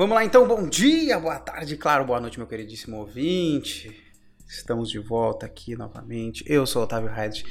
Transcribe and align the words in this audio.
Vamos 0.00 0.14
lá 0.14 0.24
então, 0.24 0.48
bom 0.48 0.66
dia, 0.66 1.18
boa 1.18 1.38
tarde, 1.38 1.76
claro, 1.76 2.06
boa 2.06 2.18
noite, 2.18 2.38
meu 2.38 2.46
queridíssimo 2.46 2.96
ouvinte. 2.96 4.02
Estamos 4.48 4.88
de 4.88 4.98
volta 4.98 5.44
aqui 5.44 5.76
novamente. 5.76 6.42
Eu 6.46 6.66
sou 6.66 6.80
o 6.80 6.84
Otávio 6.86 7.10
Hyde 7.10 7.44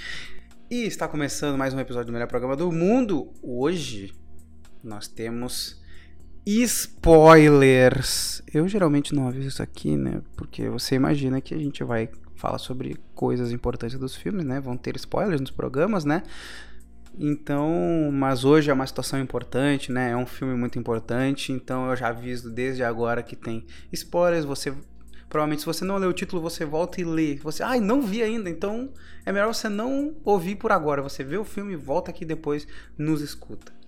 e 0.68 0.84
está 0.84 1.08
começando 1.08 1.60
mais 1.60 1.76
um 1.76 1.80
episódio 1.80 2.08
do 2.08 2.12
melhor 2.12 2.28
programa 2.28 2.56
do 2.56 2.72
mundo. 2.72 3.32
Hoje 3.44 4.16
nós 4.84 5.08
temos 5.08 5.80
spoilers. 6.44 8.42
Eu 8.52 8.68
geralmente 8.68 9.14
não 9.14 9.28
aviso 9.28 9.48
isso 9.48 9.62
aqui, 9.62 9.96
né? 9.96 10.20
Porque 10.36 10.68
você 10.70 10.96
imagina 10.96 11.40
que 11.40 11.54
a 11.54 11.60
gente 11.60 11.84
vai 11.84 12.10
falar 12.34 12.58
sobre 12.58 12.98
coisas 13.14 13.52
importantes 13.52 14.00
dos 14.00 14.16
filmes, 14.16 14.44
né? 14.44 14.60
Vão 14.60 14.76
ter 14.76 14.96
spoilers 14.96 15.40
nos 15.40 15.52
programas, 15.52 16.04
né? 16.04 16.24
Então, 17.22 18.10
mas 18.14 18.46
hoje 18.46 18.72
é 18.72 18.74
uma 18.74 18.88
situação 18.88 19.20
importante, 19.20 19.92
né? 19.92 20.12
É 20.12 20.16
um 20.16 20.26
filme 20.26 20.56
muito 20.56 20.80
importante, 20.80 21.52
então 21.52 21.90
eu 21.90 21.96
já 21.96 22.08
aviso 22.08 22.50
desde 22.50 22.82
agora 22.82 23.22
que 23.22 23.36
tem 23.36 23.66
spoilers. 23.92 24.46
Você 24.46 24.74
provavelmente 25.28 25.60
se 25.60 25.66
você 25.66 25.84
não 25.84 25.98
leu 25.98 26.12
o 26.12 26.14
título, 26.14 26.42
você 26.42 26.66
volta 26.66 27.02
e 27.02 27.04
lê. 27.04 27.36
Você, 27.36 27.62
ai, 27.62 27.82
não 27.82 28.02
vi 28.02 28.24
ainda, 28.24 28.50
então 28.50 28.90
é 29.26 29.34
melhor 29.34 29.54
você 29.54 29.68
não 29.68 30.16
ouvir 30.24 30.56
por 30.56 30.72
agora. 30.72 31.02
Você 31.02 31.22
vê 31.22 31.38
o 31.38 31.44
filme, 31.44 31.76
volta 31.76 32.10
aqui 32.10 32.24
depois, 32.24 32.66
nos 32.98 33.22
escuta. 33.22 33.79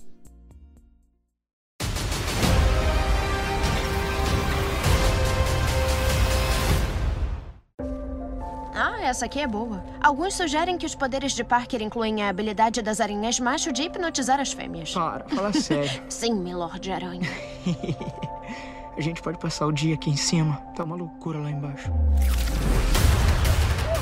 Essa 9.11 9.25
aqui 9.25 9.41
é 9.41 9.47
boa. 9.47 9.83
Alguns 10.01 10.33
sugerem 10.33 10.77
que 10.77 10.85
os 10.85 10.95
poderes 10.95 11.33
de 11.33 11.43
Parker 11.43 11.81
incluem 11.81 12.23
a 12.23 12.29
habilidade 12.29 12.81
das 12.81 13.01
aranhas 13.01 13.39
macho 13.39 13.71
de 13.71 13.83
hipnotizar 13.83 14.39
as 14.39 14.53
fêmeas. 14.53 14.93
Para, 14.93 15.25
fala 15.27 15.51
sério. 15.53 16.01
Sim, 16.09 16.33
Milord 16.35 16.91
Aranha. 16.91 17.29
A 18.97 19.01
gente 19.01 19.21
pode 19.21 19.37
passar 19.37 19.67
o 19.67 19.71
dia 19.71 19.95
aqui 19.95 20.09
em 20.09 20.15
cima. 20.15 20.55
Tá 20.75 20.83
uma 20.83 20.95
loucura 20.95 21.39
lá 21.39 21.49
embaixo. 21.49 21.91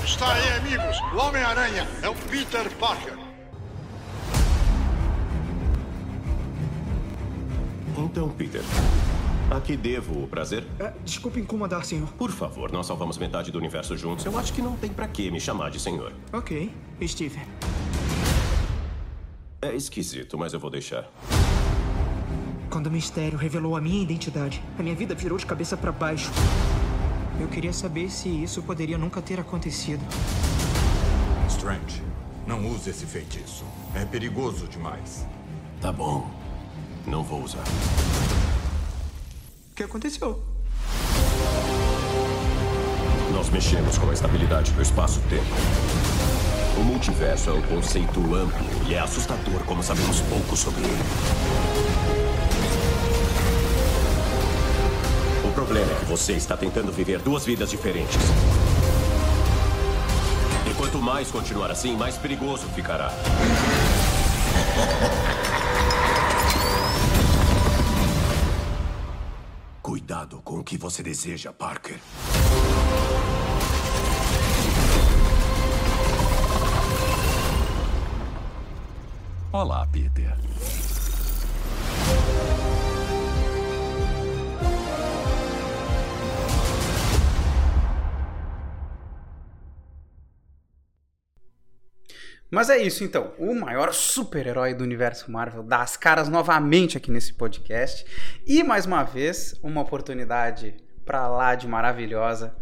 Está 0.03 0.33
aí, 0.33 0.53
amigos. 0.57 0.99
O 1.13 1.17
Homem-Aranha 1.17 1.87
é 2.01 2.09
o 2.09 2.15
Peter 2.15 2.69
Parker. 2.77 3.17
Então, 7.97 8.29
Peter, 8.29 8.61
a 9.51 9.59
que 9.59 9.75
devo 9.75 10.23
o 10.23 10.27
prazer? 10.27 10.65
Ah, 10.79 10.93
desculpe 11.03 11.39
incomodar, 11.39 11.83
senhor. 11.83 12.07
Por 12.13 12.31
favor, 12.31 12.71
nós 12.71 12.85
salvamos 12.85 13.17
metade 13.17 13.51
do 13.51 13.57
universo 13.57 13.97
juntos. 13.97 14.25
Eu 14.25 14.37
acho 14.37 14.53
que 14.53 14.61
não 14.61 14.75
tem 14.75 14.91
pra 14.91 15.07
que 15.07 15.31
me 15.31 15.39
chamar 15.39 15.71
de 15.71 15.79
senhor. 15.79 16.13
Ok, 16.31 16.71
Stephen. 17.03 17.43
É 19.61 19.75
esquisito, 19.75 20.37
mas 20.37 20.53
eu 20.53 20.59
vou 20.59 20.69
deixar. 20.69 21.09
Quando 22.69 22.87
o 22.87 22.91
mistério 22.91 23.37
revelou 23.37 23.75
a 23.75 23.81
minha 23.81 24.01
identidade, 24.01 24.61
a 24.77 24.83
minha 24.83 24.95
vida 24.95 25.15
virou 25.15 25.37
de 25.37 25.45
cabeça 25.45 25.75
pra 25.75 25.91
baixo. 25.91 26.31
Eu 27.39 27.47
queria 27.47 27.73
saber 27.73 28.09
se 28.09 28.29
isso 28.29 28.61
poderia 28.61 28.97
nunca 28.97 29.21
ter 29.21 29.39
acontecido. 29.39 30.05
Strange, 31.47 32.03
não 32.45 32.65
use 32.69 32.89
esse 32.89 33.05
feitiço. 33.05 33.65
É 33.95 34.05
perigoso 34.05 34.67
demais. 34.67 35.25
Tá 35.81 35.91
bom. 35.91 36.29
Não 37.07 37.23
vou 37.23 37.43
usar. 37.43 37.63
Que 39.79 39.83
aconteceu? 39.83 40.37
Nós 43.31 43.49
mexemos 43.49 43.97
com 43.97 44.09
a 44.09 44.13
estabilidade 44.13 44.73
do 44.73 44.81
espaço-tempo. 44.81 45.55
O 46.77 46.81
multiverso 46.81 47.51
é 47.51 47.53
um 47.53 47.61
conceito 47.61 48.19
amplo 48.35 48.65
e 48.89 48.93
é 48.93 48.99
assustador 48.99 49.63
como 49.65 49.81
sabemos 49.81 50.19
pouco 50.19 50.57
sobre 50.57 50.83
ele. 50.83 51.03
O 55.47 55.53
problema 55.53 55.89
é 55.89 55.95
que 55.95 56.05
você 56.07 56.33
está 56.33 56.57
tentando 56.57 56.91
viver 56.91 57.19
duas 57.19 57.45
vidas 57.45 57.69
diferentes. 57.69 58.17
E 60.69 60.73
quanto 60.73 61.01
mais 61.01 61.31
continuar 61.31 61.71
assim, 61.71 61.95
mais 61.95 62.17
perigoso 62.17 62.67
ficará. 62.75 63.13
Com 70.27 70.59
o 70.59 70.63
que 70.63 70.77
você 70.77 71.01
deseja, 71.01 71.53
Parker. 71.53 71.97
Olá, 79.51 79.87
Peter. 79.87 80.37
Mas 92.51 92.69
é 92.69 92.77
isso 92.79 93.03
então, 93.03 93.31
o 93.37 93.53
maior 93.53 93.93
super-herói 93.93 94.73
do 94.73 94.83
universo 94.83 95.31
Marvel 95.31 95.61
dá 95.61 95.81
as 95.81 95.95
caras 95.95 96.27
novamente 96.27 96.97
aqui 96.97 97.11
nesse 97.11 97.31
podcast. 97.33 98.03
E 98.45 98.63
mais 98.63 98.87
uma 98.87 99.03
vez, 99.03 99.53
uma 99.61 99.81
oportunidade 99.81 100.75
pra 101.05 101.27
lá 101.27 101.53
de 101.53 101.67
maravilhosa. 101.67 102.55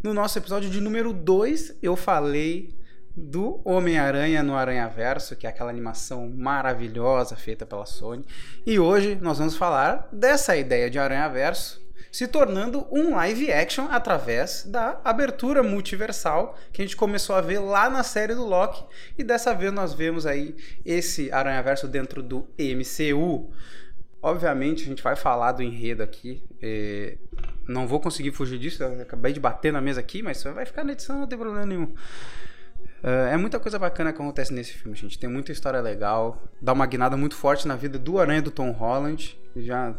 No 0.00 0.14
nosso 0.14 0.38
episódio 0.38 0.70
de 0.70 0.80
número 0.80 1.12
2, 1.12 1.78
eu 1.82 1.96
falei 1.96 2.72
do 3.16 3.60
Homem-Aranha 3.64 4.44
no 4.44 4.54
Aranha 4.54 4.88
Verso, 4.88 5.34
que 5.34 5.46
é 5.46 5.50
aquela 5.50 5.70
animação 5.70 6.30
maravilhosa 6.30 7.34
feita 7.34 7.66
pela 7.66 7.84
Sony. 7.84 8.24
E 8.64 8.78
hoje 8.78 9.18
nós 9.20 9.38
vamos 9.38 9.56
falar 9.56 10.08
dessa 10.12 10.56
ideia 10.56 10.88
de 10.88 11.00
Aranha 11.00 11.28
Verso 11.28 11.81
se 12.12 12.28
tornando 12.28 12.86
um 12.92 13.16
live 13.16 13.50
action 13.50 13.88
através 13.90 14.64
da 14.64 15.00
abertura 15.02 15.62
multiversal 15.62 16.58
que 16.70 16.82
a 16.82 16.84
gente 16.84 16.94
começou 16.94 17.34
a 17.34 17.40
ver 17.40 17.58
lá 17.58 17.88
na 17.88 18.02
série 18.02 18.34
do 18.34 18.44
Loki. 18.44 18.84
E 19.16 19.24
dessa 19.24 19.54
vez 19.54 19.72
nós 19.72 19.94
vemos 19.94 20.26
aí 20.26 20.54
esse 20.84 21.32
Aranha 21.32 21.62
Verso 21.62 21.88
dentro 21.88 22.22
do 22.22 22.46
MCU. 22.58 23.50
Obviamente 24.22 24.82
a 24.84 24.86
gente 24.86 25.02
vai 25.02 25.16
falar 25.16 25.52
do 25.52 25.62
enredo 25.62 26.02
aqui. 26.02 26.44
eh, 26.60 27.16
Não 27.66 27.88
vou 27.88 27.98
conseguir 27.98 28.30
fugir 28.32 28.58
disso, 28.58 28.84
acabei 28.84 29.32
de 29.32 29.40
bater 29.40 29.72
na 29.72 29.80
mesa 29.80 30.00
aqui, 30.00 30.22
mas 30.22 30.42
vai 30.44 30.66
ficar 30.66 30.84
na 30.84 30.92
edição, 30.92 31.20
não 31.20 31.26
tem 31.26 31.38
problema 31.38 31.64
nenhum. 31.64 31.94
É, 33.02 33.34
é 33.34 33.36
muita 33.36 33.58
coisa 33.58 33.78
bacana 33.78 34.12
que 34.12 34.20
acontece 34.20 34.52
nesse 34.52 34.72
filme, 34.72 34.96
gente. 34.96 35.18
Tem 35.18 35.28
muita 35.28 35.50
história 35.50 35.80
legal. 35.80 36.42
Dá 36.60 36.72
uma 36.72 36.86
guinada 36.86 37.16
muito 37.16 37.34
forte 37.34 37.66
na 37.66 37.74
vida 37.74 37.98
do 37.98 38.18
Aranha 38.18 38.42
do 38.42 38.50
Tom 38.50 38.70
Holland. 38.70 39.38
Já 39.56 39.94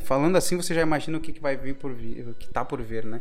falando 0.00 0.36
assim, 0.36 0.56
você 0.56 0.74
já 0.74 0.82
imagina 0.82 1.18
o 1.18 1.20
que, 1.20 1.32
que 1.32 1.40
vai 1.40 1.56
vir 1.56 1.74
por 1.74 1.92
vir, 1.92 2.28
o 2.28 2.34
que 2.34 2.48
tá 2.48 2.64
por 2.64 2.80
vir, 2.80 3.04
né? 3.04 3.20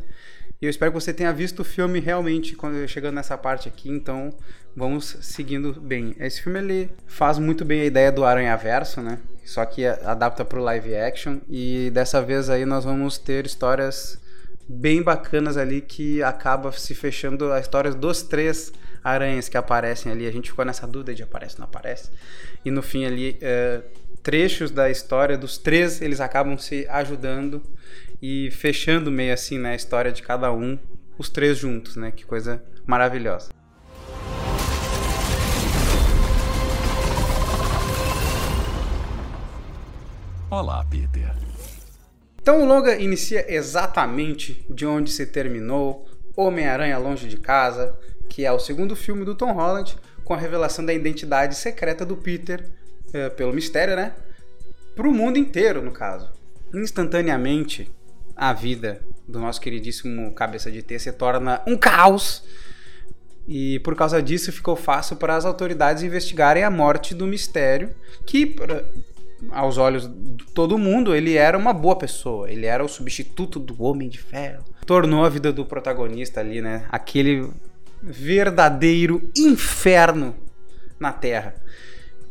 E 0.62 0.66
eu 0.66 0.69
espero 0.69 0.91
que 0.91 1.00
você 1.00 1.13
tenha 1.13 1.34
visto 1.34 1.62
o 1.62 1.63
filme 1.63 2.00
realmente 2.00 2.56
quando 2.56 2.88
chegando 2.88 3.16
nessa 3.16 3.38
parte 3.38 3.67
aqui, 3.67 3.90
então 3.90 4.34
vamos 4.75 5.17
seguindo 5.22 5.79
bem. 5.79 6.16
Esse 6.19 6.41
filme 6.44 6.59
ele 6.59 6.91
faz 7.07 7.40
muito 7.40 7.66
bem 7.66 7.81
a 7.81 7.85
ideia 7.85 8.12
do 8.12 8.23
Aranha 8.23 8.56
Verso, 8.56 9.01
né? 9.01 9.19
Só 9.44 9.66
que 9.66 9.85
adapta 9.85 10.44
pro 10.44 10.62
live 10.62 10.96
action 10.96 11.40
e 11.50 11.90
dessa 11.91 12.22
vez 12.22 12.50
aí 12.50 12.66
nós 12.66 12.84
vamos 12.84 13.17
ter 13.17 13.46
histórias 13.46 14.19
bem 14.67 15.01
bacanas 15.01 15.57
ali 15.57 15.81
que 15.81 16.22
acaba 16.22 16.72
se 16.72 16.94
fechando 16.94 17.51
a 17.51 17.59
história 17.59 17.91
dos 17.91 18.22
três 18.22 18.72
aranhas 19.03 19.47
que 19.47 19.57
aparecem 19.57 20.11
ali. 20.11 20.28
A 20.28 20.31
gente 20.31 20.50
ficou 20.50 20.66
nessa 20.66 20.85
dúvida 20.85 21.16
de 21.16 21.23
aparece 21.23 21.55
ou 21.55 21.59
não 21.61 21.67
aparece. 21.67 22.11
E 22.66 22.72
no 22.72 22.81
fim 22.81 23.05
ali, 23.05 23.38
é, 23.41 23.81
trechos 24.22 24.72
da 24.72 24.89
história 24.89 25.38
dos 25.38 25.57
três, 25.57 26.01
eles 26.01 26.19
acabam 26.19 26.57
se 26.57 26.85
ajudando 26.89 27.61
e 28.22 28.51
fechando 28.51 29.11
meio 29.11 29.33
assim, 29.33 29.57
né, 29.57 29.72
a 29.72 29.75
história 29.75 30.11
de 30.11 30.22
cada 30.22 30.51
um, 30.51 30.78
os 31.17 31.29
três 31.29 31.57
juntos, 31.57 31.95
né? 31.95 32.11
Que 32.11 32.25
coisa 32.25 32.61
maravilhosa. 32.85 33.49
Olá, 40.49 40.84
Peter. 40.90 41.36
Então 42.47 42.61
o 42.61 42.66
longa 42.66 42.96
inicia 42.96 43.46
exatamente 43.53 44.66
de 44.70 44.85
onde 44.85 45.11
se 45.11 45.26
terminou 45.26 46.08
Homem-Aranha 46.34 46.97
Longe 46.97 47.28
de 47.28 47.35
Casa, 47.35 47.99
que 48.29 48.46
é 48.46 48.52
o 48.53 48.58
segundo 48.58 48.96
filme 48.96 49.26
do 49.26 49.35
Tom 49.35 49.52
Holland, 49.52 49.97
com 50.23 50.34
a 50.34 50.38
revelação 50.38 50.85
da 50.85 50.94
identidade 50.94 51.55
secreta 51.55 52.05
do 52.05 52.16
Peter, 52.16 52.72
eh, 53.11 53.28
pelo 53.32 53.52
mistério, 53.52 53.97
né? 53.97 54.16
Para 54.96 55.09
o 55.09 55.11
mundo 55.11 55.38
inteiro, 55.38 55.82
no 55.82 55.91
caso. 55.91 56.32
Instantaneamente, 56.73 57.91
a 58.34 58.53
vida 58.53 59.02
do 59.28 59.40
nosso 59.40 59.59
queridíssimo 59.59 60.32
Cabeça 60.32 60.72
de 60.72 60.82
T 60.82 60.97
se 60.99 61.11
torna 61.11 61.61
um 61.67 61.76
caos. 61.76 62.46
E 63.46 63.79
por 63.79 63.94
causa 63.94 64.23
disso 64.23 64.53
ficou 64.53 64.78
fácil 64.78 65.17
para 65.17 65.35
as 65.35 65.44
autoridades 65.44 66.02
investigarem 66.02 66.64
a 66.64 66.72
morte 66.72 67.14
do 67.14 67.28
mistério, 67.28 67.94
que 68.26 68.55
aos 69.51 69.78
olhos 69.78 70.07
de 70.07 70.45
todo 70.53 70.78
mundo, 70.78 71.16
ele 71.16 71.35
era 71.35 71.57
uma 71.57 71.73
boa 71.73 71.95
pessoa. 71.95 72.49
Ele 72.49 72.66
era 72.66 72.84
o 72.84 72.89
substituto 72.89 73.59
do 73.59 73.81
Homem 73.81 74.09
de 74.09 74.17
Ferro. 74.17 74.63
Tornou 74.85 75.25
a 75.25 75.29
vida 75.29 75.51
do 75.51 75.66
protagonista 75.66 76.39
ali, 76.39 76.61
né? 76.61 76.85
Aquele 76.89 77.49
verdadeiro 78.01 79.29
inferno 79.35 80.35
na 80.99 81.11
Terra. 81.11 81.55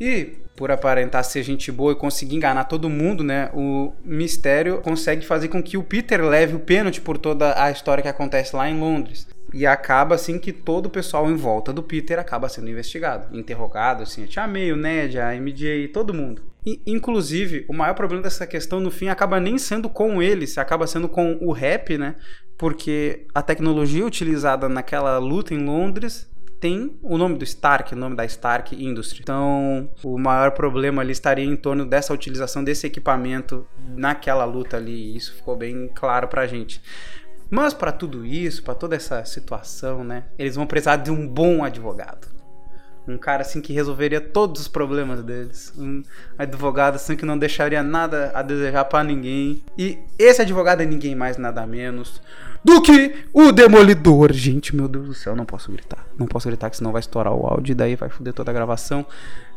E 0.01 0.39
por 0.57 0.71
aparentar 0.71 1.23
ser 1.23 1.43
gente 1.43 1.71
boa 1.71 1.93
e 1.93 1.97
conseguir 1.97 2.35
enganar 2.35 2.65
todo 2.65 2.89
mundo, 2.89 3.23
né? 3.23 3.51
O 3.53 3.93
Mistério 4.03 4.81
consegue 4.81 5.25
fazer 5.25 5.49
com 5.49 5.63
que 5.63 5.77
o 5.77 5.83
Peter 5.83 6.25
leve 6.25 6.57
o 6.57 6.61
pênalti 6.61 7.01
por 7.01 7.19
toda 7.19 7.63
a 7.63 7.71
história 7.71 8.03
que 8.03 8.09
acontece 8.09 8.57
lá 8.57 8.69
em 8.69 8.81
Londres. 8.81 9.29
E 9.53 9.67
acaba 9.67 10.15
assim 10.15 10.39
que 10.39 10.53
todo 10.53 10.87
o 10.87 10.91
pessoal 10.91 11.31
em 11.31 11.37
volta 11.37 11.73
do 11.73 11.83
Peter 11.83 12.19
acaba 12.19 12.49
sendo 12.49 12.71
investigado, 12.71 13.37
interrogado, 13.37 14.03
assim, 14.03 14.25
a 14.25 14.27
Tia 14.27 14.47
May, 14.47 14.73
o 14.73 14.77
Ned, 14.77 15.19
a 15.21 15.35
MJ, 15.35 15.89
todo 15.89 16.15
mundo. 16.15 16.43
Inclusive, 16.85 17.65
o 17.69 17.73
maior 17.73 17.95
problema 17.95 18.25
dessa 18.25 18.47
questão 18.47 18.81
no 18.81 18.91
fim 18.91 19.07
acaba 19.07 19.39
nem 19.39 19.57
sendo 19.57 19.89
com 19.89 20.21
eles, 20.21 20.59
acaba 20.59 20.87
sendo 20.87 21.09
com 21.09 21.39
o 21.41 21.53
rap, 21.53 21.97
né? 21.97 22.17
Porque 22.59 23.27
a 23.33 23.41
tecnologia 23.41 24.05
utilizada 24.05 24.69
naquela 24.69 25.17
luta 25.19 25.55
em 25.55 25.65
Londres 25.65 26.29
tem 26.59 26.99
o 27.03 27.17
nome 27.17 27.37
do 27.37 27.45
Stark, 27.45 27.95
o 27.95 27.99
nome 27.99 28.17
da 28.17 28.25
Stark 28.25 28.75
Industry. 28.75 29.21
Então, 29.23 29.89
o 30.03 30.19
maior 30.19 30.53
problema 30.53 31.03
ali 31.03 31.13
estaria 31.13 31.45
em 31.45 31.55
torno 31.55 31.85
dessa 31.85 32.13
utilização 32.13 32.65
desse 32.65 32.87
equipamento 32.87 33.67
naquela 33.95 34.45
luta 34.45 34.77
ali. 34.77 35.13
E 35.13 35.17
isso 35.17 35.35
ficou 35.35 35.55
bem 35.55 35.89
claro 35.95 36.27
pra 36.27 36.47
gente. 36.47 36.81
Mas 37.49 37.73
para 37.73 37.93
tudo 37.93 38.27
isso, 38.27 38.63
para 38.63 38.75
toda 38.75 38.97
essa 38.97 39.25
situação, 39.25 40.03
né, 40.03 40.25
eles 40.37 40.57
vão 40.57 40.67
precisar 40.67 40.97
de 40.97 41.13
um 41.13 41.29
bom 41.29 41.63
advogado. 41.63 42.36
Um 43.07 43.17
cara 43.17 43.43
assim 43.43 43.61
que 43.61 43.73
resolveria 43.73 44.21
todos 44.21 44.63
os 44.63 44.69
problemas 44.69 45.23
deles. 45.23 45.73
Um 45.79 46.03
advogado 46.37 46.97
assim 46.97 47.17
que 47.17 47.25
não 47.25 47.39
deixaria 47.39 47.83
nada 47.83 48.33
a 48.35 48.43
desejar 48.43 48.85
para 48.87 49.05
ninguém. 49.05 49.63
E 49.79 49.99
esse 50.19 50.43
advogado 50.43 50.83
é 50.83 50.87
ninguém 50.87 51.15
mais, 51.15 51.37
nada 51.37 51.67
menos 51.67 52.21
do 52.67 52.83
que 52.83 53.15
o 53.33 53.53
Demolidor. 53.53 54.33
Gente, 54.33 54.75
meu 54.75 54.89
Deus 54.89 55.07
do 55.07 55.15
céu, 55.15 55.37
não 55.37 55.47
posso 55.47 55.71
gritar. 55.71 56.05
Não 56.19 56.27
posso 56.27 56.49
gritar 56.49 56.69
que 56.69 56.77
senão 56.77 56.91
vai 56.91 56.99
estourar 56.99 57.33
o 57.33 57.47
áudio 57.47 57.71
e 57.71 57.75
daí 57.77 57.95
vai 57.95 58.09
foder 58.09 58.33
toda 58.35 58.51
a 58.51 58.55
gravação. 58.55 59.07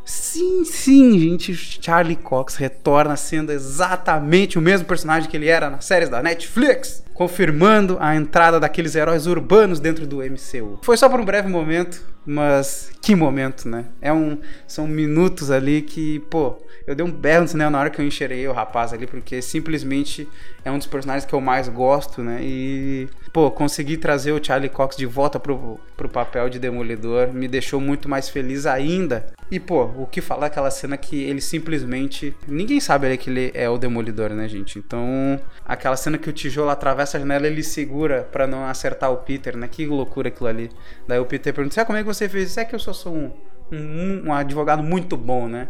Sim, 0.09 0.65
sim, 0.65 1.19
gente, 1.19 1.53
Charlie 1.53 2.15
Cox 2.15 2.56
retorna 2.56 3.15
sendo 3.15 3.51
exatamente 3.51 4.57
o 4.57 4.61
mesmo 4.61 4.88
personagem 4.88 5.29
que 5.29 5.38
ele 5.38 5.47
era 5.47 5.69
nas 5.69 5.85
séries 5.85 6.09
da 6.09 6.23
Netflix, 6.23 7.03
confirmando 7.13 7.95
a 8.00 8.15
entrada 8.15 8.59
daqueles 8.59 8.95
heróis 8.95 9.27
urbanos 9.27 9.79
dentro 9.79 10.07
do 10.07 10.23
MCU. 10.23 10.79
Foi 10.81 10.97
só 10.97 11.07
por 11.07 11.19
um 11.19 11.25
breve 11.25 11.47
momento, 11.47 12.03
mas 12.25 12.89
que 13.03 13.13
momento, 13.13 13.69
né? 13.69 13.85
É 14.01 14.11
um, 14.11 14.39
são 14.65 14.88
minutos 14.88 15.51
ali 15.51 15.83
que, 15.83 16.17
pô, 16.21 16.57
eu 16.88 16.95
dei 16.95 17.06
um 17.06 17.11
berro 17.11 17.44
no 17.44 17.47
cinema 17.47 17.69
na 17.69 17.79
hora 17.79 17.89
que 17.91 18.01
eu 18.01 18.06
enxerei 18.06 18.47
o 18.47 18.51
rapaz 18.51 18.91
ali, 18.91 19.06
porque 19.06 19.44
simplesmente 19.44 20.27
é 20.65 20.71
um 20.71 20.79
dos 20.79 20.88
personagens 20.88 21.23
que 21.23 21.35
eu 21.35 21.39
mais 21.39 21.69
gosto, 21.69 22.23
né? 22.23 22.39
E, 22.41 23.07
pô, 23.31 23.49
conseguir 23.51 23.97
trazer 23.97 24.31
o 24.31 24.43
Charlie 24.43 24.69
Cox 24.69 24.95
de 24.95 25.05
volta 25.05 25.39
pro, 25.39 25.79
pro 25.95 26.09
papel 26.09 26.49
de 26.49 26.59
Demolidor 26.59 27.33
me 27.33 27.47
deixou 27.47 27.79
muito 27.79 28.09
mais 28.09 28.29
feliz 28.29 28.65
ainda. 28.65 29.25
E, 29.51 29.59
pô, 29.59 29.85
o 29.97 30.05
que 30.05 30.21
falar 30.21 30.47
aquela 30.47 30.69
cena 30.69 30.97
que 30.97 31.23
ele 31.23 31.41
simplesmente. 31.41 32.35
Ninguém 32.47 32.79
sabe 32.79 33.07
ali 33.07 33.17
que 33.17 33.29
ele 33.29 33.51
é 33.53 33.69
o 33.69 33.77
Demolidor, 33.77 34.29
né, 34.31 34.47
gente? 34.47 34.77
Então, 34.77 35.39
aquela 35.65 35.95
cena 35.95 36.17
que 36.17 36.29
o 36.29 36.33
tijolo 36.33 36.69
atravessa 36.69 37.17
a 37.17 37.19
janela 37.19 37.47
ele 37.47 37.63
segura 37.63 38.27
para 38.31 38.45
não 38.45 38.65
acertar 38.65 39.11
o 39.11 39.17
Peter, 39.17 39.57
né? 39.57 39.67
Que 39.67 39.85
loucura 39.85 40.29
aquilo 40.29 40.49
ali. 40.49 40.69
Daí 41.07 41.19
o 41.19 41.25
Peter 41.25 41.53
pergunta: 41.53 41.75
Sabe 41.75 41.87
como 41.87 41.97
é 41.97 42.01
que 42.01 42.07
você 42.07 42.29
fez 42.29 42.49
isso? 42.49 42.59
É 42.59 42.65
que 42.65 42.75
eu 42.75 42.79
só 42.79 42.93
sou 42.93 43.15
um, 43.15 43.31
um, 43.71 44.23
um 44.27 44.33
advogado 44.33 44.83
muito 44.83 45.17
bom, 45.17 45.47
né? 45.47 45.67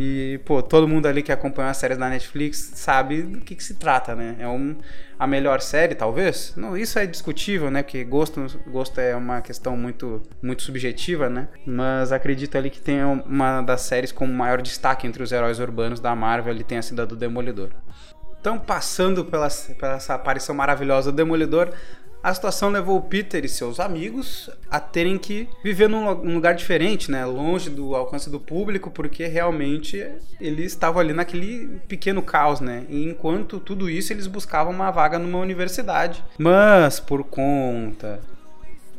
E, 0.00 0.38
pô, 0.44 0.62
todo 0.62 0.86
mundo 0.86 1.06
ali 1.06 1.24
que 1.24 1.32
acompanhou 1.32 1.68
as 1.68 1.76
séries 1.76 1.98
da 1.98 2.08
Netflix 2.08 2.70
sabe 2.76 3.20
do 3.22 3.40
que, 3.40 3.56
que 3.56 3.64
se 3.64 3.74
trata, 3.74 4.14
né? 4.14 4.36
É 4.38 4.46
um, 4.46 4.76
a 5.18 5.26
melhor 5.26 5.60
série, 5.60 5.92
talvez? 5.92 6.54
Não, 6.56 6.76
isso 6.76 7.00
é 7.00 7.04
discutível, 7.04 7.68
né? 7.68 7.82
Porque 7.82 8.04
gosto, 8.04 8.46
gosto 8.68 9.00
é 9.00 9.16
uma 9.16 9.40
questão 9.40 9.76
muito, 9.76 10.22
muito 10.40 10.62
subjetiva, 10.62 11.28
né? 11.28 11.48
Mas 11.66 12.12
acredito 12.12 12.56
ali 12.56 12.70
que 12.70 12.80
tem 12.80 13.02
uma 13.02 13.60
das 13.60 13.80
séries 13.80 14.12
com 14.12 14.24
maior 14.24 14.62
destaque 14.62 15.04
entre 15.04 15.20
os 15.20 15.32
heróis 15.32 15.58
urbanos 15.58 15.98
da 15.98 16.14
Marvel, 16.14 16.52
ali 16.52 16.62
tem 16.62 16.78
a 16.78 16.82
Cidade 16.82 17.08
do 17.08 17.16
Demolidor. 17.16 17.70
Então, 18.40 18.56
passando 18.56 19.24
pela, 19.24 19.48
pela 19.80 19.94
essa 19.94 20.14
aparição 20.14 20.54
maravilhosa 20.54 21.10
do 21.10 21.16
Demolidor, 21.16 21.72
a 22.22 22.34
situação 22.34 22.68
levou 22.70 23.00
Peter 23.00 23.44
e 23.44 23.48
seus 23.48 23.78
amigos 23.78 24.50
a 24.70 24.80
terem 24.80 25.16
que 25.16 25.48
viver 25.62 25.88
num, 25.88 26.10
lugar 26.34 26.54
diferente, 26.54 27.10
né? 27.10 27.24
Longe 27.24 27.70
do 27.70 27.94
alcance 27.94 28.28
do 28.28 28.40
público, 28.40 28.90
porque 28.90 29.26
realmente 29.26 30.04
eles 30.40 30.72
estavam 30.72 31.00
ali 31.00 31.12
naquele 31.12 31.80
pequeno 31.86 32.20
caos, 32.20 32.60
né? 32.60 32.84
E 32.88 33.04
enquanto 33.04 33.60
tudo 33.60 33.88
isso, 33.88 34.12
eles 34.12 34.26
buscavam 34.26 34.72
uma 34.72 34.90
vaga 34.90 35.18
numa 35.18 35.38
universidade. 35.38 36.24
Mas, 36.36 36.98
por 36.98 37.22
conta 37.24 38.20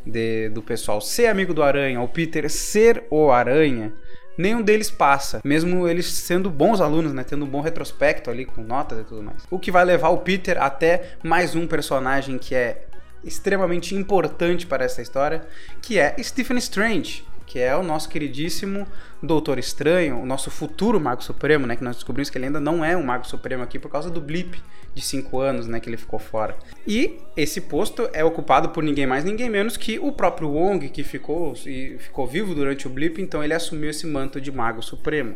de, 0.06 0.50
do 0.50 0.62
pessoal 0.62 1.02
ser 1.02 1.28
amigo 1.28 1.54
do 1.54 1.62
Aranha, 1.62 2.02
o 2.02 2.08
Peter 2.08 2.50
ser 2.50 3.04
o 3.10 3.32
Aranha, 3.32 3.94
nenhum 4.38 4.62
deles 4.62 4.90
passa, 4.90 5.42
mesmo 5.44 5.88
eles 5.88 6.06
sendo 6.06 6.50
bons 6.50 6.80
alunos, 6.80 7.14
né, 7.14 7.26
tendo 7.26 7.44
um 7.44 7.48
bom 7.48 7.60
retrospecto 7.60 8.30
ali 8.30 8.46
com 8.46 8.64
notas 8.64 9.00
e 9.00 9.04
tudo 9.04 9.22
mais. 9.22 9.44
O 9.52 9.60
que 9.60 9.70
vai 9.72 9.84
levar 9.84 10.10
o 10.10 10.20
Peter 10.20 10.62
até 10.62 11.18
mais 11.22 11.56
um 11.56 11.68
personagem 11.68 12.38
que 12.38 12.56
é 12.56 12.86
extremamente 13.24 13.96
importante 13.96 14.66
para 14.66 14.86
essa 14.86 15.02
história, 15.02 15.48
que 15.82 16.00
é 16.00 16.16
Stephen 16.22 16.58
Strange, 16.58 17.24
que 17.50 17.58
é 17.58 17.76
o 17.76 17.82
nosso 17.82 18.08
queridíssimo 18.08 18.86
Doutor 19.24 19.58
Estranho, 19.58 20.20
o 20.20 20.26
nosso 20.26 20.52
futuro 20.52 21.00
Mago 21.00 21.24
Supremo, 21.24 21.66
né? 21.66 21.76
Que 21.76 21.84
nós 21.84 21.96
descobrimos 21.96 22.30
que 22.30 22.38
ele 22.38 22.46
ainda 22.46 22.60
não 22.60 22.86
é 22.86 22.96
um 22.96 23.04
Mago 23.04 23.28
Supremo 23.28 23.64
aqui 23.64 23.80
por 23.80 23.90
causa 23.90 24.10
do 24.10 24.22
blip 24.22 24.62
de 24.94 25.02
5 25.02 25.40
anos, 25.40 25.68
né? 25.68 25.80
Que 25.80 25.90
ele 25.90 25.98
ficou 25.98 26.20
fora. 26.20 26.56
E 26.86 27.18
esse 27.36 27.62
posto 27.62 28.08
é 28.14 28.24
ocupado 28.24 28.70
por 28.70 28.84
ninguém 28.84 29.08
mais, 29.08 29.24
ninguém 29.24 29.50
menos 29.50 29.78
que 29.78 29.98
o 29.98 30.12
próprio 30.12 30.50
Wong, 30.50 30.90
que 30.90 31.04
ficou, 31.04 31.54
e 31.66 31.98
ficou 31.98 32.28
vivo 32.28 32.54
durante 32.54 32.86
o 32.86 32.90
blip, 32.90 33.20
então 33.20 33.44
ele 33.44 33.54
assumiu 33.54 33.90
esse 33.90 34.06
manto 34.06 34.40
de 34.40 34.52
Mago 34.52 34.84
Supremo. 34.84 35.34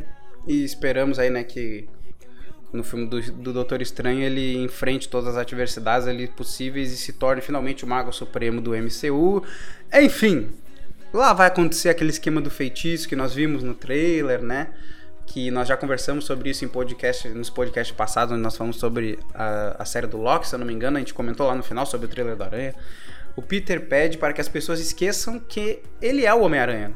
E 0.47 0.63
esperamos 0.63 1.17
aí, 1.17 1.31
né, 1.31 1.43
que 1.43 1.87
no 2.73 2.83
filme 2.83 3.05
do, 3.05 3.21
do 3.31 3.53
Doutor 3.53 3.81
Estranho 3.81 4.21
ele 4.21 4.57
enfrente 4.57 5.07
todas 5.07 5.29
as 5.29 5.37
adversidades 5.37 6.07
ali 6.07 6.27
possíveis 6.27 6.91
e 6.91 6.97
se 6.97 7.13
torne 7.13 7.39
finalmente 7.41 7.85
o 7.85 7.87
Mago 7.87 8.11
Supremo 8.11 8.59
do 8.59 8.71
MCU. 8.71 9.43
Enfim, 9.93 10.49
lá 11.13 11.31
vai 11.33 11.47
acontecer 11.47 11.89
aquele 11.89 12.09
esquema 12.09 12.41
do 12.41 12.49
feitiço 12.49 13.07
que 13.07 13.15
nós 13.15 13.33
vimos 13.33 13.61
no 13.61 13.75
trailer, 13.75 14.41
né? 14.41 14.69
Que 15.27 15.51
nós 15.51 15.67
já 15.67 15.77
conversamos 15.77 16.25
sobre 16.25 16.49
isso 16.49 16.65
em 16.65 16.67
podcast, 16.67 17.29
nos 17.29 17.49
podcasts 17.49 17.95
passados, 17.95 18.33
onde 18.33 18.41
nós 18.41 18.57
falamos 18.57 18.77
sobre 18.77 19.19
a, 19.33 19.77
a 19.79 19.85
série 19.85 20.07
do 20.07 20.17
Loki, 20.17 20.47
se 20.47 20.55
eu 20.55 20.59
não 20.59 20.65
me 20.65 20.73
engano, 20.73 20.97
a 20.97 20.99
gente 20.99 21.13
comentou 21.13 21.47
lá 21.47 21.55
no 21.55 21.63
final 21.63 21.85
sobre 21.85 22.07
o 22.07 22.09
trailer 22.09 22.35
da 22.35 22.45
Aranha. 22.45 22.73
O 23.35 23.41
Peter 23.41 23.87
pede 23.87 24.17
para 24.17 24.33
que 24.33 24.41
as 24.41 24.47
pessoas 24.47 24.79
esqueçam 24.79 25.39
que 25.39 25.79
ele 26.01 26.25
é 26.25 26.33
o 26.33 26.41
Homem-Aranha. 26.41 26.91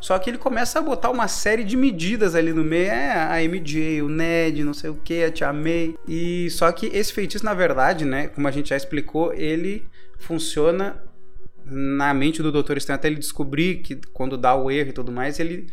Só 0.00 0.18
que 0.18 0.30
ele 0.30 0.38
começa 0.38 0.78
a 0.78 0.82
botar 0.82 1.10
uma 1.10 1.28
série 1.28 1.64
de 1.64 1.76
medidas 1.76 2.34
ali 2.34 2.52
no 2.52 2.64
meio. 2.64 2.90
É, 2.90 3.12
a 3.12 3.42
MJ, 3.42 4.02
o 4.02 4.08
Ned, 4.08 4.62
não 4.64 4.74
sei 4.74 4.90
o 4.90 4.94
que, 4.94 5.24
a 5.24 5.30
Tia 5.30 5.52
May. 5.52 5.94
E 6.06 6.48
só 6.50 6.70
que 6.70 6.86
esse 6.86 7.12
feitiço, 7.12 7.44
na 7.44 7.54
verdade, 7.54 8.04
né, 8.04 8.28
como 8.28 8.46
a 8.46 8.50
gente 8.50 8.70
já 8.70 8.76
explicou, 8.76 9.32
ele 9.34 9.86
funciona 10.18 11.02
na 11.64 12.14
mente 12.14 12.42
do 12.42 12.50
Doutor 12.50 12.76
Estranho 12.76 12.98
até 12.98 13.08
ele 13.08 13.16
descobrir 13.16 13.76
que 13.82 13.96
quando 14.12 14.38
dá 14.38 14.54
o 14.54 14.70
erro 14.70 14.90
e 14.90 14.92
tudo 14.92 15.12
mais, 15.12 15.38
ele 15.38 15.66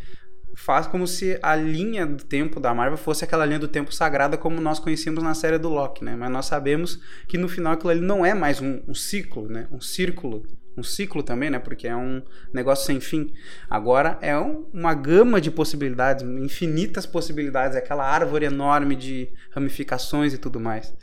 faz 0.54 0.86
como 0.86 1.06
se 1.06 1.38
a 1.42 1.54
linha 1.54 2.06
do 2.06 2.24
tempo 2.24 2.58
da 2.58 2.74
Marvel 2.74 2.96
fosse 2.96 3.22
aquela 3.24 3.44
linha 3.44 3.58
do 3.58 3.68
tempo 3.68 3.94
sagrada 3.94 4.38
como 4.38 4.60
nós 4.60 4.78
conhecíamos 4.78 5.22
na 5.22 5.34
série 5.34 5.58
do 5.58 5.68
Loki, 5.68 6.02
né? 6.02 6.16
Mas 6.16 6.30
nós 6.30 6.46
sabemos 6.46 6.98
que 7.28 7.36
no 7.36 7.48
final 7.48 7.74
aquilo 7.74 7.90
ali 7.90 8.00
não 8.00 8.24
é 8.24 8.34
mais 8.34 8.60
um, 8.60 8.80
um 8.88 8.94
ciclo, 8.94 9.48
né? 9.48 9.68
Um 9.70 9.80
círculo 9.80 10.44
um 10.76 10.82
ciclo 10.82 11.22
também, 11.22 11.50
né? 11.50 11.58
Porque 11.58 11.88
é 11.88 11.96
um 11.96 12.22
negócio 12.52 12.86
sem 12.86 13.00
fim. 13.00 13.32
Agora 13.68 14.18
é 14.20 14.36
um, 14.38 14.66
uma 14.72 14.94
gama 14.94 15.40
de 15.40 15.50
possibilidades, 15.50 16.24
infinitas 16.24 17.06
possibilidades, 17.06 17.76
aquela 17.76 18.04
árvore 18.04 18.46
enorme 18.46 18.94
de 18.94 19.30
ramificações 19.50 20.34
e 20.34 20.38
tudo 20.38 20.60
mais. 20.60 20.94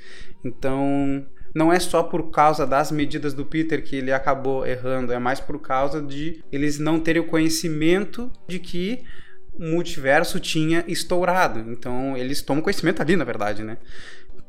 Então, 0.43 1.25
não 1.53 1.71
é 1.71 1.79
só 1.79 2.03
por 2.03 2.31
causa 2.31 2.65
das 2.65 2.91
medidas 2.91 3.33
do 3.33 3.45
Peter 3.45 3.83
que 3.83 3.95
ele 3.95 4.11
acabou 4.11 4.65
errando, 4.65 5.13
é 5.13 5.19
mais 5.19 5.39
por 5.39 5.59
causa 5.59 6.01
de 6.01 6.43
eles 6.51 6.79
não 6.79 6.99
terem 6.99 7.21
o 7.21 7.27
conhecimento 7.27 8.31
de 8.47 8.59
que 8.59 9.03
o 9.53 9.63
multiverso 9.63 10.39
tinha 10.39 10.83
estourado. 10.87 11.59
Então, 11.71 12.17
eles 12.17 12.41
tomam 12.41 12.63
conhecimento 12.63 13.01
ali, 13.01 13.15
na 13.15 13.23
verdade, 13.23 13.63
né? 13.63 13.77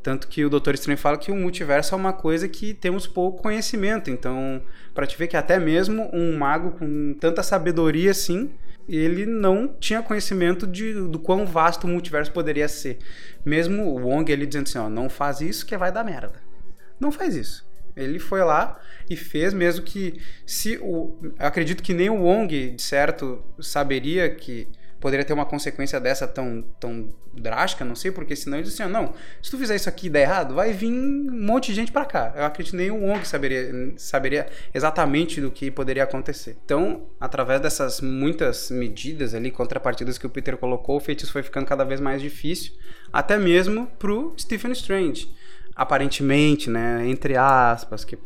Tanto 0.04 0.28
que 0.28 0.44
o 0.44 0.50
Doutor 0.50 0.74
Estranho 0.74 0.98
fala 0.98 1.16
que 1.16 1.32
o 1.32 1.34
multiverso 1.34 1.94
é 1.94 1.96
uma 1.96 2.12
coisa 2.12 2.46
que 2.46 2.74
temos 2.74 3.06
pouco 3.06 3.40
conhecimento. 3.40 4.10
Então, 4.10 4.60
para 4.92 5.06
te 5.06 5.16
ver 5.16 5.28
que 5.28 5.36
até 5.36 5.58
mesmo 5.58 6.10
um 6.12 6.36
mago 6.36 6.72
com 6.72 7.14
tanta 7.14 7.42
sabedoria 7.42 8.10
assim, 8.10 8.50
ele 8.86 9.24
não 9.24 9.66
tinha 9.66 10.02
conhecimento 10.02 10.66
de, 10.66 10.92
do 10.92 11.18
quão 11.18 11.46
vasto 11.46 11.84
o 11.84 11.88
multiverso 11.88 12.30
poderia 12.32 12.68
ser. 12.68 12.98
Mesmo 13.46 13.82
o 13.82 14.06
Wong 14.06 14.30
ele 14.30 14.44
dizendo 14.44 14.64
assim, 14.64 14.76
ó, 14.76 14.90
não 14.90 15.08
faz 15.08 15.40
isso 15.40 15.64
que 15.64 15.74
vai 15.74 15.90
dar 15.90 16.04
merda. 16.04 16.34
Não 17.00 17.10
faz 17.10 17.34
isso. 17.34 17.66
Ele 17.96 18.18
foi 18.18 18.44
lá 18.44 18.78
e 19.08 19.16
fez, 19.16 19.54
mesmo 19.54 19.86
que 19.86 20.20
se 20.44 20.76
o, 20.82 21.16
acredito 21.38 21.82
que 21.82 21.94
nem 21.94 22.10
o 22.10 22.24
Wong, 22.24 22.72
de 22.72 22.82
certo, 22.82 23.42
saberia 23.58 24.28
que 24.28 24.68
poderia 25.04 25.22
ter 25.22 25.34
uma 25.34 25.44
consequência 25.44 26.00
dessa 26.00 26.26
tão, 26.26 26.64
tão 26.80 27.12
drástica, 27.30 27.84
não 27.84 27.94
sei, 27.94 28.10
porque 28.10 28.34
senão 28.34 28.56
eles 28.56 28.70
diziam, 28.70 28.88
não, 28.88 29.12
se 29.42 29.50
tu 29.50 29.58
fizer 29.58 29.76
isso 29.76 29.86
aqui 29.86 30.06
e 30.06 30.08
der 30.08 30.22
errado, 30.22 30.54
vai 30.54 30.72
vir 30.72 30.90
um 30.90 31.30
monte 31.30 31.66
de 31.66 31.74
gente 31.74 31.92
para 31.92 32.06
cá. 32.06 32.32
Eu 32.34 32.46
acredito 32.46 32.70
que 32.70 32.78
nem 32.78 32.90
o 32.90 33.02
Wong 33.02 33.28
saberia, 33.28 33.92
saberia 33.98 34.46
exatamente 34.72 35.42
do 35.42 35.50
que 35.50 35.70
poderia 35.70 36.04
acontecer. 36.04 36.56
Então, 36.64 37.06
através 37.20 37.60
dessas 37.60 38.00
muitas 38.00 38.70
medidas 38.70 39.34
ali, 39.34 39.50
contrapartidas 39.50 40.16
que 40.16 40.26
o 40.26 40.30
Peter 40.30 40.56
colocou, 40.56 40.96
o 40.96 41.00
feitiço 41.00 41.32
foi 41.32 41.42
ficando 41.42 41.66
cada 41.66 41.84
vez 41.84 42.00
mais 42.00 42.22
difícil, 42.22 42.72
até 43.12 43.36
mesmo 43.36 43.86
pro 43.98 44.32
Stephen 44.38 44.72
Strange 44.72 45.28
aparentemente, 45.74 46.70
né, 46.70 47.06
entre 47.06 47.36
aspas, 47.36 48.04
que 48.04 48.16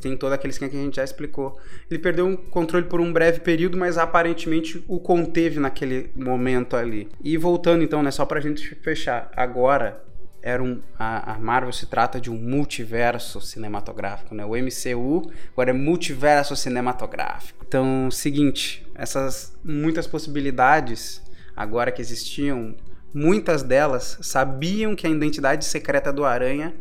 tem 0.00 0.16
todo 0.16 0.32
aquele 0.32 0.52
esquema 0.52 0.70
que 0.70 0.76
a 0.76 0.80
gente 0.80 0.96
já 0.96 1.04
explicou. 1.04 1.58
Ele 1.90 1.98
perdeu 1.98 2.28
o 2.28 2.36
controle 2.36 2.86
por 2.86 3.00
um 3.00 3.12
breve 3.12 3.40
período, 3.40 3.78
mas 3.78 3.96
aparentemente 3.96 4.84
o 4.86 5.00
conteve 5.00 5.58
naquele 5.58 6.10
momento 6.14 6.76
ali. 6.76 7.08
E 7.22 7.36
voltando 7.36 7.82
então, 7.82 8.02
né, 8.02 8.10
só 8.10 8.24
pra 8.26 8.40
gente 8.40 8.74
fechar, 8.76 9.30
agora 9.34 10.04
era 10.42 10.62
um, 10.62 10.80
a, 10.98 11.34
a, 11.34 11.38
Marvel 11.38 11.72
se 11.72 11.86
trata 11.86 12.20
de 12.20 12.30
um 12.30 12.36
multiverso 12.36 13.40
cinematográfico, 13.42 14.34
né? 14.34 14.44
O 14.44 14.52
MCU 14.52 15.30
agora 15.52 15.70
é 15.70 15.72
multiverso 15.74 16.56
cinematográfico. 16.56 17.62
Então, 17.66 18.10
seguinte, 18.10 18.86
essas 18.94 19.54
muitas 19.62 20.06
possibilidades 20.06 21.22
agora 21.54 21.92
que 21.92 22.00
existiam, 22.00 22.74
muitas 23.12 23.62
delas 23.62 24.18
sabiam 24.22 24.96
que 24.96 25.06
a 25.06 25.10
identidade 25.10 25.64
secreta 25.66 26.10
do 26.10 26.24
Aranha 26.24 26.74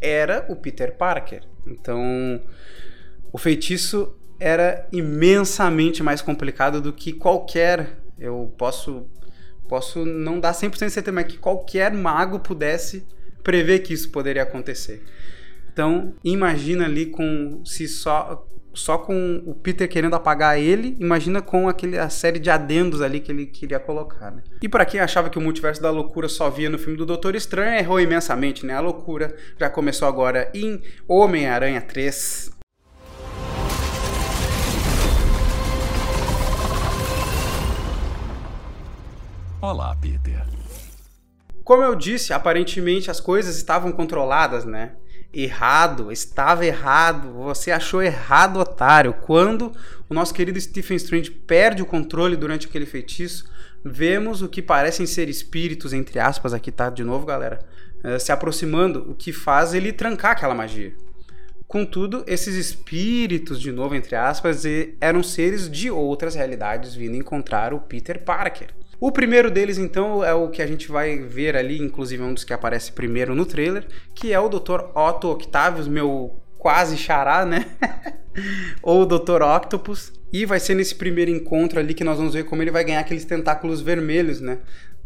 era 0.00 0.46
o 0.48 0.56
Peter 0.56 0.96
Parker. 0.96 1.42
Então, 1.66 2.40
o 3.32 3.38
feitiço 3.38 4.16
era 4.38 4.86
imensamente 4.92 6.02
mais 6.02 6.20
complicado 6.20 6.80
do 6.80 6.92
que 6.92 7.12
qualquer. 7.12 7.98
Eu 8.18 8.52
posso 8.56 9.06
posso 9.68 10.04
não 10.04 10.38
dar 10.38 10.52
100% 10.52 10.70
de 10.86 10.90
certeza, 10.92 11.12
mas 11.12 11.26
que 11.26 11.38
qualquer 11.38 11.92
mago 11.92 12.38
pudesse 12.38 13.04
prever 13.42 13.80
que 13.80 13.92
isso 13.92 14.10
poderia 14.10 14.42
acontecer. 14.42 15.02
Então, 15.72 16.14
imagina 16.24 16.84
ali 16.84 17.06
com 17.06 17.62
se 17.64 17.86
só 17.86 18.45
só 18.76 18.98
com 18.98 19.42
o 19.46 19.54
Peter 19.54 19.88
querendo 19.88 20.14
apagar 20.14 20.60
ele, 20.60 20.96
imagina 21.00 21.40
com 21.40 21.66
aquele, 21.66 21.98
a 21.98 22.10
série 22.10 22.38
de 22.38 22.50
adendos 22.50 23.00
ali 23.00 23.20
que 23.20 23.32
ele 23.32 23.46
queria 23.46 23.80
colocar, 23.80 24.30
né? 24.30 24.42
E 24.62 24.68
para 24.68 24.84
quem 24.84 25.00
achava 25.00 25.30
que 25.30 25.38
o 25.38 25.40
multiverso 25.40 25.80
da 25.80 25.90
loucura 25.90 26.28
só 26.28 26.50
via 26.50 26.68
no 26.68 26.78
filme 26.78 26.96
do 26.96 27.06
Doutor 27.06 27.34
Estranho, 27.34 27.78
errou 27.78 27.98
imensamente, 27.98 28.66
né? 28.66 28.74
A 28.74 28.80
loucura 28.80 29.34
já 29.58 29.70
começou 29.70 30.06
agora 30.06 30.50
em 30.54 30.82
Homem-Aranha 31.08 31.80
3. 31.80 32.50
Olá, 39.62 39.96
Peter. 40.00 40.44
Como 41.64 41.82
eu 41.82 41.96
disse, 41.96 42.32
aparentemente 42.32 43.10
as 43.10 43.20
coisas 43.20 43.56
estavam 43.56 43.90
controladas, 43.90 44.64
né? 44.64 44.92
Errado, 45.36 46.10
estava 46.10 46.64
errado, 46.64 47.30
você 47.32 47.70
achou 47.70 48.02
errado, 48.02 48.58
otário. 48.58 49.12
Quando 49.12 49.70
o 50.08 50.14
nosso 50.14 50.32
querido 50.32 50.58
Stephen 50.58 50.96
Strange 50.96 51.30
perde 51.30 51.82
o 51.82 51.86
controle 51.86 52.36
durante 52.36 52.66
aquele 52.66 52.86
feitiço, 52.86 53.44
vemos 53.84 54.40
o 54.40 54.48
que 54.48 54.62
parecem 54.62 55.04
ser 55.04 55.28
espíritos, 55.28 55.92
entre 55.92 56.18
aspas, 56.18 56.54
aqui 56.54 56.72
tá 56.72 56.88
de 56.88 57.04
novo, 57.04 57.26
galera, 57.26 57.60
uh, 58.02 58.18
se 58.18 58.32
aproximando, 58.32 59.10
o 59.10 59.14
que 59.14 59.32
faz 59.32 59.74
ele 59.74 59.92
trancar 59.92 60.32
aquela 60.32 60.54
magia. 60.54 60.94
Contudo, 61.68 62.24
esses 62.26 62.54
espíritos, 62.54 63.60
de 63.60 63.72
novo, 63.72 63.94
entre 63.94 64.14
aspas, 64.14 64.62
eram 65.00 65.22
seres 65.22 65.68
de 65.68 65.90
outras 65.90 66.34
realidades 66.34 66.94
vindo 66.94 67.16
encontrar 67.16 67.74
o 67.74 67.80
Peter 67.80 68.22
Parker. 68.22 68.68
O 68.98 69.12
primeiro 69.12 69.50
deles, 69.50 69.76
então, 69.76 70.24
é 70.24 70.32
o 70.32 70.48
que 70.48 70.62
a 70.62 70.66
gente 70.66 70.88
vai 70.90 71.18
ver 71.18 71.56
ali, 71.56 71.78
inclusive 71.78 72.22
é 72.22 72.26
um 72.26 72.34
dos 72.34 72.44
que 72.44 72.52
aparece 72.52 72.92
primeiro 72.92 73.34
no 73.34 73.44
trailer, 73.44 73.86
que 74.14 74.32
é 74.32 74.40
o 74.40 74.48
Dr. 74.48 74.80
Otto 74.94 75.30
Octavius, 75.30 75.86
meu 75.86 76.34
quase 76.58 76.96
xará, 76.96 77.44
né? 77.44 77.66
Ou 78.82 79.02
o 79.02 79.06
Dr. 79.06 79.42
Octopus. 79.42 80.12
E 80.32 80.44
vai 80.44 80.58
ser 80.58 80.74
nesse 80.74 80.94
primeiro 80.94 81.30
encontro 81.30 81.78
ali 81.78 81.94
que 81.94 82.04
nós 82.04 82.18
vamos 82.18 82.34
ver 82.34 82.44
como 82.44 82.60
ele 82.62 82.70
vai 82.70 82.84
ganhar 82.84 83.00
aqueles 83.00 83.24
tentáculos 83.24 83.80
vermelhos, 83.80 84.40
né? 84.40 84.58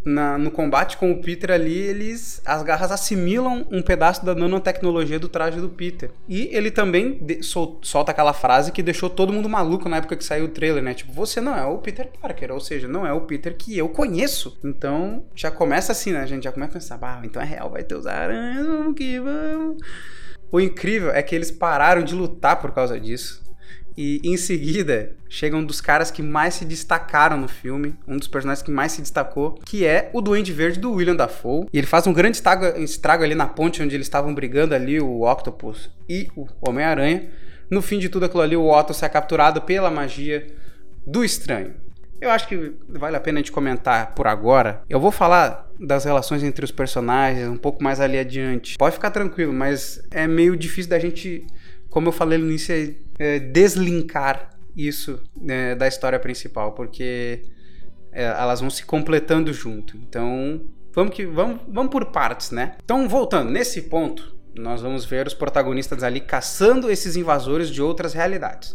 Na, 0.04 0.38
no 0.38 0.50
combate 0.50 0.96
com 0.96 1.10
o 1.10 1.20
Peter 1.20 1.50
ali, 1.50 1.76
eles 1.76 2.40
as 2.44 2.62
garras 2.62 2.90
assimilam 2.90 3.66
um 3.70 3.82
pedaço 3.82 4.24
da 4.24 4.34
nanotecnologia 4.34 5.18
do 5.18 5.28
traje 5.28 5.60
do 5.60 5.68
Peter. 5.68 6.10
E 6.28 6.48
ele 6.52 6.70
também 6.70 7.18
de, 7.20 7.42
sol, 7.42 7.78
solta 7.82 8.10
aquela 8.10 8.32
frase 8.32 8.72
que 8.72 8.82
deixou 8.82 9.10
todo 9.10 9.32
mundo 9.32 9.48
maluco 9.48 9.88
na 9.88 9.98
época 9.98 10.16
que 10.16 10.24
saiu 10.24 10.46
o 10.46 10.48
trailer, 10.48 10.82
né? 10.82 10.94
Tipo, 10.94 11.12
você 11.12 11.40
não 11.40 11.56
é 11.56 11.64
o 11.64 11.78
Peter 11.78 12.08
Parker, 12.20 12.52
ou 12.52 12.60
seja, 12.60 12.88
não 12.88 13.06
é 13.06 13.12
o 13.12 13.22
Peter 13.22 13.56
que 13.56 13.76
eu 13.76 13.88
conheço. 13.88 14.58
Então, 14.64 15.24
já 15.34 15.50
começa 15.50 15.92
assim, 15.92 16.12
né? 16.12 16.20
A 16.20 16.26
gente 16.26 16.44
já 16.44 16.52
começa 16.52 16.70
a 16.70 16.74
pensar, 16.74 17.24
então 17.24 17.42
é 17.42 17.44
real, 17.44 17.70
vai 17.70 17.82
ter 17.82 17.94
os 17.94 18.06
aranhas, 18.06 18.66
vamos 18.66 18.94
que 18.94 19.18
vamos. 19.18 19.82
O 20.52 20.60
incrível 20.60 21.10
é 21.10 21.22
que 21.22 21.34
eles 21.34 21.50
pararam 21.50 22.02
de 22.02 22.14
lutar 22.14 22.60
por 22.60 22.72
causa 22.72 22.98
disso. 22.98 23.49
E 23.96 24.20
em 24.24 24.36
seguida, 24.36 25.12
chega 25.28 25.56
um 25.56 25.64
dos 25.64 25.80
caras 25.80 26.10
que 26.10 26.22
mais 26.22 26.54
se 26.54 26.64
destacaram 26.64 27.36
no 27.36 27.48
filme, 27.48 27.94
um 28.06 28.16
dos 28.16 28.28
personagens 28.28 28.62
que 28.62 28.70
mais 28.70 28.92
se 28.92 29.00
destacou, 29.00 29.58
que 29.64 29.84
é 29.84 30.10
o 30.12 30.20
Duende 30.20 30.52
Verde 30.52 30.78
do 30.78 30.92
William 30.92 31.16
Dafoe. 31.16 31.66
E 31.72 31.78
ele 31.78 31.86
faz 31.86 32.06
um 32.06 32.12
grande 32.12 32.36
estrago, 32.36 32.66
estrago 32.80 33.24
ali 33.24 33.34
na 33.34 33.46
ponte 33.46 33.82
onde 33.82 33.94
eles 33.94 34.06
estavam 34.06 34.34
brigando 34.34 34.74
ali, 34.74 35.00
o 35.00 35.22
Octopus 35.22 35.90
e 36.08 36.28
o 36.36 36.46
Homem-Aranha. 36.60 37.28
No 37.70 37.80
fim 37.80 37.98
de 37.98 38.08
tudo 38.08 38.24
aquilo 38.24 38.42
ali, 38.42 38.56
o 38.56 38.68
Otto 38.68 38.92
é 39.00 39.08
capturado 39.08 39.62
pela 39.62 39.90
magia 39.90 40.46
do 41.06 41.24
estranho. 41.24 41.74
Eu 42.20 42.30
acho 42.30 42.48
que 42.48 42.74
vale 42.88 43.16
a 43.16 43.20
pena 43.20 43.38
a 43.38 43.42
gente 43.42 43.52
comentar 43.52 44.14
por 44.14 44.26
agora. 44.26 44.82
Eu 44.90 45.00
vou 45.00 45.10
falar 45.10 45.70
das 45.78 46.04
relações 46.04 46.42
entre 46.42 46.64
os 46.64 46.70
personagens 46.70 47.48
um 47.48 47.56
pouco 47.56 47.82
mais 47.82 47.98
ali 47.98 48.18
adiante. 48.18 48.76
Pode 48.76 48.94
ficar 48.94 49.10
tranquilo, 49.10 49.52
mas 49.52 50.02
é 50.10 50.26
meio 50.26 50.54
difícil 50.54 50.90
da 50.90 50.98
gente 50.98 51.46
como 51.90 52.08
eu 52.08 52.12
falei 52.12 52.38
no 52.38 52.46
início, 52.46 52.72
é, 52.72 52.94
é 53.18 53.38
deslinkar 53.38 54.50
isso 54.76 55.20
né, 55.38 55.74
da 55.74 55.86
história 55.86 56.18
principal, 56.18 56.72
porque 56.72 57.42
é, 58.12 58.24
elas 58.24 58.60
vão 58.60 58.70
se 58.70 58.84
completando 58.84 59.52
junto. 59.52 59.96
Então, 59.96 60.62
vamos 60.92 61.14
que 61.14 61.26
vamos, 61.26 61.60
vamos 61.68 61.90
por 61.90 62.06
partes, 62.06 62.52
né? 62.52 62.76
Então, 62.82 63.08
voltando 63.08 63.50
nesse 63.50 63.82
ponto, 63.82 64.34
nós 64.54 64.80
vamos 64.80 65.04
ver 65.04 65.26
os 65.26 65.34
protagonistas 65.34 66.02
ali 66.02 66.20
caçando 66.20 66.90
esses 66.90 67.16
invasores 67.16 67.68
de 67.68 67.82
outras 67.82 68.14
realidades. 68.14 68.74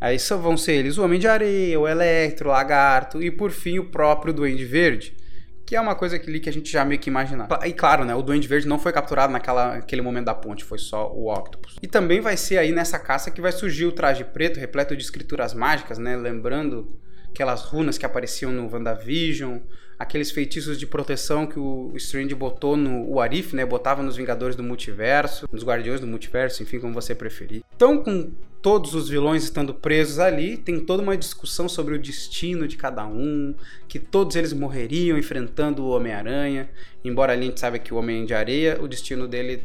Aí 0.00 0.18
só 0.18 0.36
vão 0.36 0.56
ser 0.56 0.72
eles 0.72 0.98
o 0.98 1.04
Homem 1.04 1.18
de 1.18 1.28
Areia, 1.28 1.78
o 1.78 1.88
Electro, 1.88 2.48
o 2.48 2.52
Lagarto 2.52 3.22
e 3.22 3.30
por 3.30 3.50
fim 3.50 3.78
o 3.78 3.84
próprio 3.84 4.32
Duende 4.32 4.64
Verde 4.64 5.14
que 5.64 5.76
é 5.76 5.80
uma 5.80 5.94
coisa 5.94 6.18
que, 6.18 6.40
que 6.40 6.48
a 6.48 6.52
gente 6.52 6.70
já 6.70 6.84
meio 6.84 7.00
que 7.00 7.08
imaginava. 7.08 7.66
E 7.66 7.72
claro, 7.72 8.04
né, 8.04 8.14
o 8.14 8.22
Duende 8.22 8.48
Verde 8.48 8.66
não 8.66 8.78
foi 8.78 8.92
capturado 8.92 9.32
naquela, 9.32 9.76
naquele 9.76 10.02
momento 10.02 10.26
da 10.26 10.34
ponte, 10.34 10.64
foi 10.64 10.78
só 10.78 11.10
o 11.12 11.32
Octopus. 11.32 11.76
E 11.82 11.86
também 11.86 12.20
vai 12.20 12.36
ser 12.36 12.58
aí 12.58 12.72
nessa 12.72 12.98
caça 12.98 13.30
que 13.30 13.40
vai 13.40 13.52
surgir 13.52 13.86
o 13.86 13.92
traje 13.92 14.24
preto, 14.24 14.58
repleto 14.58 14.96
de 14.96 15.02
escrituras 15.02 15.54
mágicas, 15.54 15.98
né, 15.98 16.16
lembrando 16.16 16.98
aquelas 17.28 17.62
runas 17.62 17.96
que 17.96 18.04
apareciam 18.04 18.52
no 18.52 18.70
WandaVision, 18.70 19.58
aqueles 19.98 20.30
feitiços 20.30 20.78
de 20.78 20.86
proteção 20.86 21.46
que 21.46 21.58
o 21.58 21.92
Strange 21.96 22.34
botou 22.34 22.76
no 22.76 23.08
o 23.08 23.20
Arif, 23.20 23.54
né, 23.54 23.64
botava 23.64 24.02
nos 24.02 24.16
Vingadores 24.16 24.56
do 24.56 24.62
Multiverso, 24.62 25.48
nos 25.50 25.64
Guardiões 25.64 26.00
do 26.00 26.06
Multiverso, 26.06 26.62
enfim, 26.62 26.78
como 26.78 26.92
você 26.92 27.14
preferir. 27.14 27.62
Então, 27.74 28.02
com 28.02 28.32
todos 28.62 28.94
os 28.94 29.08
vilões 29.08 29.42
estando 29.42 29.74
presos 29.74 30.20
ali, 30.20 30.56
tem 30.56 30.78
toda 30.78 31.02
uma 31.02 31.16
discussão 31.16 31.68
sobre 31.68 31.96
o 31.96 31.98
destino 31.98 32.68
de 32.68 32.76
cada 32.76 33.04
um, 33.04 33.52
que 33.88 33.98
todos 33.98 34.36
eles 34.36 34.52
morreriam 34.52 35.18
enfrentando 35.18 35.82
o 35.82 35.90
Homem-Aranha, 35.90 36.70
embora 37.04 37.32
a 37.32 37.36
gente 37.36 37.58
saiba 37.58 37.78
que 37.78 37.92
o 37.92 37.96
Homem 37.96 38.24
de 38.24 38.32
Areia, 38.32 38.78
o 38.80 38.86
destino 38.86 39.26
dele 39.26 39.64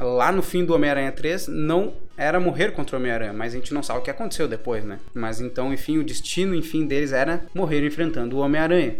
lá 0.00 0.32
no 0.32 0.42
fim 0.42 0.64
do 0.64 0.74
Homem-Aranha 0.74 1.12
3 1.12 1.48
não 1.48 1.94
era 2.16 2.40
morrer 2.40 2.72
contra 2.72 2.96
o 2.96 2.98
Homem-Aranha, 2.98 3.32
mas 3.32 3.52
a 3.52 3.56
gente 3.56 3.74
não 3.74 3.82
sabe 3.82 4.00
o 4.00 4.02
que 4.02 4.10
aconteceu 4.10 4.48
depois, 4.48 4.84
né? 4.84 4.98
Mas 5.12 5.40
então, 5.40 5.72
enfim, 5.72 5.98
o 5.98 6.04
destino, 6.04 6.54
enfim, 6.54 6.86
deles 6.86 7.12
era 7.12 7.44
morrer 7.54 7.86
enfrentando 7.86 8.36
o 8.36 8.40
Homem-Aranha. 8.40 8.96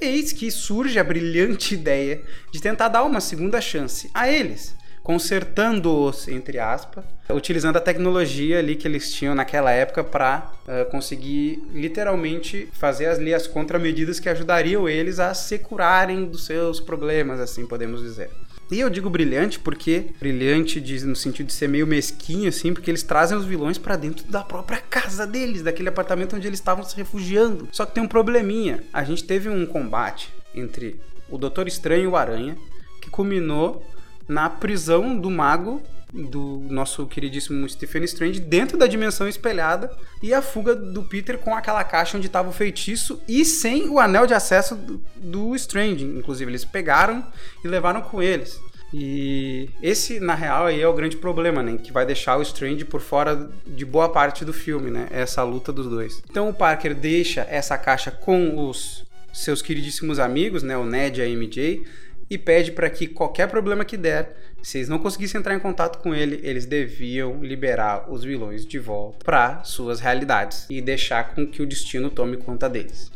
Eis 0.00 0.32
que 0.32 0.50
surge 0.50 0.98
a 0.98 1.04
brilhante 1.04 1.74
ideia 1.74 2.22
de 2.52 2.60
tentar 2.60 2.88
dar 2.88 3.02
uma 3.02 3.20
segunda 3.20 3.60
chance 3.60 4.08
a 4.14 4.30
eles 4.30 4.78
consertando-os, 5.08 6.28
entre 6.28 6.58
aspas, 6.58 7.02
utilizando 7.30 7.78
a 7.78 7.80
tecnologia 7.80 8.58
ali 8.58 8.76
que 8.76 8.86
eles 8.86 9.10
tinham 9.10 9.34
naquela 9.34 9.70
época 9.72 10.04
para 10.04 10.52
uh, 10.66 10.70
eh, 10.70 10.84
conseguir 10.84 11.66
literalmente 11.72 12.68
fazer 12.74 13.06
ali 13.06 13.32
as 13.32 13.46
contramedidas 13.46 14.20
que 14.20 14.28
ajudariam 14.28 14.86
eles 14.86 15.18
a 15.18 15.32
se 15.32 15.58
curarem 15.60 16.26
dos 16.26 16.44
seus 16.44 16.78
problemas, 16.78 17.40
assim 17.40 17.64
podemos 17.64 18.02
dizer. 18.02 18.28
E 18.70 18.80
eu 18.80 18.90
digo 18.90 19.08
brilhante 19.08 19.58
porque 19.58 20.10
brilhante 20.20 20.78
de, 20.78 21.02
no 21.06 21.16
sentido 21.16 21.46
de 21.46 21.54
ser 21.54 21.70
meio 21.70 21.86
mesquinho 21.86 22.50
assim, 22.50 22.74
porque 22.74 22.90
eles 22.90 23.02
trazem 23.02 23.38
os 23.38 23.46
vilões 23.46 23.78
para 23.78 23.96
dentro 23.96 24.30
da 24.30 24.42
própria 24.42 24.78
casa 24.90 25.26
deles, 25.26 25.62
daquele 25.62 25.88
apartamento 25.88 26.36
onde 26.36 26.46
eles 26.46 26.58
estavam 26.58 26.84
se 26.84 26.94
refugiando. 26.94 27.66
Só 27.72 27.86
que 27.86 27.94
tem 27.94 28.04
um 28.04 28.08
probleminha. 28.08 28.84
A 28.92 29.02
gente 29.04 29.24
teve 29.24 29.48
um 29.48 29.64
combate 29.64 30.30
entre 30.54 31.00
o 31.30 31.38
Doutor 31.38 31.66
Estranho 31.66 32.04
e 32.04 32.06
o 32.08 32.14
Aranha 32.14 32.58
que 33.00 33.08
culminou 33.08 33.82
na 34.28 34.50
prisão 34.50 35.18
do 35.18 35.30
mago 35.30 35.82
do 36.12 36.62
nosso 36.70 37.06
queridíssimo 37.06 37.68
Stephen 37.68 38.04
Strange 38.04 38.40
dentro 38.40 38.78
da 38.78 38.86
dimensão 38.86 39.28
espelhada 39.28 39.90
e 40.22 40.32
a 40.32 40.40
fuga 40.40 40.74
do 40.74 41.02
Peter 41.02 41.38
com 41.38 41.54
aquela 41.54 41.84
caixa 41.84 42.16
onde 42.16 42.26
estava 42.26 42.48
o 42.48 42.52
feitiço 42.52 43.20
e 43.28 43.44
sem 43.44 43.88
o 43.88 43.98
anel 43.98 44.26
de 44.26 44.34
acesso 44.34 44.74
do, 44.74 45.02
do 45.16 45.54
Strange. 45.54 46.04
Inclusive, 46.04 46.50
eles 46.50 46.64
pegaram 46.64 47.24
e 47.62 47.68
levaram 47.68 48.00
com 48.00 48.22
eles. 48.22 48.58
E 48.92 49.68
esse, 49.82 50.18
na 50.18 50.34
real, 50.34 50.66
aí 50.66 50.80
é 50.80 50.88
o 50.88 50.94
grande 50.94 51.16
problema, 51.16 51.62
né? 51.62 51.76
Que 51.76 51.92
vai 51.92 52.06
deixar 52.06 52.38
o 52.38 52.42
Strange 52.42 52.86
por 52.86 53.02
fora 53.02 53.50
de 53.66 53.84
boa 53.84 54.08
parte 54.08 54.44
do 54.46 54.52
filme, 54.52 54.90
né? 54.90 55.08
Essa 55.10 55.42
luta 55.42 55.70
dos 55.72 55.88
dois. 55.88 56.22
Então 56.30 56.48
o 56.48 56.54
Parker 56.54 56.94
deixa 56.94 57.46
essa 57.50 57.76
caixa 57.76 58.10
com 58.10 58.66
os 58.66 59.04
seus 59.32 59.60
queridíssimos 59.60 60.18
amigos, 60.18 60.62
né? 60.62 60.76
O 60.76 60.86
Ned 60.86 61.20
e 61.20 61.22
a 61.22 61.28
MJ, 61.28 61.84
e 62.30 62.36
pede 62.36 62.72
para 62.72 62.90
que 62.90 63.06
qualquer 63.06 63.48
problema 63.48 63.84
que 63.84 63.96
der, 63.96 64.36
se 64.62 64.78
eles 64.78 64.88
não 64.88 64.98
conseguissem 64.98 65.38
entrar 65.38 65.54
em 65.54 65.60
contato 65.60 65.98
com 65.98 66.14
ele, 66.14 66.40
eles 66.42 66.66
deviam 66.66 67.42
liberar 67.42 68.10
os 68.10 68.22
vilões 68.22 68.66
de 68.66 68.78
volta 68.78 69.24
para 69.24 69.64
suas 69.64 70.00
realidades 70.00 70.66
e 70.68 70.80
deixar 70.80 71.34
com 71.34 71.46
que 71.46 71.62
o 71.62 71.66
destino 71.66 72.10
tome 72.10 72.36
conta 72.36 72.68
deles. 72.68 73.10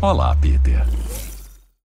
Olá, 0.00 0.36
Peter. 0.36 0.84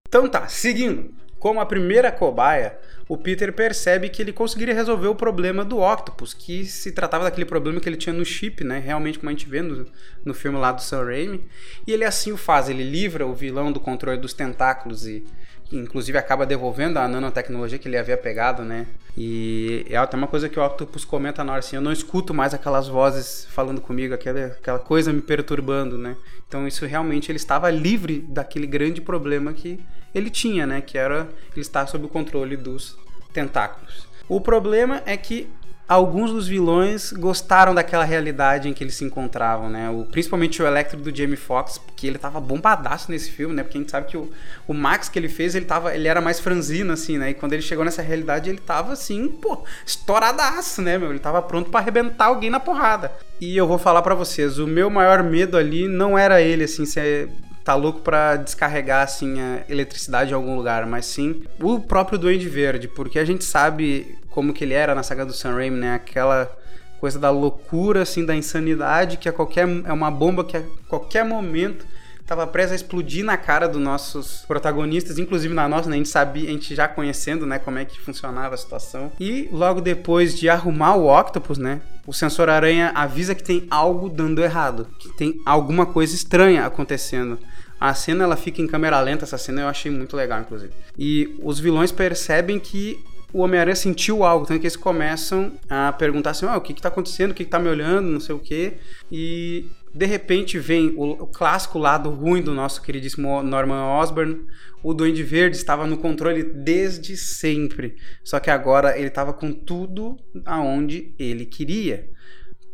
Então 0.08 0.28
tá, 0.28 0.48
seguindo. 0.48 1.14
Como 1.38 1.60
a 1.60 1.66
primeira 1.66 2.10
cobaia, 2.10 2.76
o 3.08 3.16
Peter 3.16 3.52
percebe 3.54 4.10
que 4.10 4.20
ele 4.20 4.32
conseguiria 4.32 4.74
resolver 4.74 5.08
o 5.08 5.14
problema 5.14 5.64
do 5.64 5.78
Octopus, 5.78 6.34
que 6.34 6.66
se 6.66 6.92
tratava 6.92 7.24
daquele 7.24 7.46
problema 7.46 7.80
que 7.80 7.88
ele 7.88 7.96
tinha 7.96 8.12
no 8.12 8.24
chip, 8.24 8.62
né? 8.62 8.78
Realmente, 8.78 9.18
como 9.18 9.30
a 9.30 9.32
gente 9.32 9.48
vê 9.48 9.62
no, 9.62 9.86
no 10.22 10.34
filme 10.34 10.58
lá 10.58 10.72
do 10.72 10.82
Sam 10.82 11.04
Raimi. 11.04 11.48
E 11.86 11.92
ele 11.92 12.04
assim 12.04 12.32
o 12.32 12.36
faz, 12.36 12.68
ele 12.68 12.84
livra 12.84 13.26
o 13.26 13.34
vilão 13.34 13.72
do 13.72 13.80
controle 13.80 14.18
dos 14.18 14.34
tentáculos 14.34 15.06
e 15.06 15.24
inclusive 15.72 16.16
acaba 16.16 16.46
devolvendo 16.46 16.98
a 16.98 17.06
nanotecnologia 17.08 17.78
que 17.78 17.88
ele 17.88 17.98
havia 17.98 18.16
pegado, 18.16 18.62
né? 18.62 18.86
E 19.16 19.84
é 19.88 19.96
até 19.96 20.16
uma 20.16 20.26
coisa 20.26 20.48
que 20.48 20.58
o 20.58 20.64
Octopus 20.64 21.04
comenta 21.04 21.42
na 21.44 21.52
hora 21.52 21.58
assim, 21.58 21.76
eu 21.76 21.82
não 21.82 21.92
escuto 21.92 22.32
mais 22.32 22.54
aquelas 22.54 22.88
vozes 22.88 23.46
falando 23.50 23.80
comigo, 23.80 24.14
aquela, 24.14 24.46
aquela 24.46 24.78
coisa 24.78 25.12
me 25.12 25.20
perturbando, 25.20 25.98
né? 25.98 26.16
Então 26.46 26.66
isso 26.66 26.86
realmente 26.86 27.30
ele 27.30 27.36
estava 27.36 27.70
livre 27.70 28.24
daquele 28.28 28.66
grande 28.66 29.00
problema 29.00 29.52
que 29.52 29.80
ele 30.14 30.30
tinha, 30.30 30.66
né? 30.66 30.80
Que 30.80 30.96
era 30.96 31.28
ele 31.52 31.60
estar 31.60 31.86
sob 31.86 32.06
o 32.06 32.08
controle 32.08 32.56
dos 32.56 32.96
tentáculos. 33.32 34.08
O 34.28 34.40
problema 34.40 35.02
é 35.04 35.16
que 35.16 35.48
alguns 35.88 36.30
dos 36.30 36.46
vilões 36.46 37.12
gostaram 37.12 37.74
daquela 37.74 38.04
realidade 38.04 38.68
em 38.68 38.74
que 38.74 38.84
eles 38.84 38.94
se 38.94 39.04
encontravam, 39.04 39.70
né? 39.70 39.88
O, 39.88 40.04
principalmente 40.04 40.62
o 40.62 40.66
Electro 40.66 41.00
do 41.00 41.14
Jamie 41.14 41.36
Foxx, 41.36 41.78
porque 41.78 42.06
ele 42.06 42.18
tava 42.18 42.38
bombadaço 42.38 43.10
nesse 43.10 43.30
filme, 43.30 43.54
né? 43.54 43.62
Porque 43.62 43.78
a 43.78 43.80
gente 43.80 43.90
sabe 43.90 44.06
que 44.06 44.16
o, 44.16 44.30
o 44.66 44.74
Max 44.74 45.08
que 45.08 45.18
ele 45.18 45.30
fez, 45.30 45.54
ele, 45.54 45.64
tava, 45.64 45.94
ele 45.94 46.06
era 46.06 46.20
mais 46.20 46.38
franzino, 46.38 46.92
assim, 46.92 47.16
né? 47.16 47.30
E 47.30 47.34
quando 47.34 47.54
ele 47.54 47.62
chegou 47.62 47.86
nessa 47.86 48.02
realidade, 48.02 48.50
ele 48.50 48.58
tava, 48.58 48.92
assim, 48.92 49.28
pô, 49.28 49.64
estouradaço, 49.86 50.82
né, 50.82 50.98
meu? 50.98 51.08
Ele 51.08 51.18
tava 51.18 51.40
pronto 51.40 51.70
para 51.70 51.80
arrebentar 51.80 52.26
alguém 52.26 52.50
na 52.50 52.60
porrada. 52.60 53.10
E 53.40 53.56
eu 53.56 53.66
vou 53.66 53.78
falar 53.78 54.02
para 54.02 54.14
vocês, 54.14 54.58
o 54.58 54.66
meu 54.66 54.90
maior 54.90 55.22
medo 55.22 55.56
ali 55.56 55.88
não 55.88 56.18
era 56.18 56.42
ele, 56.42 56.64
assim, 56.64 56.84
ser 56.84 57.30
tá 57.68 57.74
louco 57.74 58.00
para 58.00 58.36
descarregar 58.36 59.02
assim 59.02 59.38
a 59.42 59.62
eletricidade 59.68 60.30
em 60.30 60.34
algum 60.34 60.56
lugar, 60.56 60.86
mas 60.86 61.04
sim 61.04 61.42
o 61.60 61.78
próprio 61.78 62.18
Duende 62.18 62.48
Verde, 62.48 62.88
porque 62.88 63.18
a 63.18 63.26
gente 63.26 63.44
sabe 63.44 64.16
como 64.30 64.54
que 64.54 64.64
ele 64.64 64.72
era 64.72 64.94
na 64.94 65.02
saga 65.02 65.26
do 65.26 65.34
Sam 65.34 65.52
Raimi, 65.52 65.78
né? 65.78 65.92
Aquela 65.92 66.50
coisa 66.98 67.18
da 67.18 67.28
loucura, 67.28 68.00
assim, 68.00 68.24
da 68.24 68.34
insanidade, 68.34 69.18
que 69.18 69.28
a 69.28 69.32
qualquer 69.34 69.68
é 69.84 69.92
uma 69.92 70.10
bomba 70.10 70.44
que 70.44 70.56
a 70.56 70.62
qualquer 70.88 71.26
momento 71.26 71.84
estava 72.28 72.46
prestes 72.46 72.72
a 72.72 72.76
explodir 72.76 73.24
na 73.24 73.38
cara 73.38 73.66
dos 73.66 73.80
nossos 73.80 74.44
protagonistas, 74.46 75.18
inclusive 75.18 75.54
na 75.54 75.66
nossa, 75.66 75.88
né? 75.88 75.94
A 75.94 75.96
gente 75.96 76.10
sabia, 76.10 76.46
a 76.46 76.52
gente 76.52 76.74
já 76.74 76.86
conhecendo, 76.86 77.46
né, 77.46 77.58
como 77.58 77.78
é 77.78 77.86
que 77.86 77.98
funcionava 77.98 78.54
a 78.54 78.58
situação. 78.58 79.10
E 79.18 79.48
logo 79.50 79.80
depois 79.80 80.38
de 80.38 80.46
arrumar 80.46 80.94
o 80.96 81.08
Octopus, 81.08 81.56
né, 81.56 81.80
o 82.06 82.12
sensor 82.12 82.50
aranha 82.50 82.92
avisa 82.94 83.34
que 83.34 83.42
tem 83.42 83.66
algo 83.70 84.10
dando 84.10 84.42
errado, 84.42 84.86
que 84.98 85.08
tem 85.16 85.40
alguma 85.46 85.86
coisa 85.86 86.14
estranha 86.14 86.66
acontecendo. 86.66 87.38
A 87.80 87.94
cena 87.94 88.24
ela 88.24 88.36
fica 88.36 88.60
em 88.60 88.66
câmera 88.66 89.00
lenta, 89.00 89.24
essa 89.24 89.38
cena 89.38 89.62
eu 89.62 89.68
achei 89.68 89.90
muito 89.90 90.14
legal, 90.14 90.40
inclusive. 90.40 90.72
E 90.98 91.34
os 91.42 91.58
vilões 91.58 91.90
percebem 91.90 92.58
que 92.58 93.02
o 93.32 93.40
Homem-Aranha 93.40 93.76
sentiu 93.76 94.24
algo, 94.24 94.44
então 94.44 94.58
que 94.58 94.64
eles 94.64 94.76
começam 94.76 95.52
a 95.68 95.92
perguntar 95.92 96.30
assim, 96.30 96.46
ah, 96.46 96.56
o 96.56 96.60
que 96.60 96.74
que 96.74 96.80
tá 96.80 96.88
acontecendo, 96.88 97.30
o 97.30 97.34
que 97.34 97.44
que 97.44 97.50
tá 97.50 97.58
me 97.58 97.68
olhando, 97.68 98.08
não 98.08 98.20
sei 98.20 98.34
o 98.34 98.38
quê. 98.38 98.74
E 99.12 99.66
de 99.98 100.06
repente 100.06 100.60
vem 100.60 100.94
o, 100.96 101.10
o 101.10 101.26
clássico 101.26 101.76
lado 101.76 102.08
ruim 102.08 102.40
do 102.40 102.54
nosso 102.54 102.80
queridíssimo 102.80 103.42
Norman 103.42 103.98
Osborn. 103.98 104.46
O 104.80 104.94
Duende 104.94 105.24
Verde 105.24 105.56
estava 105.56 105.88
no 105.88 105.98
controle 105.98 106.44
desde 106.44 107.16
sempre, 107.16 107.96
só 108.22 108.38
que 108.38 108.48
agora 108.48 108.96
ele 108.96 109.08
estava 109.08 109.32
com 109.32 109.52
tudo 109.52 110.16
aonde 110.46 111.12
ele 111.18 111.44
queria. 111.44 112.08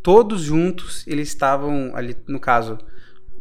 Todos 0.02 0.42
juntos, 0.42 1.02
eles 1.06 1.28
estavam 1.28 1.96
ali, 1.96 2.14
no 2.28 2.38
caso, 2.38 2.76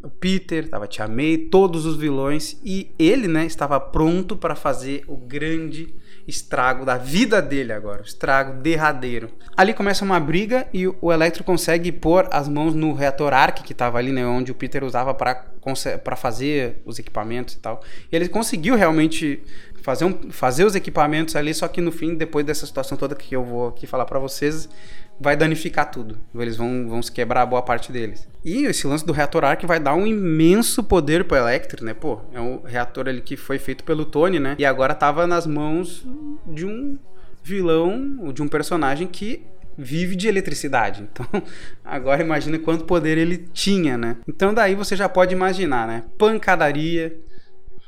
o 0.01 0.09
Peter, 0.09 0.63
estava 0.63 0.87
Tia 0.87 1.05
May, 1.05 1.37
todos 1.51 1.85
os 1.85 1.97
vilões 1.97 2.57
e 2.63 2.89
ele, 2.97 3.27
né, 3.27 3.45
estava 3.45 3.77
pronto 3.81 4.37
para 4.37 4.55
fazer 4.55 5.03
o 5.09 5.17
grande 5.17 5.93
estrago 6.27 6.85
da 6.85 6.97
vida 6.97 7.41
dele 7.41 7.73
agora, 7.73 8.01
estrago 8.01 8.61
derradeiro. 8.61 9.29
Ali 9.55 9.73
começa 9.73 10.05
uma 10.05 10.19
briga 10.19 10.67
e 10.73 10.87
o 10.87 11.11
Electro 11.11 11.43
consegue 11.43 11.91
pôr 11.91 12.27
as 12.31 12.47
mãos 12.47 12.73
no 12.73 12.93
reator 12.93 13.33
Arc 13.33 13.61
que 13.63 13.73
estava 13.73 13.97
ali, 13.97 14.11
né, 14.11 14.25
onde 14.25 14.51
o 14.51 14.55
Peter 14.55 14.83
usava 14.83 15.13
para 15.13 16.15
fazer 16.15 16.81
os 16.85 16.97
equipamentos 16.99 17.55
e 17.55 17.59
tal. 17.59 17.81
E 18.11 18.15
ele 18.15 18.29
conseguiu 18.29 18.75
realmente 18.75 19.43
fazer, 19.83 20.05
um, 20.05 20.31
fazer 20.31 20.65
os 20.65 20.75
equipamentos 20.75 21.35
ali, 21.35 21.53
só 21.53 21.67
que 21.67 21.81
no 21.81 21.91
fim, 21.91 22.15
depois 22.15 22.45
dessa 22.45 22.65
situação 22.65 22.97
toda 22.97 23.13
que 23.13 23.35
eu 23.35 23.43
vou 23.43 23.67
aqui 23.67 23.85
falar 23.85 24.05
para 24.05 24.17
vocês, 24.17 24.69
vai 25.19 25.35
danificar 25.35 25.91
tudo. 25.91 26.17
Eles 26.33 26.55
vão, 26.55 26.87
vão 26.87 27.01
se 27.01 27.11
quebrar 27.11 27.45
boa 27.45 27.61
parte 27.61 27.91
deles. 27.91 28.27
E 28.45 28.63
esse 28.65 28.87
lance 28.87 29.05
do 29.05 29.11
reator 29.11 29.43
Arc 29.43 29.63
vai 29.65 29.79
dar 29.79 29.93
um 29.93 30.07
imenso 30.07 30.83
poder 30.83 31.25
pro 31.25 31.37
Electro, 31.37 31.83
né? 31.83 31.93
Pô, 31.93 32.21
é 32.33 32.39
um 32.39 32.61
reator 32.63 33.09
ali 33.09 33.21
que 33.21 33.35
foi 33.35 33.59
feito 33.59 33.83
pelo 33.83 34.05
Tony, 34.05 34.39
né? 34.39 34.55
E 34.57 34.65
agora 34.65 34.95
tava 34.95 35.27
nas 35.27 35.45
mãos 35.45 36.07
de 36.47 36.65
um 36.65 36.97
vilão, 37.43 38.31
de 38.33 38.41
um 38.41 38.47
personagem 38.47 39.05
que 39.05 39.45
vive 39.77 40.15
de 40.15 40.27
eletricidade. 40.29 41.03
Então, 41.13 41.27
agora 41.83 42.23
imagina 42.23 42.57
quanto 42.57 42.85
poder 42.85 43.17
ele 43.17 43.37
tinha, 43.37 43.97
né? 43.97 44.17
Então 44.27 44.53
daí 44.53 44.75
você 44.75 44.95
já 44.95 45.09
pode 45.09 45.33
imaginar, 45.33 45.85
né? 45.85 46.03
Pancadaria, 46.17 47.17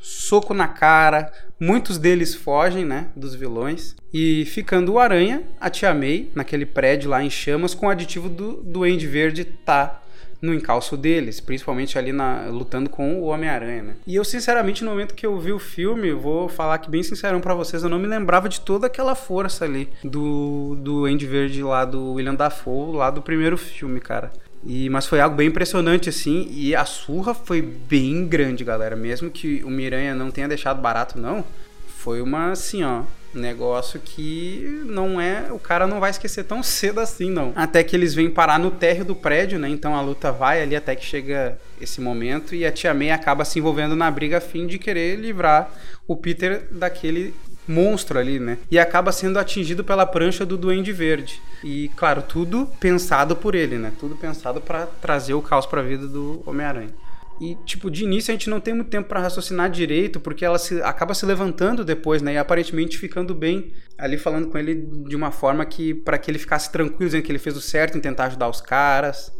soco 0.05 0.53
na 0.53 0.67
cara, 0.67 1.31
muitos 1.59 1.97
deles 1.97 2.35
fogem, 2.35 2.85
né, 2.85 3.07
dos 3.15 3.33
vilões, 3.33 3.95
e 4.13 4.45
ficando 4.45 4.93
o 4.93 4.99
Aranha, 4.99 5.41
a 5.59 5.67
Tia 5.67 5.95
May, 5.95 6.29
naquele 6.35 6.65
prédio 6.65 7.09
lá 7.09 7.23
em 7.23 7.29
chamas, 7.29 7.73
com 7.73 7.87
o 7.87 7.89
aditivo 7.89 8.29
do 8.29 8.61
Duende 8.61 9.07
Verde 9.07 9.43
tá 9.43 10.03
no 10.39 10.53
encalço 10.53 10.95
deles, 10.95 11.39
principalmente 11.39 11.97
ali 11.97 12.11
na, 12.11 12.45
lutando 12.49 12.87
com 12.87 13.19
o 13.19 13.25
Homem-Aranha, 13.25 13.81
né? 13.81 13.95
E 14.05 14.15
eu, 14.15 14.23
sinceramente, 14.23 14.83
no 14.83 14.91
momento 14.91 15.15
que 15.15 15.25
eu 15.25 15.39
vi 15.39 15.51
o 15.51 15.57
filme, 15.57 16.11
vou 16.11 16.47
falar 16.47 16.77
que 16.77 16.89
bem 16.89 17.01
sincerão 17.01 17.41
para 17.41 17.55
vocês, 17.55 17.81
eu 17.81 17.89
não 17.89 17.97
me 17.97 18.05
lembrava 18.05 18.47
de 18.47 18.61
toda 18.61 18.85
aquela 18.85 19.15
força 19.15 19.65
ali 19.65 19.89
do, 20.03 20.77
do 20.79 21.05
Andy 21.05 21.25
Verde 21.25 21.63
lá, 21.63 21.83
do 21.83 22.13
William 22.13 22.35
Dafoe, 22.35 22.95
lá 22.95 23.09
do 23.09 23.23
primeiro 23.23 23.57
filme, 23.57 23.99
cara. 23.99 24.31
E, 24.65 24.89
mas 24.89 25.05
foi 25.05 25.19
algo 25.19 25.35
bem 25.35 25.47
impressionante, 25.47 26.09
assim, 26.09 26.47
e 26.51 26.75
a 26.75 26.85
surra 26.85 27.33
foi 27.33 27.61
bem 27.61 28.27
grande, 28.27 28.63
galera. 28.63 28.95
Mesmo 28.95 29.29
que 29.29 29.63
o 29.63 29.69
Miranha 29.69 30.15
não 30.15 30.31
tenha 30.31 30.47
deixado 30.47 30.81
barato, 30.81 31.19
não. 31.19 31.45
Foi 31.87 32.19
uma, 32.19 32.51
assim, 32.51 32.83
ó, 32.83 33.03
negócio 33.35 33.99
que 33.99 34.83
não 34.85 35.19
é. 35.21 35.51
O 35.51 35.59
cara 35.59 35.85
não 35.85 35.99
vai 35.99 36.09
esquecer 36.09 36.43
tão 36.45 36.61
cedo 36.63 36.99
assim, 36.99 37.29
não. 37.29 37.53
Até 37.55 37.83
que 37.83 37.95
eles 37.95 38.13
vêm 38.13 38.29
parar 38.29 38.57
no 38.57 38.71
térreo 38.71 39.05
do 39.05 39.15
prédio, 39.15 39.59
né? 39.59 39.69
Então 39.69 39.95
a 39.95 40.01
luta 40.01 40.31
vai 40.31 40.61
ali 40.61 40.75
até 40.75 40.95
que 40.95 41.05
chega 41.05 41.57
esse 41.79 41.99
momento 41.99 42.55
e 42.55 42.65
a 42.65 42.71
Tia 42.71 42.93
May 42.93 43.11
acaba 43.11 43.45
se 43.45 43.59
envolvendo 43.59 43.95
na 43.95 44.09
briga 44.09 44.37
a 44.37 44.41
fim 44.41 44.65
de 44.65 44.79
querer 44.79 45.17
livrar 45.17 45.71
o 46.07 46.15
Peter 46.15 46.67
daquele 46.71 47.33
monstro 47.67 48.19
ali, 48.19 48.39
né? 48.39 48.57
E 48.69 48.77
acaba 48.77 49.11
sendo 49.11 49.39
atingido 49.39 49.83
pela 49.83 50.05
prancha 50.05 50.45
do 50.45 50.57
Duende 50.57 50.91
Verde. 50.91 51.41
E, 51.63 51.89
claro, 51.95 52.21
tudo 52.21 52.67
pensado 52.79 53.35
por 53.35 53.55
ele, 53.55 53.77
né? 53.77 53.91
Tudo 53.99 54.15
pensado 54.15 54.61
para 54.61 54.85
trazer 54.85 55.33
o 55.33 55.41
caos 55.41 55.65
para 55.65 55.81
a 55.81 55.83
vida 55.83 56.07
do 56.07 56.43
Homem-Aranha. 56.45 56.93
E, 57.39 57.55
tipo, 57.65 57.91
de 57.91 58.03
início 58.03 58.31
a 58.31 58.35
gente 58.35 58.49
não 58.49 58.61
tem 58.61 58.73
muito 58.73 58.89
tempo 58.89 59.09
para 59.09 59.19
raciocinar 59.19 59.69
direito, 59.69 60.19
porque 60.19 60.45
ela 60.45 60.57
se, 60.57 60.81
acaba 60.81 61.13
se 61.13 61.25
levantando 61.25 61.83
depois, 61.83 62.21
né? 62.21 62.33
E 62.33 62.37
aparentemente 62.37 62.97
ficando 62.97 63.35
bem 63.35 63.73
ali 63.97 64.17
falando 64.17 64.47
com 64.47 64.57
ele 64.57 64.75
de 65.07 65.15
uma 65.15 65.31
forma 65.31 65.65
que, 65.65 65.93
para 65.93 66.17
que 66.17 66.31
ele 66.31 66.39
ficasse 66.39 66.71
tranquilo, 66.71 67.05
dizendo 67.05 67.23
que 67.23 67.31
ele 67.31 67.39
fez 67.39 67.57
o 67.57 67.61
certo 67.61 67.97
em 67.97 68.01
tentar 68.01 68.25
ajudar 68.25 68.49
os 68.49 68.61
caras 68.61 69.33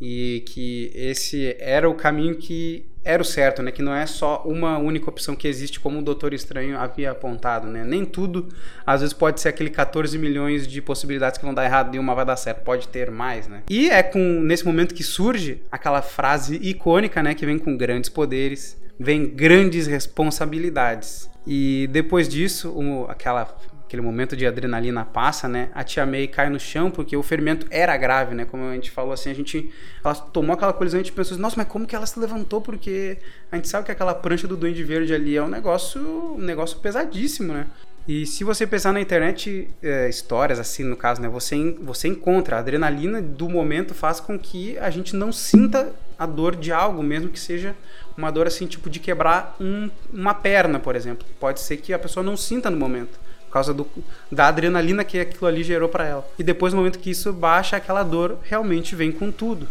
e 0.00 0.42
que 0.46 0.90
esse 0.94 1.56
era 1.58 1.88
o 1.88 1.94
caminho 1.94 2.36
que 2.36 2.86
era 3.04 3.22
o 3.22 3.24
certo, 3.24 3.62
né? 3.62 3.70
Que 3.70 3.82
não 3.82 3.94
é 3.94 4.06
só 4.06 4.42
uma 4.44 4.78
única 4.78 5.08
opção 5.08 5.36
que 5.36 5.46
existe, 5.46 5.78
como 5.78 5.98
o 5.98 6.02
Doutor 6.02 6.32
Estranho 6.32 6.78
havia 6.78 7.10
apontado, 7.10 7.66
né? 7.68 7.84
Nem 7.84 8.04
tudo, 8.04 8.48
às 8.86 9.00
vezes, 9.00 9.12
pode 9.12 9.40
ser 9.40 9.48
aquele 9.48 9.70
14 9.70 10.16
milhões 10.18 10.66
de 10.66 10.80
possibilidades 10.80 11.38
que 11.38 11.44
vão 11.44 11.54
dar 11.54 11.64
errado 11.64 11.94
e 11.94 11.98
uma 11.98 12.14
vai 12.14 12.24
dar 12.24 12.36
certo. 12.36 12.62
Pode 12.62 12.88
ter 12.88 13.10
mais, 13.10 13.46
né? 13.46 13.62
E 13.68 13.90
é 13.90 14.02
com 14.02 14.18
nesse 14.18 14.64
momento 14.64 14.94
que 14.94 15.02
surge 15.02 15.62
aquela 15.70 16.02
frase 16.02 16.56
icônica, 16.56 17.22
né? 17.22 17.34
Que 17.34 17.44
vem 17.44 17.58
com 17.58 17.76
grandes 17.76 18.08
poderes 18.08 18.82
vem 18.98 19.26
grandes 19.26 19.86
responsabilidades. 19.86 21.28
E 21.46 21.88
depois 21.92 22.28
disso, 22.28 22.72
um, 22.76 23.04
aquela 23.04 23.46
aquele 23.86 24.02
momento 24.02 24.36
de 24.36 24.46
adrenalina 24.46 25.04
passa, 25.04 25.46
né? 25.46 25.68
A 25.74 25.84
tia 25.84 26.04
May 26.06 26.26
cai 26.26 26.48
no 26.48 26.58
chão 26.58 26.90
porque 26.90 27.16
o 27.16 27.22
ferimento 27.22 27.66
era 27.70 27.96
grave, 27.96 28.34
né? 28.34 28.44
Como 28.44 28.68
a 28.68 28.74
gente 28.74 28.90
falou 28.90 29.12
assim, 29.12 29.30
a 29.30 29.34
gente 29.34 29.70
ela 30.02 30.14
tomou 30.14 30.54
aquela 30.54 30.72
colisão 30.72 30.98
e 30.98 31.02
a 31.02 31.04
gente 31.04 31.12
pensou, 31.12 31.34
assim, 31.34 31.42
nossa, 31.42 31.56
mas 31.56 31.68
como 31.68 31.86
que 31.86 31.94
ela 31.94 32.06
se 32.06 32.18
levantou? 32.18 32.60
Porque 32.60 33.18
a 33.52 33.56
gente 33.56 33.68
sabe 33.68 33.86
que 33.86 33.92
aquela 33.92 34.14
prancha 34.14 34.48
do 34.48 34.56
Duende 34.56 34.82
Verde 34.82 35.14
ali 35.14 35.36
é 35.36 35.42
um 35.42 35.48
negócio, 35.48 36.00
um 36.34 36.40
negócio 36.40 36.78
pesadíssimo, 36.78 37.52
né? 37.52 37.66
E 38.06 38.26
se 38.26 38.44
você 38.44 38.66
pensar 38.66 38.92
na 38.92 39.00
internet, 39.00 39.70
é, 39.82 40.08
histórias 40.08 40.58
assim, 40.58 40.84
no 40.84 40.96
caso, 40.96 41.22
né? 41.22 41.28
Você, 41.28 41.76
você 41.80 42.08
encontra 42.08 42.56
a 42.56 42.58
adrenalina 42.58 43.22
do 43.22 43.48
momento 43.48 43.94
faz 43.94 44.20
com 44.20 44.38
que 44.38 44.78
a 44.78 44.90
gente 44.90 45.16
não 45.16 45.32
sinta 45.32 45.92
a 46.18 46.26
dor 46.26 46.54
de 46.54 46.70
algo, 46.70 47.02
mesmo 47.02 47.30
que 47.30 47.40
seja 47.40 47.74
uma 48.16 48.30
dor 48.30 48.46
assim, 48.46 48.66
tipo 48.66 48.88
de 48.88 49.00
quebrar 49.00 49.56
um, 49.60 49.90
uma 50.12 50.34
perna, 50.34 50.78
por 50.78 50.96
exemplo. 50.96 51.26
Pode 51.40 51.60
ser 51.60 51.78
que 51.78 51.92
a 51.92 51.98
pessoa 51.98 52.22
não 52.22 52.36
sinta 52.36 52.70
no 52.70 52.76
momento 52.76 53.18
causa 53.54 53.72
do, 53.72 53.86
da 54.32 54.48
adrenalina 54.48 55.04
que 55.04 55.20
aquilo 55.20 55.46
ali 55.46 55.62
gerou 55.62 55.88
para 55.88 56.04
ela. 56.04 56.28
E 56.36 56.42
depois, 56.42 56.72
no 56.72 56.78
momento 56.78 56.98
que 56.98 57.10
isso 57.10 57.32
baixa, 57.32 57.76
aquela 57.76 58.02
dor 58.02 58.38
realmente 58.42 58.96
vem 58.96 59.12
com 59.12 59.30
tudo. 59.30 59.68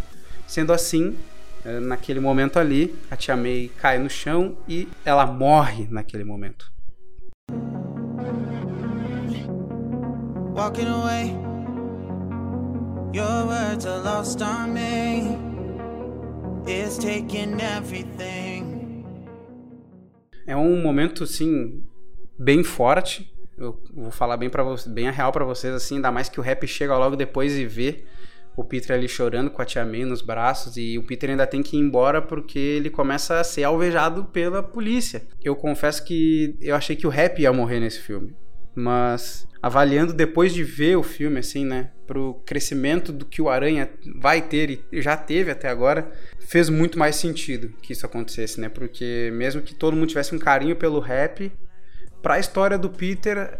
Sendo 0.47 0.71
assim, 0.71 1.17
eh, 1.65 1.81
naquele 1.81 2.21
momento 2.21 2.57
ali, 2.57 2.95
a 3.11 3.17
Tia 3.17 3.35
May 3.35 3.69
cai 3.77 3.99
no 3.99 4.09
chão 4.09 4.55
e 4.69 4.87
ela 5.03 5.25
morre 5.25 5.85
naquele 5.91 6.23
momento. 6.23 6.71
Walking 10.55 10.87
away, 10.87 11.35
your 13.11 13.47
words 13.47 13.85
are 13.85 14.01
lost 14.01 14.41
on 14.41 14.71
me. 14.71 15.37
It's 16.65 16.97
taking 16.97 17.59
everything. 17.59 19.03
É 20.47 20.55
um 20.55 20.81
momento, 20.81 21.25
assim, 21.25 21.83
bem 22.39 22.63
forte, 22.63 23.32
eu 23.57 23.81
vou 23.93 24.11
falar 24.11 24.37
bem 24.37 24.49
para 24.49 24.63
bem 24.87 25.07
a 25.07 25.11
real 25.11 25.31
para 25.31 25.45
vocês 25.45 25.73
assim, 25.73 25.95
ainda 25.95 26.11
mais 26.11 26.29
que 26.29 26.39
o 26.39 26.43
rap 26.43 26.65
chega 26.67 26.97
logo 26.97 27.15
depois 27.15 27.55
e 27.57 27.65
vê 27.65 28.03
o 28.55 28.63
Peter 28.63 28.95
ali 28.95 29.07
chorando 29.07 29.49
com 29.49 29.61
a 29.61 29.65
tia 29.65 29.85
May 29.85 30.05
nos 30.05 30.21
braços 30.21 30.77
e 30.77 30.97
o 30.97 31.03
Peter 31.03 31.29
ainda 31.29 31.47
tem 31.47 31.63
que 31.63 31.75
ir 31.75 31.79
embora 31.79 32.21
porque 32.21 32.59
ele 32.59 32.89
começa 32.89 33.39
a 33.39 33.43
ser 33.43 33.63
alvejado 33.63 34.25
pela 34.25 34.61
polícia. 34.61 35.23
Eu 35.43 35.55
confesso 35.55 36.03
que 36.03 36.55
eu 36.61 36.75
achei 36.75 36.95
que 36.95 37.07
o 37.07 37.09
rap 37.09 37.39
ia 37.39 37.51
morrer 37.51 37.79
nesse 37.79 37.99
filme, 37.99 38.35
mas 38.75 39.47
avaliando 39.61 40.13
depois 40.13 40.53
de 40.53 40.63
ver 40.63 40.97
o 40.97 41.03
filme 41.03 41.39
assim, 41.39 41.65
né, 41.65 41.91
pro 42.05 42.41
crescimento 42.45 43.11
do 43.11 43.25
que 43.25 43.41
o 43.41 43.49
Aranha 43.49 43.89
vai 44.19 44.41
ter 44.41 44.85
e 44.91 45.01
já 45.01 45.15
teve 45.15 45.49
até 45.49 45.69
agora, 45.69 46.11
fez 46.39 46.69
muito 46.69 46.99
mais 46.99 47.15
sentido 47.15 47.73
que 47.81 47.93
isso 47.93 48.05
acontecesse, 48.05 48.59
né? 48.59 48.67
Porque 48.67 49.31
mesmo 49.33 49.61
que 49.61 49.73
todo 49.73 49.95
mundo 49.95 50.09
tivesse 50.09 50.35
um 50.35 50.39
carinho 50.39 50.75
pelo 50.75 50.99
rap, 50.99 51.49
para 52.23 52.35
a 52.35 52.39
história 52.39 52.77
do 52.77 52.89
Peter, 52.89 53.59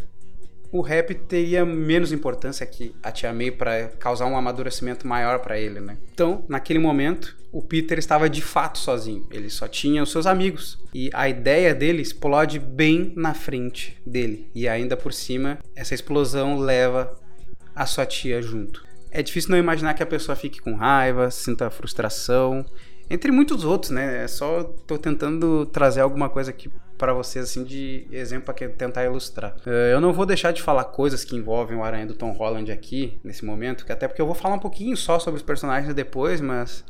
o 0.72 0.80
rap 0.80 1.14
teria 1.14 1.66
menos 1.66 2.14
importância 2.14 2.66
que 2.66 2.96
a 3.04 3.12
Tia 3.12 3.34
May 3.34 3.52
para 3.52 3.90
causar 4.00 4.26
um 4.26 4.38
amadurecimento 4.38 5.06
maior 5.06 5.40
para 5.40 5.60
ele, 5.60 5.82
né? 5.82 5.98
Então, 6.14 6.46
naquele 6.48 6.80
momento, 6.80 7.36
o 7.52 7.62
Peter 7.62 8.00
estava 8.00 8.30
de 8.30 8.42
fato 8.42 8.80
sozinho. 8.80 9.28
Ele 9.30 9.50
só 9.50 9.68
tinha 9.68 10.02
os 10.02 10.10
seus 10.10 10.26
amigos. 10.26 10.80
E 10.94 11.10
a 11.14 11.28
ideia 11.28 11.76
dele 11.76 12.02
explode 12.02 12.58
bem 12.58 13.12
na 13.18 13.34
frente 13.34 14.02
dele. 14.08 14.50
E 14.56 14.66
ainda 14.66 14.96
por 14.96 15.12
cima, 15.12 15.60
essa 15.76 15.94
explosão 15.94 16.58
leva 16.58 17.14
a 17.76 17.86
sua 17.86 18.06
tia 18.06 18.42
junto. 18.42 18.82
É 19.12 19.22
difícil 19.22 19.52
não 19.52 19.58
imaginar 19.58 19.94
que 19.94 20.02
a 20.02 20.08
pessoa 20.08 20.38
fique 20.38 20.62
com 20.62 20.74
raiva, 20.74 21.30
sinta 21.30 21.70
frustração, 21.70 22.66
entre 23.10 23.30
muitos 23.30 23.66
outros, 23.66 23.92
né? 23.92 24.24
É 24.24 24.28
só 24.28 24.64
tô 24.64 24.98
tentando 24.98 25.66
trazer 25.66 26.00
alguma 26.00 26.30
coisa 26.30 26.50
aqui 26.50 26.70
para 27.04 27.14
vocês 27.14 27.44
assim 27.44 27.66
de 27.66 28.08
exemplo 28.14 28.46
para 28.46 28.70
tentar 28.70 29.04
ilustrar. 29.04 29.58
É, 29.66 29.92
eu 29.92 30.00
não 30.00 30.14
vou 30.14 30.26
deixar 30.26 30.54
de 30.54 30.62
falar 30.62 30.86
coisas 30.86 31.26
que 31.26 31.36
envolvem 31.36 31.76
o 31.76 31.84
Aranha 31.84 32.06
do 32.06 32.14
Tom 32.14 32.32
Holland 32.32 32.72
aqui 32.72 33.20
nesse 33.22 33.44
momento, 33.44 33.84
até 33.90 34.08
porque 34.08 34.22
eu 34.22 34.26
vou 34.26 34.34
falar 34.34 34.56
um 34.56 34.60
pouquinho 34.60 34.96
só 34.96 35.20
sobre 35.20 35.38
os 35.38 35.44
personagens 35.44 35.94
depois, 35.94 36.40
mas 36.40 36.82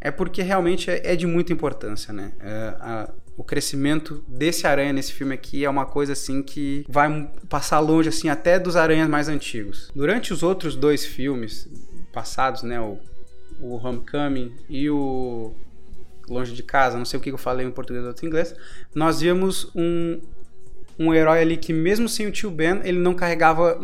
é 0.00 0.10
porque 0.10 0.40
realmente 0.40 0.90
é, 0.90 1.12
é 1.12 1.14
de 1.14 1.26
muita 1.26 1.52
importância, 1.52 2.10
né? 2.10 2.32
A, 2.80 3.10
o 3.36 3.44
crescimento 3.44 4.24
desse 4.26 4.66
aranha 4.66 4.94
nesse 4.94 5.12
filme 5.12 5.34
aqui 5.34 5.62
é 5.62 5.68
uma 5.68 5.84
coisa 5.84 6.14
assim 6.14 6.42
que 6.42 6.82
vai 6.88 7.30
passar 7.46 7.80
longe 7.80 8.08
assim 8.08 8.30
até 8.30 8.58
dos 8.58 8.76
aranhas 8.76 9.10
mais 9.10 9.28
antigos. 9.28 9.90
Durante 9.94 10.32
os 10.32 10.42
outros 10.42 10.74
dois 10.74 11.04
filmes 11.04 11.68
passados, 12.14 12.62
né, 12.62 12.80
o, 12.80 12.98
o 13.60 13.76
Homecoming 13.76 14.54
e 14.70 14.88
o 14.88 15.52
longe 16.28 16.52
de 16.52 16.62
casa, 16.62 16.98
não 16.98 17.04
sei 17.04 17.18
o 17.18 17.22
que 17.22 17.30
eu 17.30 17.38
falei 17.38 17.66
em 17.66 17.70
português 17.70 18.04
ou 18.04 18.12
em 18.12 18.26
inglês, 18.26 18.54
nós 18.94 19.20
vimos 19.20 19.70
um, 19.74 20.20
um 20.98 21.12
herói 21.12 21.40
ali 21.40 21.56
que 21.56 21.72
mesmo 21.72 22.08
sem 22.08 22.26
o 22.26 22.32
tio 22.32 22.50
Ben, 22.50 22.80
ele 22.84 22.98
não 22.98 23.14
carregava 23.14 23.78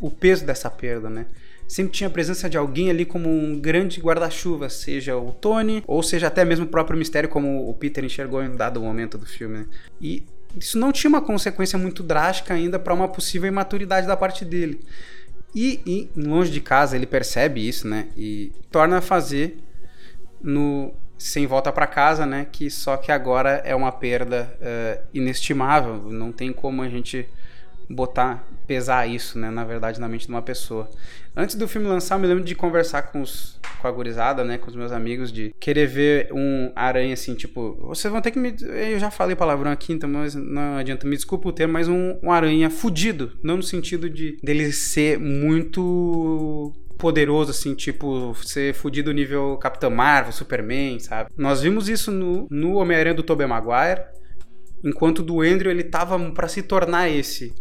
o 0.00 0.10
peso 0.10 0.44
dessa 0.44 0.70
perda, 0.70 1.08
né? 1.08 1.26
Sempre 1.66 1.92
tinha 1.92 2.08
a 2.08 2.10
presença 2.10 2.48
de 2.48 2.58
alguém 2.58 2.90
ali 2.90 3.06
como 3.06 3.28
um 3.28 3.58
grande 3.58 4.00
guarda-chuva, 4.00 4.68
seja 4.68 5.16
o 5.16 5.32
Tony, 5.32 5.82
ou 5.86 6.02
seja 6.02 6.26
até 6.26 6.44
mesmo 6.44 6.66
o 6.66 6.68
próprio 6.68 6.98
mistério, 6.98 7.28
como 7.28 7.68
o 7.68 7.74
Peter 7.74 8.04
enxergou 8.04 8.42
em 8.42 8.54
dado 8.54 8.80
momento 8.80 9.16
do 9.16 9.24
filme, 9.24 9.58
né? 9.58 9.66
E 10.00 10.22
isso 10.56 10.78
não 10.78 10.92
tinha 10.92 11.08
uma 11.08 11.22
consequência 11.22 11.78
muito 11.78 12.02
drástica 12.02 12.54
ainda 12.54 12.78
para 12.78 12.94
uma 12.94 13.08
possível 13.08 13.48
imaturidade 13.48 14.06
da 14.06 14.16
parte 14.16 14.44
dele. 14.44 14.80
E, 15.54 15.80
e, 15.86 16.10
longe 16.16 16.50
de 16.50 16.60
casa 16.60 16.96
ele 16.96 17.06
percebe 17.06 17.66
isso, 17.66 17.88
né? 17.88 18.08
E 18.16 18.52
torna 18.70 18.98
a 18.98 19.00
fazer 19.00 19.58
no 20.42 20.92
sem 21.24 21.46
volta 21.46 21.72
para 21.72 21.86
casa, 21.86 22.26
né? 22.26 22.46
Que 22.52 22.70
só 22.70 22.98
que 22.98 23.10
agora 23.10 23.62
é 23.64 23.74
uma 23.74 23.90
perda 23.90 24.54
uh, 24.60 25.02
inestimável. 25.14 25.94
Não 26.10 26.30
tem 26.30 26.52
como 26.52 26.82
a 26.82 26.88
gente 26.88 27.26
botar, 27.88 28.46
pesar 28.66 29.06
isso, 29.06 29.38
né? 29.38 29.50
Na 29.50 29.64
verdade, 29.64 29.98
na 29.98 30.06
mente 30.06 30.26
de 30.26 30.32
uma 30.32 30.42
pessoa. 30.42 30.88
Antes 31.34 31.56
do 31.56 31.66
filme 31.66 31.88
lançar, 31.88 32.16
eu 32.16 32.18
me 32.18 32.26
lembro 32.26 32.44
de 32.44 32.54
conversar 32.54 33.04
com, 33.04 33.22
os, 33.22 33.58
com 33.80 33.88
a 33.88 33.90
gurizada, 33.90 34.44
né? 34.44 34.58
Com 34.58 34.68
os 34.68 34.76
meus 34.76 34.92
amigos, 34.92 35.32
de 35.32 35.54
querer 35.58 35.86
ver 35.86 36.28
um 36.30 36.70
aranha 36.76 37.14
assim, 37.14 37.34
tipo, 37.34 37.74
vocês 37.80 38.12
vão 38.12 38.20
ter 38.20 38.30
que 38.30 38.38
me. 38.38 38.54
Eu 38.60 38.98
já 38.98 39.10
falei 39.10 39.34
palavrão 39.34 39.70
aqui, 39.70 39.94
então 39.94 40.08
mas 40.08 40.34
não 40.34 40.76
adianta, 40.76 41.06
me 41.06 41.16
desculpa 41.16 41.48
o 41.48 41.52
termo, 41.52 41.72
mas 41.72 41.88
um, 41.88 42.18
um 42.22 42.30
aranha 42.30 42.68
fudido. 42.68 43.32
Não 43.42 43.56
no 43.56 43.62
sentido 43.62 44.10
de 44.10 44.36
dele 44.42 44.70
ser 44.72 45.18
muito 45.18 46.70
poderoso, 47.04 47.50
assim, 47.50 47.74
tipo, 47.74 48.34
ser 48.42 48.72
fudido 48.72 49.12
nível 49.12 49.58
Capitão 49.58 49.90
Marvel, 49.90 50.32
Superman, 50.32 50.98
sabe? 50.98 51.28
Nós 51.36 51.60
vimos 51.60 51.86
isso 51.86 52.10
no, 52.10 52.46
no 52.50 52.76
Homem-Aranha 52.76 53.14
do 53.14 53.22
Tobey 53.22 53.46
Maguire, 53.46 54.06
enquanto 54.82 55.22
do 55.22 55.42
Andrew 55.42 55.70
ele 55.70 55.84
tava 55.84 56.18
para 56.30 56.48
se 56.48 56.62
tornar 56.62 57.10
esse 57.10 57.54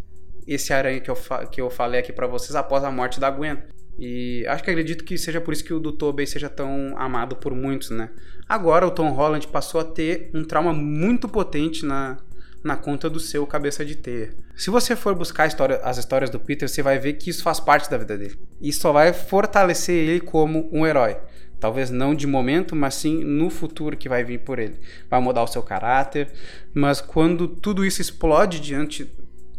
esse 0.47 0.71
aranha 0.71 1.01
que 1.01 1.11
eu, 1.11 1.17
que 1.51 1.59
eu 1.59 1.69
falei 1.69 1.99
aqui 1.99 2.13
para 2.13 2.25
vocês 2.25 2.55
após 2.55 2.85
a 2.85 2.91
morte 2.91 3.19
da 3.19 3.29
Gwen. 3.29 3.57
E 3.99 4.45
acho 4.47 4.63
que 4.63 4.69
acredito 4.69 5.03
que 5.03 5.17
seja 5.17 5.41
por 5.41 5.53
isso 5.53 5.63
que 5.65 5.73
o 5.73 5.79
do 5.79 5.91
Tobey 5.91 6.25
seja 6.25 6.49
tão 6.49 6.97
amado 6.97 7.35
por 7.35 7.53
muitos, 7.53 7.89
né? 7.89 8.11
Agora 8.47 8.87
o 8.87 8.91
Tom 8.91 9.09
Holland 9.09 9.45
passou 9.49 9.81
a 9.81 9.83
ter 9.83 10.31
um 10.33 10.45
trauma 10.45 10.71
muito 10.73 11.27
potente 11.27 11.85
na, 11.85 12.17
na 12.63 12.77
conta 12.77 13.09
do 13.09 13.19
seu 13.19 13.45
cabeça 13.45 13.83
de 13.83 13.95
teia. 13.95 14.33
Se 14.55 14.69
você 14.69 14.95
for 14.95 15.13
buscar 15.13 15.47
história, 15.47 15.81
as 15.83 15.97
histórias 15.97 16.29
do 16.29 16.39
Peter, 16.39 16.69
você 16.69 16.81
vai 16.81 16.97
ver 16.97 17.13
que 17.13 17.29
isso 17.29 17.43
faz 17.43 17.59
parte 17.59 17.89
da 17.89 17.97
vida 17.97 18.17
dele. 18.17 18.39
Isso 18.61 18.79
só 18.79 18.93
vai 18.93 19.11
fortalecer 19.11 19.95
ele 19.95 20.21
como 20.21 20.69
um 20.71 20.85
herói. 20.85 21.17
Talvez 21.59 21.89
não 21.89 22.13
de 22.13 22.27
momento, 22.27 22.75
mas 22.75 22.95
sim 22.95 23.23
no 23.23 23.49
futuro 23.49 23.95
que 23.95 24.09
vai 24.09 24.23
vir 24.23 24.39
por 24.39 24.59
ele. 24.59 24.79
Vai 25.09 25.21
mudar 25.21 25.43
o 25.43 25.47
seu 25.47 25.63
caráter, 25.63 26.29
mas 26.73 26.99
quando 26.99 27.47
tudo 27.47 27.85
isso 27.85 28.01
explode 28.01 28.59
diante, 28.59 29.09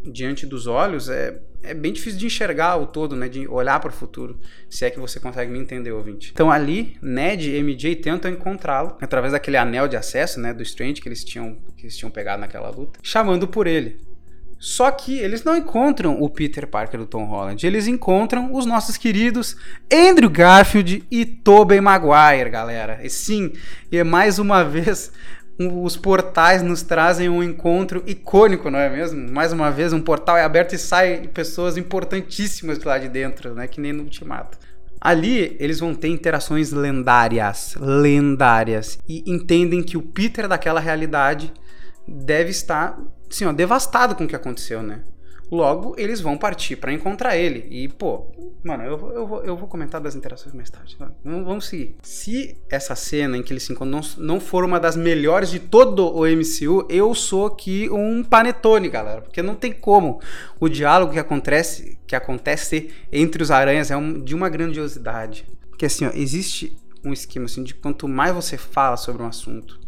diante 0.02 0.46
dos 0.46 0.66
olhos, 0.66 1.08
é, 1.08 1.40
é 1.64 1.74
bem 1.74 1.92
difícil 1.92 2.18
de 2.18 2.26
enxergar 2.26 2.76
o 2.76 2.86
todo, 2.86 3.16
né? 3.16 3.28
De 3.28 3.46
olhar 3.48 3.80
para 3.80 3.90
o 3.90 3.92
futuro, 3.92 4.38
se 4.68 4.84
é 4.84 4.90
que 4.90 4.98
você 4.98 5.18
consegue 5.18 5.50
me 5.50 5.58
entender, 5.58 5.92
ouvinte. 5.92 6.30
Então 6.32 6.50
ali, 6.50 6.96
Ned 7.02 7.50
e 7.50 7.62
MJ 7.62 7.96
tentam 7.96 8.30
encontrá-lo 8.30 8.96
através 9.00 9.32
daquele 9.32 9.56
anel 9.56 9.88
de 9.88 9.96
acesso, 9.96 10.40
né? 10.40 10.52
Do 10.52 10.62
Strange 10.62 11.00
que 11.00 11.08
eles 11.08 11.24
tinham, 11.24 11.56
que 11.76 11.84
eles 11.84 11.96
tinham 11.96 12.10
pegado 12.10 12.40
naquela 12.40 12.70
luta, 12.70 12.98
chamando 13.02 13.48
por 13.48 13.66
ele. 13.66 13.98
Só 14.58 14.90
que 14.90 15.18
eles 15.18 15.44
não 15.44 15.56
encontram 15.56 16.22
o 16.22 16.30
Peter 16.30 16.66
Parker 16.66 16.98
do 16.98 17.06
Tom 17.06 17.26
Holland, 17.26 17.66
eles 17.66 17.86
encontram 17.86 18.54
os 18.54 18.64
nossos 18.64 18.96
queridos 18.96 19.56
Andrew 19.92 20.30
Garfield 20.30 21.04
e 21.10 21.26
Tobey 21.26 21.80
Maguire, 21.80 22.48
galera. 22.48 23.00
E 23.02 23.10
sim, 23.10 23.52
e 23.92 23.98
é 23.98 24.04
mais 24.04 24.38
uma 24.38 24.64
vez 24.64 25.12
os 25.58 25.96
portais 25.96 26.62
nos 26.62 26.82
trazem 26.82 27.28
um 27.28 27.42
encontro 27.42 28.02
icônico, 28.06 28.70
não 28.70 28.78
é 28.78 28.88
mesmo? 28.88 29.30
Mais 29.30 29.52
uma 29.52 29.70
vez, 29.70 29.92
um 29.92 30.00
portal 30.00 30.36
é 30.36 30.42
aberto 30.42 30.74
e 30.74 30.78
saem 30.78 31.28
pessoas 31.28 31.76
importantíssimas 31.76 32.78
de 32.78 32.86
lá 32.86 32.98
de 32.98 33.08
dentro, 33.08 33.54
né? 33.54 33.68
Que 33.68 33.80
nem 33.80 33.92
no 33.92 34.02
Ultimato. 34.02 34.58
Ali 35.00 35.56
eles 35.60 35.80
vão 35.80 35.94
ter 35.94 36.08
interações 36.08 36.72
lendárias, 36.72 37.76
lendárias, 37.78 38.98
e 39.08 39.22
entendem 39.30 39.82
que 39.82 39.96
o 39.96 40.02
Peter 40.02 40.48
daquela 40.48 40.80
realidade 40.80 41.52
deve 42.08 42.50
estar, 42.50 42.98
assim, 43.30 43.44
ó, 43.44 43.52
devastado 43.52 44.14
com 44.14 44.24
o 44.24 44.28
que 44.28 44.36
aconteceu, 44.36 44.82
né? 44.82 45.00
Logo, 45.50 45.94
eles 45.98 46.20
vão 46.20 46.36
partir 46.38 46.76
para 46.76 46.92
encontrar 46.92 47.36
ele. 47.36 47.66
E, 47.70 47.86
pô, 47.88 48.26
mano, 48.64 48.82
eu, 48.82 48.96
vou- 48.98 49.12
eu, 49.12 49.26
vou, 49.26 49.44
eu 49.44 49.56
vou 49.56 49.68
comentar 49.68 50.00
das 50.00 50.16
interações 50.16 50.54
mais 50.54 50.70
tarde. 50.70 50.96
Vamos, 51.22 51.44
vamos 51.44 51.66
seguir. 51.68 51.96
Se 52.02 52.56
essa 52.70 52.94
cena 52.96 53.36
em 53.36 53.42
que 53.42 53.52
eles 53.52 53.62
se 53.62 53.72
encontram 53.72 54.00
não, 54.00 54.24
não 54.34 54.40
for 54.40 54.64
uma 54.64 54.80
das 54.80 54.96
melhores 54.96 55.50
de 55.50 55.60
todo 55.60 56.12
o 56.16 56.26
MCU, 56.26 56.86
eu 56.88 57.14
sou 57.14 57.46
aqui 57.46 57.88
um 57.90 58.24
panetone, 58.24 58.88
galera. 58.88 59.20
Porque 59.20 59.42
não 59.42 59.54
tem 59.54 59.72
como. 59.72 60.20
O 60.58 60.68
diálogo 60.68 61.12
que 61.12 61.18
acontece, 61.18 61.98
que 62.06 62.16
acontece 62.16 62.90
entre 63.12 63.42
os 63.42 63.50
aranhas 63.50 63.90
é 63.90 63.96
um- 63.96 64.20
de 64.22 64.34
uma 64.34 64.48
grandiosidade. 64.48 65.46
Porque 65.68 65.86
assim, 65.86 66.06
ó, 66.06 66.10
existe 66.14 66.76
um 67.04 67.12
esquema 67.12 67.44
assim 67.44 67.62
de 67.62 67.74
quanto 67.74 68.08
mais 68.08 68.34
você 68.34 68.56
fala 68.56 68.96
sobre 68.96 69.22
um 69.22 69.26
assunto, 69.26 69.78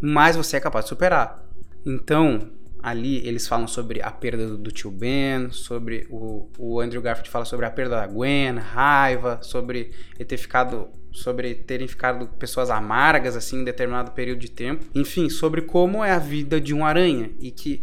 mais 0.00 0.36
você 0.36 0.56
é 0.56 0.60
capaz 0.60 0.86
de 0.86 0.88
superar. 0.88 1.44
Então, 1.84 2.48
ali 2.82 3.26
eles 3.26 3.46
falam 3.46 3.68
sobre 3.68 4.02
a 4.02 4.10
perda 4.10 4.46
do, 4.48 4.58
do 4.58 4.72
tio 4.72 4.90
Ben, 4.90 5.50
sobre 5.50 6.06
o, 6.10 6.48
o 6.58 6.80
Andrew 6.80 7.00
Garfield 7.00 7.30
fala 7.30 7.44
sobre 7.44 7.64
a 7.64 7.70
perda 7.70 7.96
da 7.96 8.06
Gwen, 8.06 8.56
raiva, 8.56 9.38
sobre 9.42 9.92
ele 10.16 10.24
ter 10.24 10.36
ficado 10.36 10.88
sobre 11.12 11.54
terem 11.54 11.86
ficado 11.86 12.26
pessoas 12.38 12.70
amargas 12.70 13.36
assim 13.36 13.60
em 13.60 13.64
determinado 13.64 14.12
período 14.12 14.40
de 14.40 14.50
tempo. 14.50 14.84
Enfim, 14.94 15.28
sobre 15.28 15.62
como 15.62 16.02
é 16.02 16.10
a 16.10 16.18
vida 16.18 16.60
de 16.60 16.74
um 16.74 16.84
aranha 16.84 17.30
e 17.38 17.50
que 17.50 17.82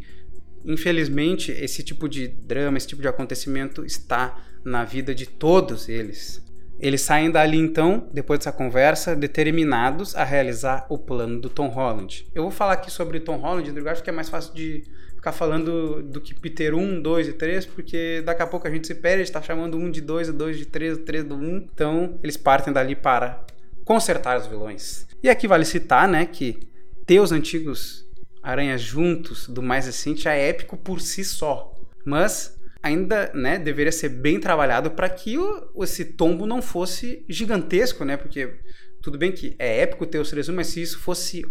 infelizmente 0.65 1.51
esse 1.51 1.83
tipo 1.83 2.09
de 2.09 2.27
drama, 2.27 2.77
esse 2.77 2.87
tipo 2.87 3.01
de 3.01 3.07
acontecimento 3.07 3.85
está 3.85 4.43
na 4.63 4.83
vida 4.83 5.15
de 5.15 5.25
todos 5.25 5.87
eles. 5.87 6.43
Eles 6.79 7.01
saem 7.01 7.29
dali 7.29 7.57
então, 7.57 8.07
depois 8.13 8.39
dessa 8.39 8.51
conversa, 8.51 9.15
determinados 9.15 10.15
a 10.15 10.23
realizar 10.23 10.85
o 10.89 10.97
plano 10.97 11.39
do 11.39 11.49
Tom 11.49 11.67
Holland. 11.67 12.25
Eu 12.33 12.43
vou 12.43 12.51
falar 12.51 12.73
aqui 12.73 12.89
sobre 12.89 13.19
Tom 13.19 13.37
Holland 13.37 13.67
e 13.67 13.71
Andrew 13.71 13.83
Garfield, 13.83 14.03
que 14.03 14.09
é 14.09 14.13
mais 14.13 14.29
fácil 14.29 14.53
de 14.53 14.85
ficar 15.15 15.33
falando 15.33 16.01
do 16.01 16.21
que 16.21 16.33
Peter 16.33 16.73
1, 16.73 17.01
2 17.01 17.27
e 17.27 17.33
3, 17.33 17.65
porque 17.65 18.21
daqui 18.25 18.41
a 18.41 18.47
pouco 18.47 18.65
a 18.65 18.71
gente 18.71 18.87
se 18.87 18.95
perde, 18.95 19.21
a 19.21 19.25
gente 19.25 19.33
tá 19.33 19.41
chamando 19.41 19.77
um 19.77 19.91
de 19.91 19.99
2, 19.99 20.29
o 20.29 20.33
2 20.33 20.57
de 20.57 20.65
3, 20.65 20.97
o 20.97 21.01
3 21.01 21.23
do 21.25 21.35
1. 21.35 21.57
Então, 21.73 22.17
eles 22.23 22.37
partem 22.37 22.71
dali 22.71 22.95
para 22.95 23.45
consertar 23.83 24.39
os 24.39 24.47
vilões. 24.47 25.05
E 25.21 25.29
aqui 25.29 25.47
vale 25.47 25.65
citar, 25.65 26.07
né, 26.07 26.25
que 26.25 26.59
ter 27.05 27.19
os 27.19 27.33
antigos 27.33 28.07
aranhas 28.41 28.81
juntos 28.81 29.49
do 29.49 29.61
mais 29.61 29.85
recente 29.85 30.27
é 30.29 30.47
épico 30.47 30.77
por 30.77 31.01
si 31.01 31.25
só. 31.25 31.73
Mas 32.05 32.58
ainda, 32.81 33.31
né, 33.33 33.57
deveria 33.59 33.91
ser 33.91 34.09
bem 34.09 34.39
trabalhado 34.39 34.91
para 34.91 35.09
que 35.09 35.37
o, 35.37 35.83
esse 35.83 36.05
tombo 36.05 36.45
não 36.45 36.61
fosse 36.61 37.25
gigantesco, 37.27 38.05
né? 38.05 38.17
Porque 38.17 38.59
tudo 39.01 39.17
bem 39.17 39.31
que 39.31 39.55
é 39.59 39.81
épico 39.81 40.05
ter 40.05 40.19
os 40.19 40.29
três, 40.29 40.47
mas 40.49 40.67
se 40.67 40.81
isso 40.81 40.99
fosse 40.99 41.45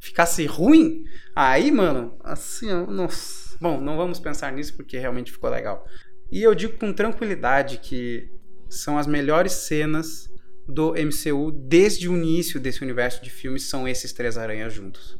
ficasse 0.00 0.44
ruim, 0.44 1.04
aí, 1.34 1.70
mano, 1.70 2.14
assim, 2.22 2.68
nossa. 2.88 3.56
Bom, 3.58 3.80
não 3.80 3.96
vamos 3.96 4.20
pensar 4.20 4.52
nisso 4.52 4.76
porque 4.76 4.98
realmente 4.98 5.32
ficou 5.32 5.48
legal. 5.48 5.86
E 6.30 6.42
eu 6.42 6.54
digo 6.54 6.76
com 6.76 6.92
tranquilidade 6.92 7.78
que 7.78 8.28
são 8.68 8.98
as 8.98 9.06
melhores 9.06 9.52
cenas 9.52 10.30
do 10.66 10.92
MCU 10.92 11.52
desde 11.52 12.08
o 12.08 12.16
início 12.16 12.60
desse 12.60 12.82
universo 12.82 13.22
de 13.22 13.30
filmes 13.30 13.68
são 13.68 13.86
esses 13.86 14.12
três 14.12 14.36
aranhas 14.36 14.72
juntos. 14.72 15.16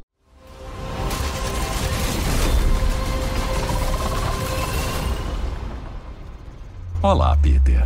Olá, 7.07 7.37
Peter. 7.37 7.85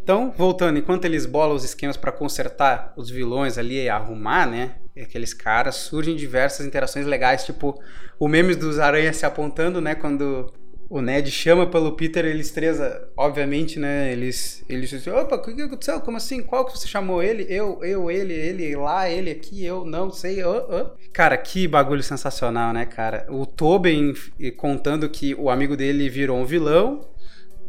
Então, 0.00 0.32
voltando, 0.38 0.78
enquanto 0.78 1.06
eles 1.06 1.26
bolam 1.26 1.56
os 1.56 1.64
esquemas 1.64 1.96
para 1.96 2.12
consertar 2.12 2.92
os 2.96 3.10
vilões 3.10 3.58
ali 3.58 3.82
e 3.82 3.88
arrumar, 3.88 4.46
né? 4.46 4.76
Aqueles 4.96 5.34
caras, 5.34 5.74
surgem 5.74 6.14
diversas 6.14 6.64
interações 6.64 7.04
legais, 7.04 7.44
tipo 7.44 7.82
o 8.16 8.28
memes 8.28 8.56
dos 8.56 8.78
aranhas 8.78 9.16
se 9.16 9.26
apontando, 9.26 9.80
né? 9.80 9.96
Quando 9.96 10.52
o 10.88 11.00
Ned 11.00 11.32
chama 11.32 11.66
pelo 11.66 11.96
Peter, 11.96 12.24
eles 12.24 12.52
três, 12.52 12.78
obviamente, 13.16 13.80
né? 13.80 14.12
Eles, 14.12 14.64
eles 14.68 14.88
dizem, 14.88 15.12
opa, 15.12 15.34
o 15.34 15.42
que 15.42 15.60
aconteceu? 15.60 16.00
Como 16.00 16.16
assim? 16.16 16.44
Qual 16.44 16.64
que 16.64 16.78
você 16.78 16.86
chamou 16.86 17.20
ele? 17.20 17.44
Eu, 17.48 17.82
eu, 17.82 18.08
ele, 18.08 18.34
ele 18.34 18.76
lá, 18.76 19.10
ele 19.10 19.32
aqui, 19.32 19.64
eu 19.64 19.84
não 19.84 20.12
sei. 20.12 20.44
Oh, 20.44 20.64
oh. 20.70 20.90
Cara, 21.12 21.36
que 21.36 21.66
bagulho 21.66 22.04
sensacional, 22.04 22.72
né, 22.72 22.86
cara? 22.86 23.26
O 23.28 23.44
Tobin 23.44 24.14
contando 24.56 25.08
que 25.08 25.34
o 25.34 25.50
amigo 25.50 25.76
dele 25.76 26.08
virou 26.08 26.38
um 26.38 26.44
vilão 26.44 27.10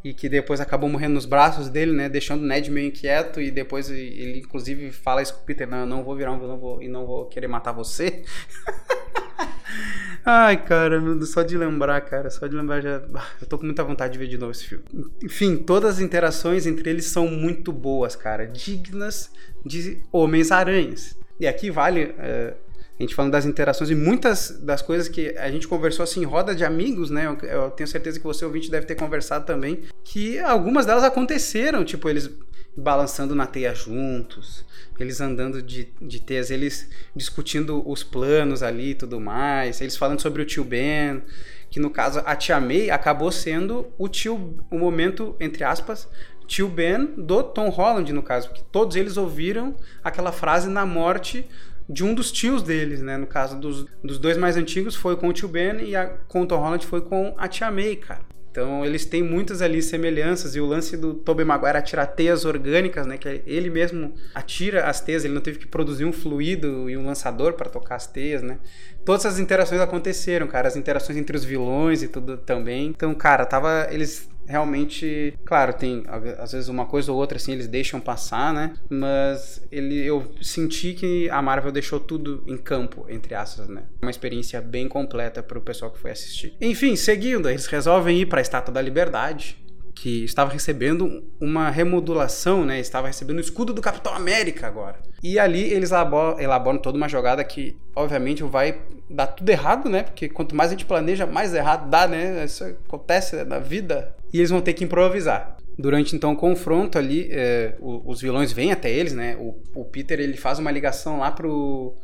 e 0.03 0.13
que 0.13 0.27
depois 0.27 0.59
acabou 0.59 0.89
morrendo 0.89 1.13
nos 1.13 1.25
braços 1.25 1.69
dele, 1.69 1.91
né, 1.91 2.09
deixando 2.09 2.41
o 2.41 2.45
Ned 2.45 2.69
meio 2.71 2.87
inquieto 2.87 3.39
e 3.39 3.51
depois 3.51 3.89
ele 3.89 4.39
inclusive 4.39 4.91
fala 4.91 5.21
isso 5.21 5.33
com 5.33 5.41
o 5.41 5.45
Peter, 5.45 5.67
não, 5.67 5.79
eu 5.79 5.85
não 5.85 6.03
vou 6.03 6.15
virar 6.15 6.31
um 6.31 6.39
vilão 6.39 6.57
vou, 6.57 6.81
e 6.81 6.87
não 6.87 7.05
vou 7.05 7.25
querer 7.25 7.47
matar 7.47 7.71
você. 7.71 8.23
Ai, 10.23 10.63
cara, 10.63 11.01
só 11.25 11.41
de 11.41 11.57
lembrar, 11.57 11.99
cara, 12.01 12.29
só 12.29 12.45
de 12.45 12.55
lembrar 12.55 12.81
já, 12.81 13.01
ah, 13.15 13.27
eu 13.41 13.47
tô 13.47 13.57
com 13.57 13.65
muita 13.65 13.83
vontade 13.83 14.13
de 14.13 14.19
ver 14.19 14.27
de 14.27 14.37
novo 14.37 14.51
esse 14.51 14.65
filme. 14.65 14.83
Enfim, 15.23 15.57
todas 15.57 15.95
as 15.95 15.99
interações 15.99 16.67
entre 16.67 16.89
eles 16.89 17.05
são 17.05 17.27
muito 17.27 17.71
boas, 17.71 18.15
cara, 18.15 18.45
dignas 18.45 19.31
de 19.65 19.99
Homens-Aranhas. 20.11 21.17
E 21.39 21.47
aqui 21.47 21.71
vale 21.71 22.03
uh, 22.05 22.55
a 23.01 23.07
gente 23.07 23.15
falando 23.15 23.31
das 23.31 23.45
interações 23.45 23.89
e 23.89 23.95
muitas 23.95 24.59
das 24.61 24.81
coisas 24.81 25.07
que 25.07 25.35
a 25.37 25.49
gente 25.49 25.67
conversou 25.67 26.03
assim 26.03 26.21
em 26.21 26.25
roda 26.25 26.53
de 26.53 26.63
amigos, 26.63 27.09
né? 27.09 27.25
Eu, 27.25 27.49
eu, 27.49 27.71
tenho 27.71 27.87
certeza 27.87 28.19
que 28.19 28.25
você 28.25 28.45
ouvinte 28.45 28.69
deve 28.69 28.85
ter 28.85 28.95
conversado 28.95 29.45
também, 29.45 29.81
que 30.03 30.37
algumas 30.39 30.85
delas 30.85 31.03
aconteceram, 31.03 31.83
tipo 31.83 32.07
eles 32.07 32.29
balançando 32.77 33.35
na 33.35 33.45
teia 33.45 33.73
juntos, 33.73 34.63
eles 34.99 35.19
andando 35.19 35.61
de, 35.61 35.89
de 36.01 36.21
teias, 36.21 36.51
eles 36.51 36.89
discutindo 37.15 37.87
os 37.89 38.03
planos 38.03 38.63
ali 38.63 38.91
e 38.91 38.95
tudo 38.95 39.19
mais, 39.19 39.81
eles 39.81 39.97
falando 39.97 40.21
sobre 40.21 40.41
o 40.41 40.45
tio 40.45 40.63
Ben, 40.63 41.21
que 41.69 41.79
no 41.79 41.89
caso 41.89 42.21
a 42.25 42.35
tia 42.35 42.59
May 42.59 42.89
acabou 42.89 43.31
sendo 43.31 43.91
o 43.97 44.07
tio, 44.07 44.57
o 44.69 44.77
momento 44.77 45.35
entre 45.39 45.63
aspas 45.63 46.07
tio 46.51 46.67
Ben 46.67 47.05
do 47.17 47.41
Tom 47.43 47.69
Holland 47.69 48.11
no 48.11 48.21
caso, 48.21 48.49
porque 48.49 48.61
todos 48.71 48.97
eles 48.97 49.15
ouviram 49.15 49.73
aquela 50.03 50.33
frase 50.33 50.69
na 50.69 50.85
morte 50.85 51.47
de 51.91 52.03
um 52.03 52.13
dos 52.13 52.31
tios 52.31 52.63
deles, 52.63 53.01
né? 53.01 53.17
No 53.17 53.27
caso 53.27 53.59
dos, 53.59 53.85
dos 54.03 54.17
dois 54.17 54.37
mais 54.37 54.55
antigos 54.55 54.95
foi 54.95 55.15
com 55.17 55.27
o 55.27 55.33
tio 55.33 55.49
Ben 55.49 55.83
e 55.83 55.95
a, 55.95 56.07
com 56.27 56.41
o 56.41 56.45
Tom 56.45 56.57
Holland 56.57 56.85
foi 56.85 57.01
com 57.01 57.33
a 57.37 57.47
tia 57.47 57.69
May, 57.69 57.97
cara. 57.97 58.31
Então 58.51 58.85
eles 58.85 59.05
têm 59.05 59.23
muitas 59.23 59.61
ali 59.61 59.81
semelhanças 59.81 60.55
e 60.55 60.59
o 60.59 60.65
lance 60.65 60.97
do 60.97 61.13
Tobey 61.13 61.45
Maguire 61.45 61.77
atirar 61.77 62.05
teias 62.05 62.43
orgânicas, 62.43 63.07
né? 63.07 63.17
Que 63.17 63.41
ele 63.45 63.69
mesmo 63.69 64.13
atira 64.35 64.85
as 64.85 64.99
teias, 64.99 65.23
ele 65.23 65.33
não 65.33 65.41
teve 65.41 65.57
que 65.57 65.67
produzir 65.67 66.03
um 66.03 66.11
fluido 66.11 66.89
e 66.89 66.97
um 66.97 67.05
lançador 67.05 67.53
para 67.53 67.69
tocar 67.69 67.95
as 67.95 68.07
teias, 68.07 68.41
né? 68.41 68.59
Todas 69.05 69.25
essas 69.25 69.39
interações 69.39 69.79
aconteceram, 69.79 70.47
cara, 70.47 70.67
as 70.67 70.75
interações 70.75 71.17
entre 71.17 71.35
os 71.35 71.45
vilões 71.45 72.03
e 72.03 72.09
tudo 72.09 72.37
também. 72.37 72.87
Então, 72.87 73.13
cara, 73.13 73.45
tava 73.45 73.87
eles 73.89 74.29
realmente, 74.51 75.33
claro, 75.45 75.73
tem 75.73 76.03
às 76.37 76.51
vezes 76.51 76.67
uma 76.67 76.85
coisa 76.85 77.11
ou 77.11 77.17
outra 77.17 77.37
assim 77.37 77.53
eles 77.53 77.67
deixam 77.67 77.99
passar, 77.99 78.53
né? 78.53 78.73
Mas 78.89 79.65
ele 79.71 80.05
eu 80.05 80.31
senti 80.41 80.93
que 80.93 81.29
a 81.29 81.41
Marvel 81.41 81.71
deixou 81.71 81.99
tudo 81.99 82.43
em 82.45 82.57
campo, 82.57 83.05
entre 83.09 83.33
aspas, 83.33 83.67
né? 83.67 83.83
Uma 84.01 84.11
experiência 84.11 84.61
bem 84.61 84.87
completa 84.87 85.41
para 85.41 85.57
o 85.57 85.61
pessoal 85.61 85.89
que 85.89 85.99
foi 85.99 86.11
assistir. 86.11 86.53
Enfim, 86.59 86.95
seguindo, 86.95 87.49
eles 87.49 87.65
resolvem 87.65 88.19
ir 88.19 88.25
para 88.25 88.39
a 88.39 88.41
Estátua 88.41 88.73
da 88.73 88.81
Liberdade, 88.81 89.57
que 89.93 90.23
estava 90.23 90.51
recebendo 90.51 91.23
uma 91.39 91.69
remodulação, 91.69 92.65
né? 92.65 92.79
Estava 92.79 93.07
recebendo 93.07 93.37
o 93.37 93.41
escudo 93.41 93.73
do 93.73 93.81
Capitão 93.81 94.13
América 94.13 94.67
agora. 94.67 94.99
E 95.21 95.37
ali 95.37 95.61
eles 95.61 95.91
elaboram 95.91 96.79
toda 96.79 96.97
uma 96.97 97.07
jogada 97.07 97.43
que, 97.43 97.77
obviamente, 97.95 98.41
vai 98.41 98.81
dar 99.07 99.27
tudo 99.27 99.49
errado, 99.49 99.89
né? 99.89 100.03
Porque 100.03 100.27
quanto 100.27 100.55
mais 100.55 100.71
a 100.71 100.73
gente 100.73 100.85
planeja, 100.85 101.27
mais 101.27 101.53
errado 101.53 101.89
dá, 101.89 102.07
né? 102.07 102.43
Isso 102.43 102.63
acontece 102.63 103.43
na 103.43 103.59
vida. 103.59 104.15
E 104.33 104.37
eles 104.37 104.49
vão 104.49 104.61
ter 104.61 104.73
que 104.73 104.83
improvisar. 104.83 105.57
Durante 105.77 106.15
então 106.15 106.33
o 106.33 106.35
confronto 106.35 106.97
ali, 106.97 107.27
é, 107.31 107.75
os 107.79 108.21
vilões 108.21 108.51
vêm 108.51 108.71
até 108.71 108.91
eles, 108.91 109.13
né? 109.13 109.35
O, 109.39 109.55
o, 109.73 109.85
Peter 109.85 110.19
ele 110.19 110.37
faz 110.37 110.59
uma 110.59 110.69
ligação 110.69 111.19
lá 111.19 111.31
pro 111.31 111.95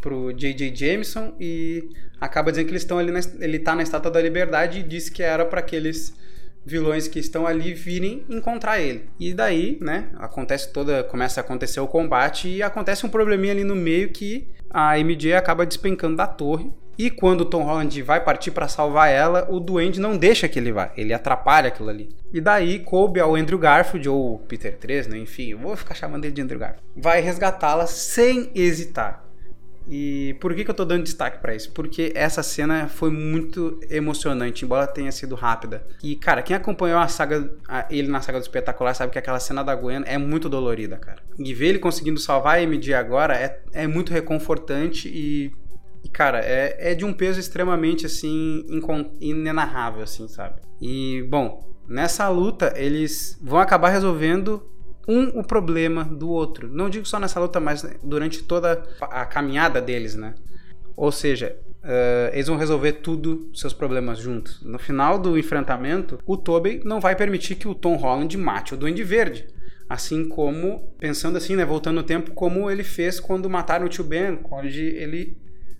pro 0.00 0.34
J.J. 0.34 0.76
Jameson 0.76 1.34
e 1.40 1.88
acaba 2.20 2.50
dizendo 2.50 2.66
que 2.66 2.72
eles 2.72 2.82
estão 2.82 2.98
ali, 2.98 3.10
na, 3.10 3.20
ele 3.40 3.58
tá 3.58 3.74
na 3.74 3.82
Estátua 3.82 4.10
da 4.10 4.20
Liberdade 4.20 4.80
e 4.80 4.82
diz 4.82 5.08
que 5.08 5.22
era 5.22 5.46
para 5.46 5.60
aqueles 5.60 6.14
vilões 6.64 7.08
que 7.08 7.18
estão 7.18 7.46
ali 7.46 7.72
virem 7.72 8.22
encontrar 8.28 8.80
ele. 8.80 9.08
E 9.18 9.32
daí, 9.32 9.78
né, 9.80 10.10
acontece 10.16 10.72
toda, 10.72 11.02
começa 11.04 11.40
a 11.40 11.42
acontecer 11.42 11.80
o 11.80 11.88
combate 11.88 12.48
e 12.48 12.62
acontece 12.62 13.04
um 13.04 13.08
probleminha 13.08 13.52
ali 13.52 13.64
no 13.64 13.74
meio 13.74 14.10
que 14.10 14.48
a 14.70 14.98
MJ 14.98 15.34
acaba 15.34 15.66
despencando 15.66 16.16
da 16.16 16.26
torre. 16.26 16.70
E 16.96 17.10
quando 17.10 17.44
Tom 17.44 17.62
Holland 17.62 18.02
vai 18.02 18.22
partir 18.22 18.50
para 18.50 18.68
salvar 18.68 19.10
ela, 19.10 19.46
o 19.50 19.58
Duende 19.58 20.00
não 20.00 20.16
deixa 20.16 20.48
que 20.48 20.58
ele 20.58 20.72
vá, 20.72 20.92
ele 20.96 21.12
atrapalha 21.12 21.68
aquilo 21.68 21.88
ali. 21.88 22.14
E 22.32 22.40
daí 22.40 22.78
coube 22.78 23.20
ao 23.20 23.34
Andrew 23.34 23.58
Garfield, 23.58 24.08
ou 24.08 24.38
Peter 24.40 24.76
3, 24.76 25.08
né? 25.08 25.18
enfim, 25.18 25.50
eu 25.50 25.58
vou 25.58 25.76
ficar 25.76 25.94
chamando 25.94 26.24
ele 26.24 26.34
de 26.34 26.42
Andrew 26.42 26.58
Garfield, 26.58 26.84
vai 26.96 27.20
resgatá-la 27.20 27.86
sem 27.86 28.50
hesitar. 28.54 29.24
E 29.88 30.34
por 30.40 30.54
que, 30.54 30.64
que 30.64 30.70
eu 30.70 30.74
tô 30.74 30.84
dando 30.84 31.04
destaque 31.04 31.38
para 31.38 31.54
isso? 31.54 31.70
Porque 31.72 32.12
essa 32.14 32.42
cena 32.42 32.88
foi 32.88 33.10
muito 33.10 33.78
emocionante, 33.90 34.64
embora 34.64 34.86
tenha 34.86 35.12
sido 35.12 35.34
rápida. 35.34 35.86
E, 36.02 36.16
cara, 36.16 36.42
quem 36.42 36.56
acompanhou 36.56 36.98
a 36.98 37.08
saga, 37.08 37.50
a, 37.68 37.86
ele 37.90 38.08
na 38.08 38.20
saga 38.20 38.38
do 38.38 38.42
espetacular, 38.42 38.94
sabe 38.94 39.12
que 39.12 39.18
aquela 39.18 39.38
cena 39.38 39.62
da 39.62 39.74
Gwen 39.74 40.02
é 40.06 40.16
muito 40.16 40.48
dolorida, 40.48 40.96
cara. 40.96 41.22
E 41.38 41.52
ver 41.52 41.68
ele 41.68 41.78
conseguindo 41.78 42.18
salvar 42.18 42.58
a 42.58 42.62
MJ 42.62 42.94
agora 42.94 43.36
é, 43.36 43.60
é 43.72 43.86
muito 43.86 44.12
reconfortante 44.12 45.08
e 45.08 45.52
E, 46.04 46.08
cara, 46.08 46.40
é, 46.40 46.92
é 46.92 46.94
de 46.94 47.04
um 47.04 47.14
peso 47.14 47.40
extremamente, 47.40 48.04
assim, 48.04 48.64
inenarrável, 49.20 50.02
assim, 50.02 50.28
sabe? 50.28 50.60
E, 50.80 51.26
bom, 51.30 51.74
nessa 51.88 52.28
luta, 52.28 52.74
eles 52.76 53.38
vão 53.42 53.58
acabar 53.58 53.88
resolvendo 53.88 54.70
um 55.08 55.38
o 55.38 55.42
problema 55.42 56.04
do 56.04 56.28
outro. 56.28 56.68
Não 56.68 56.90
digo 56.90 57.06
só 57.06 57.18
nessa 57.18 57.40
luta, 57.40 57.58
mas 57.58 57.84
durante 58.02 58.42
toda 58.44 58.82
a 59.00 59.24
caminhada 59.24 59.80
deles, 59.80 60.14
né? 60.14 60.34
Ou 60.96 61.10
seja, 61.10 61.56
uh, 61.82 62.32
eles 62.32 62.46
vão 62.46 62.56
resolver 62.56 62.92
tudo 62.92 63.50
seus 63.54 63.72
problemas 63.72 64.18
juntos. 64.18 64.62
No 64.62 64.78
final 64.78 65.18
do 65.18 65.38
enfrentamento, 65.38 66.18
o 66.26 66.36
Tobey 66.36 66.82
não 66.84 67.00
vai 67.00 67.16
permitir 67.16 67.56
que 67.56 67.68
o 67.68 67.74
Tom 67.74 67.96
Holland 67.96 68.36
mate 68.36 68.74
o 68.74 68.76
Duende 68.76 69.02
Verde. 69.02 69.46
Assim 69.88 70.28
como, 70.28 70.94
pensando 70.98 71.36
assim, 71.36 71.56
né, 71.56 71.64
voltando 71.64 71.96
no 71.96 72.02
tempo, 72.02 72.30
como 72.32 72.70
ele 72.70 72.82
fez 72.82 73.20
quando 73.20 73.50
mataram 73.50 73.84
o 73.86 73.88
tio 73.88 74.04
Ben, 74.04 74.38
onde 74.50 74.82
ele 74.82 75.36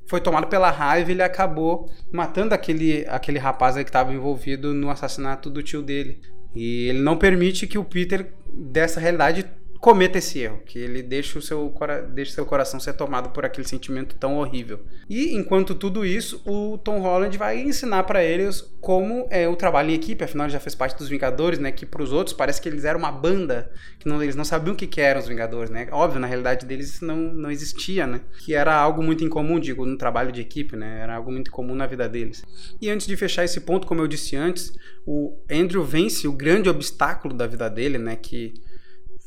foi 0.06 0.20
tomado 0.20 0.46
pela 0.46 0.70
raiva 0.70 1.10
e 1.10 1.14
ele 1.14 1.22
acabou 1.22 1.90
matando 2.12 2.54
aquele, 2.54 3.06
aquele 3.08 3.38
rapaz 3.38 3.74
que 3.74 3.82
estava 3.82 4.12
envolvido 4.12 4.74
no 4.74 4.90
assassinato 4.90 5.48
do 5.50 5.62
tio 5.62 5.82
dele. 5.82 6.20
E 6.54 6.88
ele 6.88 7.00
não 7.00 7.16
permite 7.16 7.66
que 7.66 7.78
o 7.78 7.84
Peter, 7.84 8.32
dessa 8.52 9.00
realidade, 9.00 9.44
cometa 9.84 10.16
esse 10.16 10.38
erro, 10.38 10.62
que 10.64 10.78
ele 10.78 11.02
deixa 11.02 11.38
o 11.38 11.42
seu, 11.42 11.70
deixa 12.08 12.32
seu 12.32 12.46
coração 12.46 12.80
ser 12.80 12.94
tomado 12.94 13.28
por 13.28 13.44
aquele 13.44 13.68
sentimento 13.68 14.16
tão 14.16 14.38
horrível. 14.38 14.80
E 15.10 15.34
enquanto 15.34 15.74
tudo 15.74 16.06
isso, 16.06 16.40
o 16.46 16.78
Tom 16.78 17.00
Holland 17.00 17.36
vai 17.36 17.60
ensinar 17.60 18.04
para 18.04 18.24
eles 18.24 18.62
como 18.80 19.26
é 19.28 19.46
o 19.46 19.54
trabalho 19.54 19.90
em 19.90 19.92
equipe, 19.94 20.24
afinal 20.24 20.46
ele 20.46 20.54
já 20.54 20.58
fez 20.58 20.74
parte 20.74 20.96
dos 20.96 21.10
Vingadores, 21.10 21.58
né, 21.58 21.70
que 21.70 21.84
para 21.84 22.02
os 22.02 22.12
outros 22.12 22.34
parece 22.34 22.62
que 22.62 22.68
eles 22.70 22.86
eram 22.86 22.98
uma 22.98 23.12
banda, 23.12 23.70
que 23.98 24.08
não, 24.08 24.22
eles 24.22 24.34
não 24.34 24.42
sabiam 24.42 24.72
o 24.72 24.76
que, 24.76 24.86
que 24.86 25.02
eram 25.02 25.20
os 25.20 25.28
Vingadores, 25.28 25.68
né? 25.68 25.86
Óbvio, 25.92 26.18
na 26.18 26.26
realidade 26.26 26.64
deles 26.64 27.02
não, 27.02 27.18
não 27.18 27.50
existia, 27.50 28.06
né? 28.06 28.22
Que 28.38 28.54
era 28.54 28.74
algo 28.74 29.02
muito 29.02 29.22
incomum, 29.22 29.60
digo, 29.60 29.84
no 29.84 29.98
trabalho 29.98 30.32
de 30.32 30.40
equipe, 30.40 30.76
né? 30.76 31.00
Era 31.02 31.16
algo 31.16 31.30
muito 31.30 31.50
comum 31.50 31.74
na 31.74 31.86
vida 31.86 32.08
deles. 32.08 32.42
E 32.80 32.88
antes 32.88 33.06
de 33.06 33.14
fechar 33.18 33.44
esse 33.44 33.60
ponto, 33.60 33.86
como 33.86 34.00
eu 34.00 34.08
disse 34.08 34.34
antes, 34.34 34.72
o 35.06 35.36
Andrew 35.50 35.84
vence 35.84 36.26
o 36.26 36.32
grande 36.32 36.70
obstáculo 36.70 37.34
da 37.34 37.46
vida 37.46 37.68
dele, 37.68 37.98
né, 37.98 38.16
que 38.16 38.54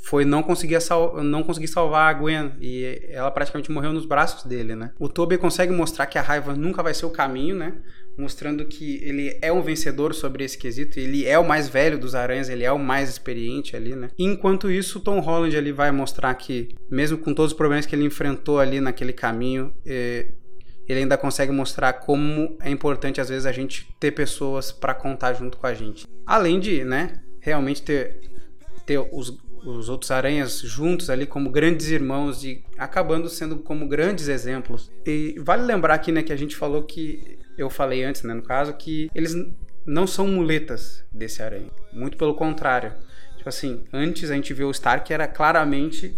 foi 0.07 0.23
não 0.23 0.41
conseguir, 0.41 0.79
sal 0.79 1.21
não 1.21 1.43
conseguir 1.43 1.67
salvar 1.67 2.09
a 2.09 2.13
Gwen 2.17 2.53
e 2.61 3.01
ela 3.09 3.29
praticamente 3.29 3.69
morreu 3.69 3.91
nos 3.91 4.05
braços 4.05 4.45
dele, 4.45 4.73
né? 4.73 4.91
O 4.97 5.09
Toby 5.09 5.37
consegue 5.37 5.73
mostrar 5.73 6.05
que 6.05 6.17
a 6.17 6.21
raiva 6.21 6.55
nunca 6.55 6.81
vai 6.81 6.93
ser 6.93 7.05
o 7.05 7.09
caminho, 7.09 7.57
né? 7.57 7.73
Mostrando 8.17 8.63
que 8.63 9.03
ele 9.03 9.37
é 9.41 9.51
um 9.51 9.61
vencedor 9.61 10.15
sobre 10.15 10.45
esse 10.45 10.57
quesito, 10.57 10.97
ele 10.97 11.25
é 11.25 11.37
o 11.37 11.45
mais 11.45 11.67
velho 11.67 11.99
dos 11.99 12.15
aranhas, 12.15 12.47
ele 12.47 12.63
é 12.63 12.71
o 12.71 12.79
mais 12.79 13.09
experiente 13.09 13.75
ali, 13.75 13.97
né? 13.97 14.09
enquanto 14.17 14.71
isso, 14.71 15.01
Tom 15.01 15.19
Holland 15.19 15.57
ali 15.57 15.73
vai 15.73 15.91
mostrar 15.91 16.33
que, 16.35 16.69
mesmo 16.89 17.17
com 17.17 17.33
todos 17.33 17.51
os 17.51 17.57
problemas 17.57 17.85
que 17.85 17.93
ele 17.93 18.05
enfrentou 18.05 18.61
ali 18.61 18.79
naquele 18.79 19.11
caminho, 19.11 19.73
eh, 19.85 20.27
ele 20.87 21.01
ainda 21.01 21.17
consegue 21.17 21.51
mostrar 21.51 21.91
como 21.91 22.57
é 22.61 22.69
importante 22.69 23.19
às 23.19 23.27
vezes 23.27 23.45
a 23.45 23.51
gente 23.51 23.93
ter 23.99 24.11
pessoas 24.11 24.71
para 24.71 24.93
contar 24.93 25.33
junto 25.33 25.57
com 25.57 25.67
a 25.67 25.73
gente. 25.73 26.07
Além 26.25 26.61
de, 26.61 26.85
né, 26.85 27.19
realmente 27.41 27.81
ter 27.81 28.21
ter 28.87 28.97
os, 29.11 29.37
os 29.69 29.89
outros 29.89 30.12
aranhas 30.12 30.60
juntos 30.62 31.10
ali 31.10 31.25
como 31.25 31.49
grandes 31.49 31.89
irmãos 31.89 32.43
e 32.43 32.63
acabando 32.77 33.30
sendo 33.30 33.58
como 33.58 33.88
grandes 33.88 34.27
exemplos. 34.27 34.91
E 35.06 35.36
vale 35.39 35.63
lembrar 35.63 35.95
aqui, 35.95 36.12
né, 36.12 36.23
que 36.23 36.34
a 36.34 36.38
gente 36.38 36.56
falou 36.56 36.84
que 36.84 37.38
eu 37.58 37.69
falei 37.69 38.03
antes, 38.03 38.23
né, 38.23 38.34
no 38.34 38.41
caso, 38.41 38.73
que 38.73 39.10
eles 39.13 39.36
não 39.86 40.08
são 40.08 40.27
muletas 40.27 41.03
desse 41.13 41.41
aranha. 41.41 41.69
Muito 41.91 42.17
pelo 42.17 42.36
contrário. 42.36 42.93
Tipo 43.38 43.49
assim, 43.49 43.84
antes 43.91 44.32
a 44.32 44.36
gente 44.36 44.53
viu 44.53 44.67
o 44.67 44.71
Stark 44.71 45.12
era 45.12 45.27
claramente 45.27 46.17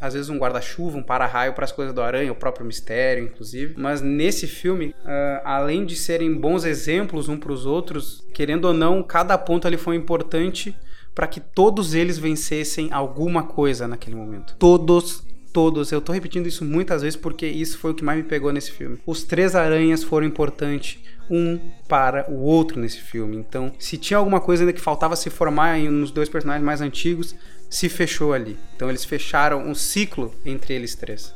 às 0.00 0.12
vezes 0.12 0.28
um 0.28 0.36
guarda-chuva, 0.36 0.98
um 0.98 1.02
para-raio 1.02 1.54
para 1.54 1.64
as 1.64 1.72
coisas 1.72 1.94
do 1.94 2.02
aranha, 2.02 2.30
o 2.30 2.34
próprio 2.34 2.66
mistério, 2.66 3.24
inclusive. 3.24 3.74
Mas 3.78 4.02
nesse 4.02 4.46
filme, 4.46 4.88
uh, 4.88 5.40
além 5.44 5.86
de 5.86 5.96
serem 5.96 6.34
bons 6.34 6.64
exemplos 6.64 7.28
um 7.28 7.38
para 7.38 7.52
os 7.52 7.64
outros, 7.64 8.26
querendo 8.34 8.66
ou 8.66 8.74
não, 8.74 9.02
cada 9.02 9.38
ponto 9.38 9.66
ali 9.66 9.78
foi 9.78 9.96
importante 9.96 10.76
para 11.14 11.26
que 11.26 11.40
todos 11.40 11.94
eles 11.94 12.18
vencessem 12.18 12.92
alguma 12.92 13.44
coisa 13.44 13.86
naquele 13.86 14.16
momento. 14.16 14.56
Todos 14.58 15.22
todos. 15.54 15.92
Eu 15.92 16.00
tô 16.00 16.12
repetindo 16.12 16.48
isso 16.48 16.64
muitas 16.64 17.00
vezes 17.02 17.16
porque 17.16 17.46
isso 17.46 17.78
foi 17.78 17.92
o 17.92 17.94
que 17.94 18.04
mais 18.04 18.18
me 18.18 18.24
pegou 18.24 18.52
nesse 18.52 18.72
filme. 18.72 18.98
Os 19.06 19.22
três 19.22 19.54
aranhas 19.54 20.02
foram 20.02 20.26
importantes 20.26 20.98
um 21.30 21.58
para 21.88 22.28
o 22.28 22.40
outro 22.40 22.78
nesse 22.78 23.00
filme. 23.00 23.36
Então, 23.36 23.72
se 23.78 23.96
tinha 23.96 24.18
alguma 24.18 24.40
coisa 24.40 24.64
ainda 24.64 24.72
que 24.72 24.80
faltava 24.80 25.14
se 25.14 25.30
formar 25.30 25.78
nos 25.78 26.10
dois 26.10 26.28
personagens 26.28 26.66
mais 26.66 26.80
antigos, 26.80 27.36
se 27.70 27.88
fechou 27.88 28.32
ali. 28.32 28.58
Então, 28.74 28.88
eles 28.88 29.04
fecharam 29.04 29.64
um 29.64 29.74
ciclo 29.74 30.34
entre 30.44 30.74
eles 30.74 30.96
três. 30.96 31.32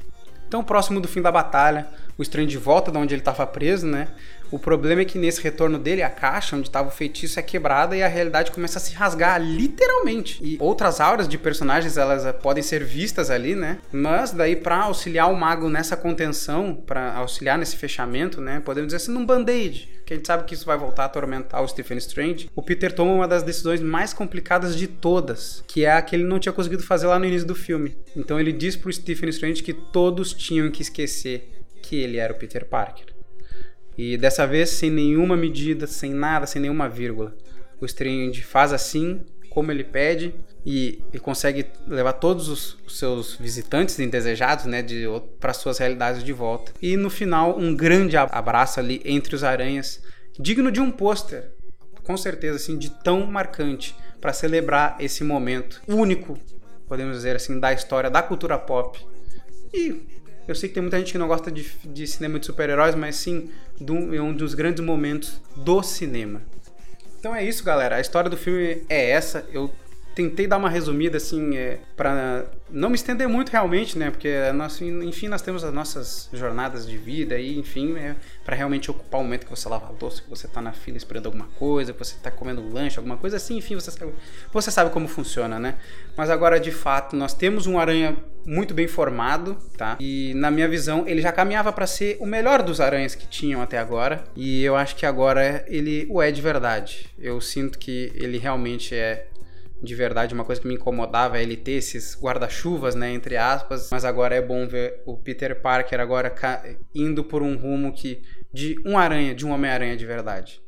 Então, 0.48 0.64
próximo 0.64 1.00
do 1.00 1.06
fim 1.06 1.22
da 1.22 1.30
batalha, 1.30 1.86
o 2.16 2.22
Strange 2.22 2.56
volta 2.56 2.90
de 2.90 2.98
onde 2.98 3.14
ele 3.14 3.20
estava 3.20 3.46
preso, 3.46 3.86
né? 3.86 4.08
O 4.50 4.58
problema 4.58 5.02
é 5.02 5.04
que 5.04 5.18
nesse 5.18 5.42
retorno 5.42 5.78
dele, 5.78 6.02
a 6.02 6.08
caixa 6.08 6.56
onde 6.56 6.68
estava 6.68 6.88
o 6.88 6.92
feitiço 6.92 7.38
é 7.38 7.42
quebrada 7.42 7.96
e 7.96 8.02
a 8.02 8.08
realidade 8.08 8.50
começa 8.50 8.78
a 8.78 8.80
se 8.80 8.94
rasgar 8.94 9.40
literalmente. 9.40 10.38
E 10.42 10.56
outras 10.60 11.00
auras 11.00 11.28
de 11.28 11.36
personagens 11.36 11.96
elas 11.96 12.24
eh, 12.24 12.32
podem 12.32 12.62
ser 12.62 12.84
vistas 12.84 13.30
ali, 13.30 13.54
né? 13.54 13.78
Mas 13.92 14.30
daí 14.30 14.56
para 14.56 14.84
auxiliar 14.84 15.30
o 15.30 15.36
mago 15.36 15.68
nessa 15.68 15.96
contenção, 15.96 16.74
para 16.74 17.14
auxiliar 17.14 17.58
nesse 17.58 17.76
fechamento, 17.76 18.40
né? 18.40 18.60
Podemos 18.60 18.88
dizer 18.88 18.96
assim, 18.96 19.12
num 19.12 19.26
band-aid 19.26 19.98
que 20.08 20.14
a 20.14 20.16
gente 20.16 20.26
sabe 20.26 20.44
que 20.44 20.54
isso 20.54 20.64
vai 20.64 20.78
voltar 20.78 21.02
a 21.02 21.06
atormentar 21.06 21.62
o 21.62 21.68
Stephen 21.68 21.98
Strange, 21.98 22.48
o 22.56 22.62
Peter 22.62 22.90
toma 22.90 23.12
uma 23.12 23.28
das 23.28 23.42
decisões 23.42 23.82
mais 23.82 24.14
complicadas 24.14 24.74
de 24.74 24.86
todas, 24.86 25.62
que 25.68 25.84
é 25.84 25.92
a 25.92 26.00
que 26.00 26.16
ele 26.16 26.24
não 26.24 26.38
tinha 26.38 26.50
conseguido 26.50 26.82
fazer 26.82 27.06
lá 27.06 27.18
no 27.18 27.26
início 27.26 27.46
do 27.46 27.54
filme. 27.54 27.94
Então 28.16 28.40
ele 28.40 28.50
diz 28.50 28.74
pro 28.74 28.90
Stephen 28.90 29.28
Strange 29.28 29.62
que 29.62 29.74
todos 29.74 30.32
tinham 30.32 30.70
que 30.70 30.80
esquecer 30.80 31.50
que 31.82 31.96
ele 31.96 32.16
era 32.16 32.32
o 32.32 32.36
Peter 32.36 32.64
Parker. 32.64 33.17
E 33.98 34.16
dessa 34.16 34.46
vez 34.46 34.70
sem 34.70 34.90
nenhuma 34.90 35.36
medida, 35.36 35.84
sem 35.88 36.14
nada, 36.14 36.46
sem 36.46 36.62
nenhuma 36.62 36.88
vírgula. 36.88 37.36
O 37.80 37.84
Strange 37.84 38.42
faz 38.42 38.72
assim 38.72 39.24
como 39.50 39.72
ele 39.72 39.82
pede 39.82 40.32
e, 40.64 41.02
e 41.12 41.18
consegue 41.18 41.66
levar 41.84 42.12
todos 42.12 42.48
os, 42.48 42.78
os, 42.86 42.96
seus 42.96 43.34
visitantes 43.34 43.98
indesejados, 43.98 44.66
né, 44.66 44.82
de 44.82 45.04
para 45.40 45.52
suas 45.52 45.78
realidades 45.78 46.22
de 46.22 46.32
volta. 46.32 46.72
E 46.80 46.96
no 46.96 47.10
final 47.10 47.58
um 47.58 47.74
grande 47.74 48.16
abraço 48.16 48.78
ali 48.78 49.02
entre 49.04 49.34
os 49.34 49.42
aranhas, 49.42 50.00
digno 50.38 50.70
de 50.70 50.80
um 50.80 50.92
pôster, 50.92 51.50
com 52.04 52.16
certeza 52.16 52.56
assim, 52.56 52.78
de 52.78 52.90
tão 53.02 53.26
marcante 53.26 53.96
para 54.20 54.32
celebrar 54.32 54.96
esse 55.00 55.24
momento 55.24 55.82
único, 55.88 56.38
podemos 56.86 57.16
dizer 57.16 57.34
assim, 57.34 57.58
da 57.58 57.72
história 57.72 58.08
da 58.08 58.22
cultura 58.22 58.56
pop. 58.56 59.04
E 59.74 60.17
eu 60.48 60.54
sei 60.54 60.68
que 60.68 60.74
tem 60.74 60.82
muita 60.82 60.98
gente 60.98 61.12
que 61.12 61.18
não 61.18 61.28
gosta 61.28 61.50
de, 61.52 61.70
de 61.84 62.06
cinema 62.06 62.38
de 62.40 62.46
super-heróis, 62.46 62.94
mas 62.94 63.16
sim 63.16 63.50
do, 63.78 64.14
é 64.14 64.20
um 64.20 64.32
dos 64.32 64.54
grandes 64.54 64.82
momentos 64.82 65.40
do 65.54 65.82
cinema. 65.82 66.40
Então 67.20 67.36
é 67.36 67.44
isso, 67.44 67.62
galera. 67.62 67.96
A 67.96 68.00
história 68.00 68.30
do 68.30 68.36
filme 68.36 68.82
é 68.88 69.10
essa. 69.10 69.44
Eu 69.52 69.70
tentei 70.18 70.48
dar 70.48 70.56
uma 70.56 70.68
resumida, 70.68 71.16
assim, 71.16 71.56
é, 71.56 71.78
para 71.96 72.44
não 72.68 72.90
me 72.90 72.96
estender 72.96 73.28
muito 73.28 73.50
realmente, 73.50 73.96
né? 73.96 74.10
Porque, 74.10 74.28
nós, 74.52 74.80
enfim, 74.82 75.28
nós 75.28 75.40
temos 75.40 75.62
as 75.62 75.72
nossas 75.72 76.28
jornadas 76.32 76.88
de 76.88 76.98
vida 76.98 77.38
e, 77.38 77.56
enfim, 77.56 77.96
é 77.96 78.16
para 78.44 78.56
realmente 78.56 78.90
ocupar 78.90 79.20
o 79.20 79.22
momento 79.22 79.44
que 79.44 79.50
você 79.50 79.68
lava 79.68 79.86
a 79.86 79.90
louça, 79.90 80.20
que 80.20 80.28
você 80.28 80.48
tá 80.48 80.60
na 80.60 80.72
fila 80.72 80.96
esperando 80.96 81.26
alguma 81.26 81.46
coisa, 81.56 81.92
que 81.92 81.98
você 82.00 82.16
tá 82.20 82.32
comendo 82.32 82.60
um 82.60 82.72
lanche, 82.72 82.98
alguma 82.98 83.16
coisa 83.16 83.36
assim, 83.36 83.58
enfim, 83.58 83.76
você 83.76 83.92
sabe, 83.92 84.12
você 84.52 84.72
sabe 84.72 84.90
como 84.90 85.06
funciona, 85.06 85.56
né? 85.56 85.76
Mas 86.16 86.30
agora, 86.30 86.58
de 86.58 86.72
fato, 86.72 87.14
nós 87.14 87.32
temos 87.32 87.68
um 87.68 87.78
aranha 87.78 88.16
muito 88.44 88.74
bem 88.74 88.88
formado, 88.88 89.56
tá? 89.76 89.96
E 90.00 90.32
na 90.34 90.50
minha 90.50 90.66
visão, 90.66 91.04
ele 91.06 91.22
já 91.22 91.30
caminhava 91.30 91.72
para 91.72 91.86
ser 91.86 92.16
o 92.18 92.26
melhor 92.26 92.60
dos 92.60 92.80
aranhas 92.80 93.14
que 93.14 93.28
tinham 93.28 93.62
até 93.62 93.78
agora, 93.78 94.24
e 94.34 94.64
eu 94.64 94.74
acho 94.74 94.96
que 94.96 95.06
agora 95.06 95.64
ele 95.68 96.08
o 96.10 96.20
é 96.20 96.32
de 96.32 96.42
verdade. 96.42 97.06
Eu 97.16 97.40
sinto 97.40 97.78
que 97.78 98.10
ele 98.16 98.36
realmente 98.36 98.96
é 98.96 99.28
de 99.82 99.94
verdade 99.94 100.34
uma 100.34 100.44
coisa 100.44 100.60
que 100.60 100.66
me 100.66 100.74
incomodava 100.74 101.38
é 101.38 101.42
ele 101.42 101.56
ter 101.56 101.72
esses 101.72 102.18
guarda-chuvas, 102.20 102.94
né, 102.94 103.10
entre 103.12 103.36
aspas, 103.36 103.88
mas 103.90 104.04
agora 104.04 104.34
é 104.34 104.42
bom 104.42 104.66
ver 104.66 105.02
o 105.06 105.16
Peter 105.16 105.60
Parker 105.60 106.00
agora 106.00 106.32
indo 106.94 107.24
por 107.24 107.42
um 107.42 107.56
rumo 107.56 107.92
que 107.92 108.22
de 108.52 108.76
um 108.84 108.98
aranha, 108.98 109.34
de 109.34 109.46
um 109.46 109.50
Homem-Aranha 109.50 109.96
de 109.96 110.06
verdade. 110.06 110.60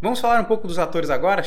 Vamos 0.00 0.20
falar 0.20 0.40
um 0.40 0.44
pouco 0.44 0.68
dos 0.68 0.78
atores 0.78 1.08
agora? 1.08 1.42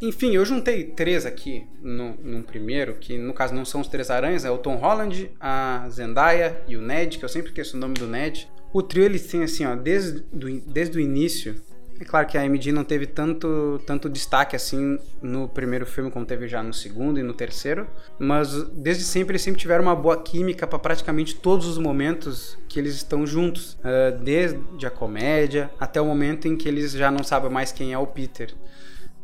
Enfim, 0.00 0.32
eu 0.32 0.44
juntei 0.44 0.84
três 0.84 1.24
aqui 1.24 1.66
no, 1.82 2.14
num 2.22 2.42
primeiro, 2.42 2.94
que 2.94 3.16
no 3.16 3.32
caso 3.32 3.54
não 3.54 3.64
são 3.64 3.80
os 3.80 3.88
três 3.88 4.10
aranhas, 4.10 4.44
é 4.44 4.50
o 4.50 4.58
Tom 4.58 4.76
Holland, 4.76 5.30
a 5.40 5.86
Zendaya 5.88 6.60
e 6.66 6.76
o 6.76 6.82
Ned, 6.82 7.18
que 7.18 7.24
eu 7.24 7.28
sempre 7.28 7.48
esqueço 7.48 7.76
o 7.76 7.80
nome 7.80 7.94
do 7.94 8.06
Ned. 8.06 8.48
O 8.72 8.82
trio 8.82 9.04
eles 9.04 9.26
têm 9.26 9.44
assim, 9.44 9.64
ó, 9.64 9.76
desde, 9.76 10.20
do, 10.32 10.60
desde 10.60 10.98
o 10.98 11.00
início. 11.00 11.54
É 12.00 12.04
claro 12.04 12.26
que 12.26 12.36
a 12.36 12.44
MD 12.44 12.72
não 12.72 12.82
teve 12.82 13.06
tanto, 13.06 13.80
tanto 13.86 14.08
destaque 14.08 14.56
assim 14.56 14.98
no 15.22 15.48
primeiro 15.48 15.86
filme 15.86 16.10
como 16.10 16.26
teve 16.26 16.48
já 16.48 16.60
no 16.60 16.74
segundo 16.74 17.20
e 17.20 17.22
no 17.22 17.32
terceiro, 17.32 17.86
mas 18.18 18.64
desde 18.70 19.04
sempre 19.04 19.32
eles 19.32 19.42
sempre 19.42 19.60
tiveram 19.60 19.84
uma 19.84 19.94
boa 19.94 20.20
química 20.20 20.66
para 20.66 20.78
praticamente 20.78 21.36
todos 21.36 21.68
os 21.68 21.78
momentos 21.78 22.58
que 22.68 22.80
eles 22.80 22.94
estão 22.96 23.24
juntos, 23.24 23.74
uh, 23.74 24.18
desde 24.20 24.58
a 24.84 24.90
comédia 24.90 25.70
até 25.78 26.00
o 26.00 26.04
momento 26.04 26.48
em 26.48 26.56
que 26.56 26.68
eles 26.68 26.90
já 26.92 27.12
não 27.12 27.22
sabem 27.22 27.48
mais 27.48 27.70
quem 27.70 27.92
é 27.92 27.98
o 27.98 28.08
Peter. 28.08 28.52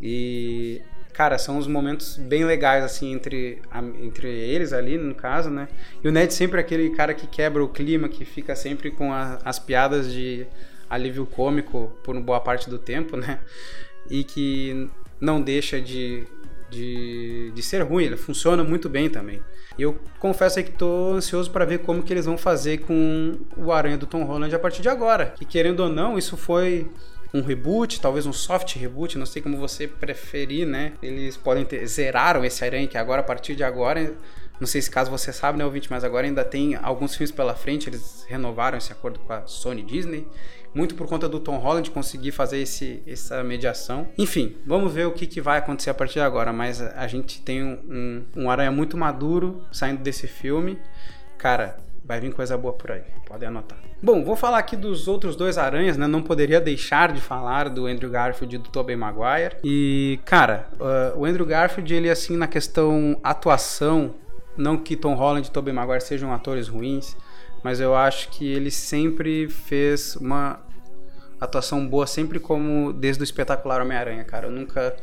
E 0.02 0.82
cara, 1.12 1.36
são 1.36 1.58
uns 1.58 1.66
momentos 1.66 2.16
bem 2.16 2.44
legais, 2.44 2.82
assim, 2.82 3.12
entre, 3.12 3.60
entre 4.00 4.28
eles 4.28 4.72
ali, 4.72 4.96
no 4.96 5.14
caso, 5.14 5.50
né? 5.50 5.68
E 6.02 6.08
o 6.08 6.12
Ned 6.12 6.32
sempre 6.32 6.58
é 6.58 6.60
aquele 6.60 6.90
cara 6.90 7.12
que 7.12 7.26
quebra 7.26 7.62
o 7.62 7.68
clima, 7.68 8.08
que 8.08 8.24
fica 8.24 8.56
sempre 8.56 8.90
com 8.90 9.12
a, 9.12 9.38
as 9.44 9.58
piadas 9.58 10.10
de 10.10 10.46
alívio 10.88 11.26
cômico 11.26 11.92
por 12.02 12.18
boa 12.20 12.40
parte 12.40 12.70
do 12.70 12.78
tempo, 12.78 13.16
né? 13.16 13.38
E 14.08 14.24
que 14.24 14.88
não 15.20 15.42
deixa 15.42 15.78
de, 15.80 16.26
de, 16.70 17.52
de 17.54 17.62
ser 17.62 17.82
ruim, 17.82 18.04
ele 18.04 18.16
funciona 18.16 18.64
muito 18.64 18.88
bem 18.88 19.10
também. 19.10 19.42
E 19.78 19.82
eu 19.82 19.98
confesso 20.18 20.58
aí 20.58 20.64
que 20.64 20.72
tô 20.72 21.12
ansioso 21.12 21.50
para 21.50 21.64
ver 21.64 21.80
como 21.80 22.02
que 22.02 22.12
eles 22.12 22.24
vão 22.24 22.38
fazer 22.38 22.78
com 22.78 23.38
o 23.56 23.70
Aranha 23.70 23.98
do 23.98 24.06
Tom 24.06 24.24
Holland 24.24 24.54
a 24.54 24.58
partir 24.58 24.82
de 24.82 24.88
agora. 24.88 25.34
E 25.40 25.44
querendo 25.44 25.80
ou 25.80 25.88
não, 25.88 26.18
isso 26.18 26.36
foi 26.36 26.90
um 27.32 27.42
reboot, 27.42 28.00
talvez 28.00 28.26
um 28.26 28.32
soft 28.32 28.76
reboot, 28.76 29.16
não 29.16 29.26
sei 29.26 29.40
como 29.40 29.56
você 29.56 29.86
preferir, 29.86 30.66
né? 30.66 30.92
Eles 31.02 31.36
podem 31.36 31.64
ter 31.64 31.86
zeraram 31.86 32.44
esse 32.44 32.64
Aranha 32.64 32.86
que 32.86 32.98
agora 32.98 33.20
a 33.20 33.24
partir 33.24 33.54
de 33.54 33.62
agora, 33.62 34.14
não 34.58 34.66
sei 34.66 34.82
se 34.82 34.90
caso 34.90 35.10
você 35.10 35.32
sabe, 35.32 35.58
né, 35.58 35.64
ouvinte, 35.64 35.88
mas 35.90 36.04
agora 36.04 36.26
ainda 36.26 36.44
tem 36.44 36.76
alguns 36.76 37.14
filmes 37.14 37.30
pela 37.30 37.54
frente, 37.54 37.88
eles 37.88 38.24
renovaram 38.28 38.76
esse 38.76 38.92
acordo 38.92 39.20
com 39.20 39.32
a 39.32 39.46
Sony 39.46 39.82
Disney, 39.82 40.26
muito 40.74 40.94
por 40.94 41.06
conta 41.06 41.28
do 41.28 41.40
Tom 41.40 41.58
Holland 41.58 41.90
conseguir 41.90 42.32
fazer 42.32 42.58
esse, 42.58 43.02
essa 43.06 43.42
mediação. 43.42 44.08
Enfim, 44.18 44.56
vamos 44.66 44.92
ver 44.92 45.06
o 45.06 45.12
que, 45.12 45.26
que 45.26 45.40
vai 45.40 45.58
acontecer 45.58 45.90
a 45.90 45.94
partir 45.94 46.14
de 46.14 46.20
agora, 46.20 46.52
mas 46.52 46.80
a, 46.80 47.00
a 47.00 47.06
gente 47.06 47.40
tem 47.42 47.62
um, 47.62 48.24
um, 48.36 48.44
um 48.44 48.50
Aranha 48.50 48.70
muito 48.70 48.96
maduro 48.96 49.64
saindo 49.72 50.02
desse 50.02 50.26
filme. 50.26 50.78
Cara, 51.38 51.78
vai 52.04 52.20
vir 52.20 52.32
coisa 52.32 52.56
boa 52.56 52.72
por 52.72 52.92
aí, 52.92 53.02
podem 53.26 53.48
anotar. 53.48 53.89
Bom, 54.02 54.24
vou 54.24 54.34
falar 54.34 54.58
aqui 54.58 54.76
dos 54.76 55.06
outros 55.08 55.36
dois 55.36 55.58
aranhas, 55.58 55.96
né? 55.98 56.06
Não 56.06 56.22
poderia 56.22 56.58
deixar 56.58 57.12
de 57.12 57.20
falar 57.20 57.68
do 57.68 57.86
Andrew 57.86 58.10
Garfield 58.10 58.56
e 58.56 58.58
do 58.58 58.70
Tobey 58.70 58.96
Maguire. 58.96 59.56
E, 59.62 60.18
cara, 60.24 60.68
uh, 60.80 61.18
o 61.18 61.26
Andrew 61.26 61.44
Garfield, 61.44 61.94
ele 61.94 62.08
assim, 62.08 62.34
na 62.36 62.46
questão 62.46 63.20
atuação, 63.22 64.14
não 64.56 64.78
que 64.78 64.96
Tom 64.96 65.14
Holland 65.14 65.46
e 65.46 65.50
Tobey 65.50 65.72
Maguire 65.72 66.00
sejam 66.00 66.32
atores 66.32 66.66
ruins, 66.66 67.14
mas 67.62 67.78
eu 67.78 67.94
acho 67.94 68.30
que 68.30 68.50
ele 68.50 68.70
sempre 68.70 69.48
fez 69.50 70.16
uma 70.16 70.60
atuação 71.38 71.86
boa, 71.86 72.06
sempre 72.06 72.38
como 72.38 72.94
desde 72.94 73.22
o 73.22 73.24
espetacular 73.24 73.82
Homem-Aranha, 73.82 74.24
cara. 74.24 74.46
Eu 74.46 74.50
nunca 74.50 74.96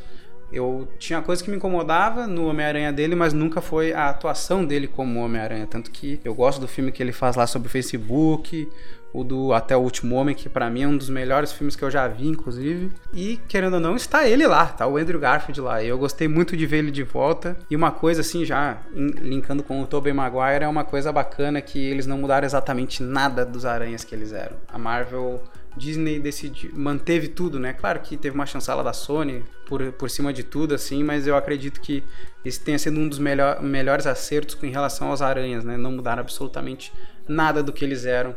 eu 0.51 0.87
tinha 0.97 1.21
coisa 1.21 1.43
que 1.43 1.49
me 1.49 1.57
incomodava 1.57 2.25
no 2.25 2.47
Homem-Aranha 2.47 2.93
dele, 2.93 3.15
mas 3.15 3.33
nunca 3.33 3.61
foi 3.61 3.93
a 3.93 4.09
atuação 4.09 4.65
dele 4.65 4.87
como 4.87 5.19
Homem-Aranha. 5.19 5.67
Tanto 5.67 5.91
que 5.91 6.19
eu 6.23 6.33
gosto 6.33 6.59
do 6.61 6.67
filme 6.67 6.91
que 6.91 7.03
ele 7.03 7.11
faz 7.11 7.35
lá 7.35 7.45
sobre 7.45 7.67
o 7.67 7.71
Facebook, 7.71 8.69
o 9.13 9.23
do 9.23 9.53
Até 9.53 9.75
o 9.75 9.81
Último 9.81 10.15
Homem, 10.15 10.35
que 10.35 10.47
para 10.47 10.69
mim 10.69 10.83
é 10.83 10.87
um 10.87 10.97
dos 10.97 11.09
melhores 11.09 11.51
filmes 11.51 11.75
que 11.75 11.83
eu 11.83 11.91
já 11.91 12.07
vi, 12.07 12.27
inclusive. 12.27 12.91
E, 13.13 13.37
querendo 13.47 13.75
ou 13.75 13.79
não, 13.79 13.95
está 13.95 14.27
ele 14.27 14.45
lá, 14.47 14.67
tá 14.67 14.87
o 14.87 14.97
Andrew 14.97 15.19
Garfield 15.19 15.59
lá. 15.59 15.83
Eu 15.83 15.97
gostei 15.97 16.27
muito 16.27 16.55
de 16.55 16.65
ver 16.65 16.77
ele 16.77 16.91
de 16.91 17.03
volta. 17.03 17.57
E 17.69 17.75
uma 17.75 17.91
coisa, 17.91 18.21
assim, 18.21 18.45
já 18.45 18.77
linkando 18.93 19.63
com 19.63 19.81
o 19.81 19.87
Tobey 19.87 20.13
Maguire, 20.13 20.63
é 20.63 20.67
uma 20.67 20.83
coisa 20.83 21.11
bacana 21.11 21.61
que 21.61 21.79
eles 21.79 22.05
não 22.05 22.17
mudaram 22.17 22.45
exatamente 22.45 23.01
nada 23.01 23.45
dos 23.45 23.65
aranhas 23.65 24.03
que 24.03 24.13
eles 24.13 24.31
eram. 24.31 24.57
A 24.67 24.77
Marvel 24.77 25.41
Disney 25.78 26.19
decidiu, 26.19 26.71
manteve 26.73 27.28
tudo, 27.28 27.59
né? 27.59 27.73
Claro 27.73 27.99
que 27.99 28.17
teve 28.17 28.36
uma 28.36 28.45
chancela 28.45 28.84
da 28.84 28.93
Sony 28.93 29.43
por, 29.65 29.91
por 29.93 30.09
cima 30.09 30.34
de 30.34 30.43
tudo, 30.43 30.73
assim, 30.73 31.03
mas 31.03 31.28
eu 31.28 31.36
acredito 31.36 31.80
que 31.80 32.03
esse 32.43 32.59
tenha 32.59 32.80
sido 32.80 32.99
um 32.99 33.07
dos 33.07 33.19
melhor, 33.19 33.61
melhores 33.61 34.07
acertos 34.07 34.57
em 34.63 34.71
relação 34.71 35.09
aos 35.09 35.21
aranhas, 35.21 35.63
né? 35.63 35.78
Não 35.78 35.91
mudaram 35.91 36.21
absolutamente 36.21 36.91
nada 37.28 37.61
do 37.61 37.71
que 37.71 37.86
eles 37.86 38.05
eram 38.05 38.36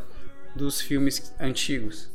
dos 0.55 0.80
filmes 0.80 1.32
antigos. 1.41 2.11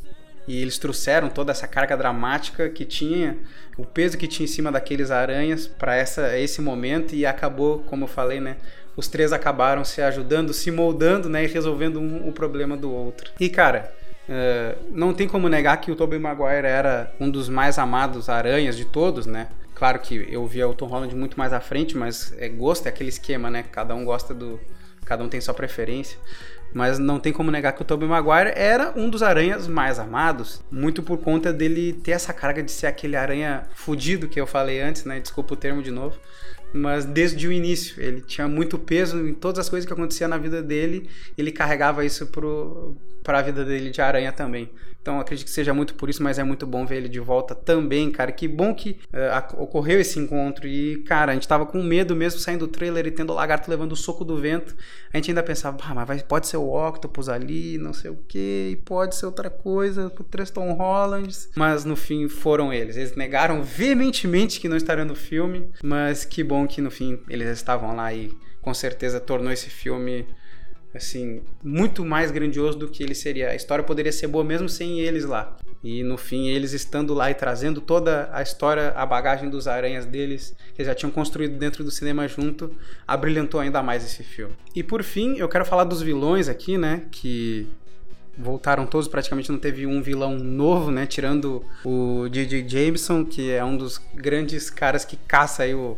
E 0.47 0.61
eles 0.61 0.77
trouxeram 0.77 1.29
toda 1.29 1.51
essa 1.51 1.67
carga 1.67 1.97
dramática 1.97 2.69
que 2.69 2.85
tinha, 2.85 3.37
o 3.77 3.85
peso 3.85 4.17
que 4.17 4.27
tinha 4.27 4.45
em 4.45 4.47
cima 4.47 4.71
daqueles 4.71 5.09
aranhas 5.09 5.65
para 5.65 5.99
esse 6.39 6.61
momento 6.61 7.15
e 7.15 7.25
acabou, 7.25 7.79
como 7.79 8.03
eu 8.03 8.07
falei, 8.07 8.39
né? 8.39 8.57
Os 8.95 9.07
três 9.07 9.33
acabaram 9.33 9.83
se 9.83 10.01
ajudando, 10.01 10.53
se 10.53 10.69
moldando, 10.71 11.27
né? 11.27 11.43
E 11.43 11.47
resolvendo 11.47 11.99
um, 11.99 12.27
o 12.27 12.31
problema 12.31 12.77
do 12.77 12.91
outro. 12.91 13.31
E 13.39 13.49
cara, 13.49 13.91
Uh, 14.27 14.91
não 14.91 15.13
tem 15.13 15.27
como 15.27 15.47
negar 15.47 15.77
que 15.77 15.91
o 15.91 15.95
Tobey 15.95 16.17
Maguire 16.17 16.65
era 16.65 17.13
um 17.19 17.29
dos 17.29 17.47
mais 17.47 17.77
amados 17.77 18.27
aranhas 18.27 18.75
de 18.75 18.85
todos, 18.85 19.25
né? 19.25 19.47
Claro 19.75 19.99
que 19.99 20.27
eu 20.29 20.45
via 20.47 20.67
o 20.67 20.73
Tom 20.73 20.87
Holland 20.87 21.15
muito 21.15 21.37
mais 21.37 21.53
à 21.53 21.59
frente, 21.59 21.95
mas 21.95 22.33
é 22.37 22.49
gosto, 22.49 22.87
é 22.87 22.89
aquele 22.89 23.09
esquema, 23.09 23.49
né? 23.49 23.63
Cada 23.71 23.93
um 23.93 24.03
gosta 24.03 24.33
do. 24.33 24.59
Cada 25.05 25.23
um 25.23 25.29
tem 25.29 25.39
sua 25.39 25.53
preferência. 25.53 26.17
Mas 26.73 26.97
não 26.97 27.19
tem 27.19 27.31
como 27.31 27.51
negar 27.51 27.73
que 27.73 27.81
o 27.81 27.85
Tobey 27.85 28.07
Maguire 28.07 28.51
era 28.55 28.91
um 28.95 29.09
dos 29.09 29.21
aranhas 29.21 29.67
mais 29.67 29.99
amados, 29.99 30.61
muito 30.71 31.03
por 31.03 31.19
conta 31.19 31.53
dele 31.53 31.93
ter 31.93 32.11
essa 32.11 32.33
carga 32.33 32.61
de 32.63 32.71
ser 32.71 32.87
aquele 32.87 33.15
aranha 33.15 33.63
fudido 33.75 34.27
que 34.27 34.41
eu 34.41 34.47
falei 34.47 34.81
antes, 34.81 35.05
né? 35.05 35.19
Desculpa 35.19 35.53
o 35.53 35.57
termo 35.57 35.81
de 35.83 35.91
novo 35.91 36.17
mas 36.75 37.05
desde 37.05 37.47
o 37.47 37.51
início 37.51 38.01
ele 38.01 38.21
tinha 38.21 38.47
muito 38.47 38.77
peso 38.77 39.27
em 39.27 39.33
todas 39.33 39.59
as 39.59 39.69
coisas 39.69 39.87
que 39.87 39.93
aconteciam 39.93 40.29
na 40.29 40.37
vida 40.37 40.61
dele, 40.61 41.09
ele 41.37 41.51
carregava 41.51 42.05
isso 42.05 42.27
para 43.23 43.39
a 43.39 43.41
vida 43.41 43.63
dele 43.63 43.89
de 43.89 44.01
aranha 44.01 44.31
também. 44.31 44.69
Então 45.05 45.19
acredito 45.19 45.45
que 45.45 45.51
seja 45.51 45.71
muito 45.71 45.93
por 45.93 46.09
isso, 46.09 46.23
mas 46.23 46.39
é 46.39 46.43
muito 46.43 46.65
bom 46.65 46.83
ver 46.83 46.95
ele 46.95 47.07
de 47.07 47.19
volta 47.19 47.53
também, 47.53 48.09
cara. 48.09 48.31
Que 48.31 48.47
bom 48.47 48.73
que 48.73 48.97
uh, 49.13 49.61
ocorreu 49.61 49.99
esse 50.01 50.17
encontro 50.17 50.67
e, 50.67 50.97
cara, 51.03 51.31
a 51.31 51.35
gente 51.35 51.47
tava 51.47 51.63
com 51.63 51.83
medo 51.83 52.15
mesmo 52.15 52.39
saindo 52.39 52.65
do 52.65 52.71
trailer 52.71 53.05
e 53.05 53.11
tendo 53.11 53.31
o 53.31 53.35
lagarto 53.35 53.69
levando 53.69 53.91
o 53.91 53.95
soco 53.95 54.25
do 54.25 54.35
vento. 54.35 54.75
A 55.13 55.17
gente 55.17 55.29
ainda 55.29 55.43
pensava, 55.43 55.77
ah, 55.83 56.05
mas 56.07 56.23
pode 56.23 56.47
ser 56.47 56.57
o 56.57 56.73
Octopus 56.73 57.29
ali, 57.29 57.77
não 57.77 57.93
sei 57.93 58.09
o 58.09 58.17
que, 58.27 58.81
pode 58.83 59.15
ser 59.15 59.27
outra 59.27 59.47
coisa, 59.47 60.07
o 60.07 60.23
Treston 60.23 60.73
Hollands. 60.73 61.49
Mas 61.55 61.85
no 61.85 61.95
fim 61.95 62.27
foram 62.27 62.73
eles. 62.73 62.97
Eles 62.97 63.15
negaram 63.15 63.61
veementemente 63.61 64.59
que 64.59 64.67
não 64.67 64.75
estariam 64.75 65.05
no 65.05 65.15
filme, 65.15 65.69
mas 65.83 66.25
que 66.25 66.43
bom 66.43 66.64
que 66.67 66.81
no 66.81 66.91
fim 66.91 67.19
eles 67.29 67.49
estavam 67.49 67.95
lá 67.95 68.13
e 68.13 68.31
com 68.61 68.73
certeza 68.73 69.19
tornou 69.19 69.51
esse 69.51 69.69
filme 69.69 70.25
assim, 70.97 71.41
muito 71.63 72.05
mais 72.05 72.31
grandioso 72.31 72.77
do 72.77 72.87
que 72.87 73.03
ele 73.03 73.13
seria. 73.13 73.49
A 73.49 73.55
história 73.55 73.83
poderia 73.83 74.11
ser 74.11 74.27
boa 74.27 74.43
mesmo 74.43 74.69
sem 74.69 75.01
eles 75.01 75.25
lá. 75.25 75.57
E 75.83 76.03
no 76.03 76.17
fim, 76.17 76.47
eles 76.47 76.73
estando 76.73 77.13
lá 77.13 77.29
e 77.29 77.35
trazendo 77.35 77.79
toda 77.79 78.29
a 78.31 78.41
história, 78.41 78.89
a 78.95 79.05
bagagem 79.05 79.49
dos 79.49 79.67
aranhas 79.67 80.05
deles, 80.05 80.55
que 80.73 80.83
já 80.83 80.95
tinham 80.95 81.11
construído 81.11 81.57
dentro 81.57 81.83
do 81.83 81.91
cinema 81.91 82.27
junto, 82.27 82.71
abrilhantou 83.07 83.59
ainda 83.59 83.83
mais 83.83 84.03
esse 84.03 84.23
filme. 84.23 84.55
E 84.75 84.81
por 84.81 85.03
fim, 85.03 85.35
eu 85.37 85.47
quero 85.47 85.65
falar 85.65 85.83
dos 85.83 86.01
vilões 86.01 86.47
aqui, 86.47 86.77
né? 86.77 87.03
Que 87.11 87.67
voltaram 88.37 88.87
todos, 88.87 89.07
praticamente 89.07 89.51
não 89.51 89.59
teve 89.59 89.85
um 89.85 90.01
vilão 90.01 90.37
novo, 90.37 90.89
né? 90.89 91.05
Tirando 91.05 91.63
o 91.83 92.27
DJ 92.29 92.67
Jameson, 92.67 93.23
que 93.23 93.51
é 93.51 93.63
um 93.63 93.77
dos 93.77 94.01
grandes 94.15 94.69
caras 94.69 95.05
que 95.05 95.15
caça 95.15 95.63
aí 95.63 95.75
o, 95.75 95.97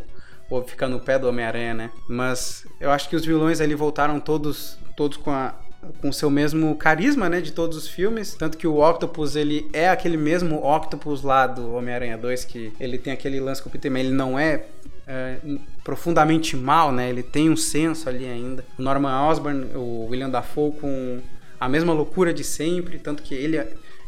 ou 0.50 0.64
fica 0.64 0.88
no 0.88 1.00
pé 1.00 1.20
do 1.20 1.28
Homem-Aranha, 1.28 1.74
né? 1.74 1.92
Mas 2.08 2.66
eu 2.80 2.92
acho 2.92 3.10
que 3.10 3.16
os 3.16 3.26
vilões 3.26 3.62
ali 3.62 3.76
voltaram 3.76 4.20
todos 4.20 4.78
todos 4.96 5.18
com 5.18 5.32
a 5.32 5.54
com 6.02 6.12
seu 6.12 6.30
mesmo 6.30 6.76
carisma, 6.76 7.30
né, 7.30 7.40
de 7.40 7.52
todos 7.52 7.78
os 7.78 7.88
filmes, 7.88 8.34
tanto 8.34 8.58
que 8.58 8.68
o 8.68 8.80
Octopus, 8.80 9.36
ele 9.36 9.70
é 9.72 9.90
aquele 9.90 10.18
mesmo 10.18 10.58
Octopus 10.64 11.22
lá 11.22 11.48
do 11.48 11.74
Homem-Aranha 11.76 12.18
2, 12.18 12.46
que 12.46 12.74
ele 12.80 12.98
tem 12.98 13.14
aquele 13.14 13.40
lance 13.40 13.62
com 13.62 13.70
o 13.70 13.72
Peter, 13.72 13.92
mas 13.92 14.06
ele 14.06 14.14
não 14.14 14.38
é, 14.38 14.64
é, 15.08 15.38
profundamente 15.84 16.56
mal, 16.56 16.92
né, 16.92 17.10
ele 17.10 17.24
tem 17.24 17.50
um 17.50 17.56
senso 17.56 18.10
ali 18.10 18.26
ainda. 18.26 18.66
O 18.78 18.82
Norman 18.82 19.30
Osborn, 19.30 19.66
o 19.76 20.08
William 20.10 20.30
Dafoe 20.30 20.72
com 20.74 21.20
a 21.60 21.70
mesma 21.70 21.94
loucura 21.94 22.34
de 22.34 22.44
sempre, 22.44 23.00
tanto 23.00 23.24
que 23.24 23.34
ele 23.34 23.58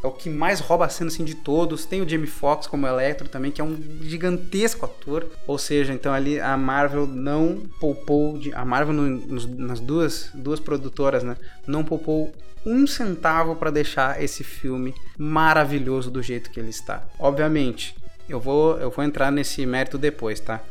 é 0.02 0.08
o 0.08 0.12
que 0.12 0.30
mais 0.30 0.60
rouba 0.60 0.86
a 0.86 0.90
cena 0.90 1.10
assim, 1.10 1.26
de 1.26 1.36
todos. 1.36 1.86
Tem 1.86 2.02
o 2.02 2.08
Jamie 2.08 2.28
Foxx 2.28 2.68
como 2.68 2.88
Electro 2.88 3.28
também, 3.28 3.52
que 3.52 3.60
é 3.60 3.64
um 3.64 3.78
gigantesco 4.02 4.86
ator. 4.86 5.28
Ou 5.46 5.58
seja, 5.58 5.94
então 5.94 6.14
ali 6.14 6.40
a 6.40 6.56
Marvel 6.56 7.06
não 7.06 7.64
poupou. 7.80 8.38
De, 8.38 8.54
a 8.54 8.64
Marvel 8.64 8.94
no, 8.94 9.48
nas 9.58 9.80
duas, 9.80 10.30
duas 10.34 10.60
produtoras, 10.60 11.24
né? 11.24 11.36
Não 11.68 11.84
poupou 11.84 12.34
um 12.66 12.88
centavo 12.88 13.56
para 13.56 13.72
deixar 13.72 14.22
esse 14.22 14.44
filme 14.44 14.94
maravilhoso 15.18 16.10
do 16.10 16.22
jeito 16.22 16.50
que 16.50 16.60
ele 16.60 16.70
está. 16.70 17.04
Obviamente, 17.18 17.96
eu 18.28 18.40
vou, 18.40 18.78
eu 18.78 18.90
vou 18.90 19.04
entrar 19.04 19.32
nesse 19.32 19.66
mérito 19.66 19.98
depois, 19.98 20.40
tá? 20.40 20.62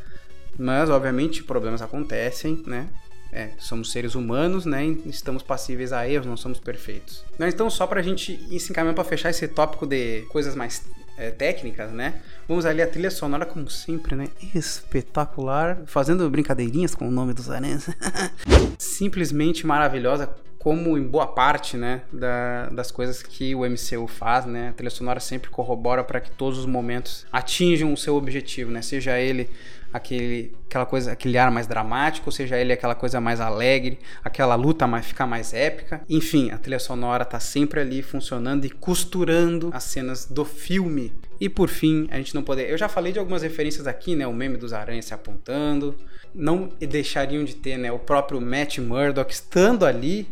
Mas, 0.58 0.88
obviamente, 0.90 1.44
problemas 1.44 1.82
acontecem, 1.82 2.62
né? 2.66 2.88
É, 3.32 3.50
somos 3.58 3.92
seres 3.92 4.14
humanos, 4.14 4.64
né? 4.64 4.84
Estamos 5.06 5.42
passíveis 5.42 5.92
a 5.92 6.08
erros, 6.08 6.26
não 6.26 6.36
somos 6.36 6.58
perfeitos. 6.58 7.22
Então, 7.38 7.68
só 7.68 7.86
pra 7.86 8.00
gente 8.00 8.32
ir 8.50 8.58
se 8.58 8.72
encaminhando 8.72 8.94
pra 8.94 9.04
fechar 9.04 9.30
esse 9.30 9.46
tópico 9.46 9.86
de 9.86 10.22
coisas 10.30 10.54
mais 10.54 10.82
é, 11.18 11.30
técnicas, 11.30 11.90
né? 11.90 12.22
Vamos 12.46 12.64
ali 12.64 12.80
a 12.80 12.86
trilha 12.86 13.10
sonora, 13.10 13.44
como 13.44 13.68
sempre, 13.68 14.14
né? 14.16 14.28
Espetacular. 14.54 15.82
Fazendo 15.86 16.28
brincadeirinhas 16.30 16.94
com 16.94 17.06
o 17.06 17.10
nome 17.10 17.34
dos 17.34 17.50
aranhas. 17.50 17.90
Simplesmente 18.78 19.66
maravilhosa, 19.66 20.30
como 20.68 20.98
em 20.98 21.02
boa 21.02 21.26
parte, 21.26 21.78
né? 21.78 22.02
Da, 22.12 22.66
das 22.66 22.90
coisas 22.90 23.22
que 23.22 23.54
o 23.54 23.60
MCU 23.60 24.06
faz, 24.06 24.44
né? 24.44 24.68
A 24.68 24.72
trilha 24.74 24.90
sonora 24.90 25.18
sempre 25.18 25.48
corrobora 25.48 26.04
para 26.04 26.20
que 26.20 26.30
todos 26.30 26.58
os 26.58 26.66
momentos 26.66 27.24
atinjam 27.32 27.90
o 27.90 27.96
seu 27.96 28.14
objetivo, 28.16 28.70
né? 28.70 28.82
Seja 28.82 29.18
ele 29.18 29.48
aquele, 29.90 30.52
aquela 30.66 30.84
coisa, 30.84 31.12
aquele 31.12 31.38
ar 31.38 31.50
mais 31.50 31.66
dramático, 31.66 32.30
seja 32.30 32.58
ele 32.58 32.70
aquela 32.70 32.94
coisa 32.94 33.18
mais 33.18 33.40
alegre, 33.40 33.98
aquela 34.22 34.54
luta 34.56 34.86
mais 34.86 35.06
ficar 35.06 35.26
mais 35.26 35.54
épica. 35.54 36.02
Enfim, 36.06 36.50
a 36.50 36.58
trilha 36.58 36.78
sonora 36.78 37.24
tá 37.24 37.40
sempre 37.40 37.80
ali 37.80 38.02
funcionando 38.02 38.66
e 38.66 38.68
costurando 38.68 39.70
as 39.72 39.84
cenas 39.84 40.26
do 40.26 40.44
filme. 40.44 41.14
E 41.40 41.48
por 41.48 41.70
fim, 41.70 42.06
a 42.10 42.18
gente 42.18 42.34
não 42.34 42.42
poder. 42.42 42.68
Eu 42.68 42.76
já 42.76 42.90
falei 42.90 43.10
de 43.10 43.18
algumas 43.18 43.40
referências 43.40 43.86
aqui, 43.86 44.14
né? 44.14 44.26
O 44.26 44.34
meme 44.34 44.58
dos 44.58 44.74
aranhas 44.74 45.06
se 45.06 45.14
apontando. 45.14 45.96
Não 46.34 46.68
deixariam 46.78 47.42
de 47.42 47.56
ter, 47.56 47.78
né? 47.78 47.90
O 47.90 47.98
próprio 47.98 48.38
Matt 48.38 48.76
Murdock 48.80 49.32
estando 49.32 49.86
ali. 49.86 50.28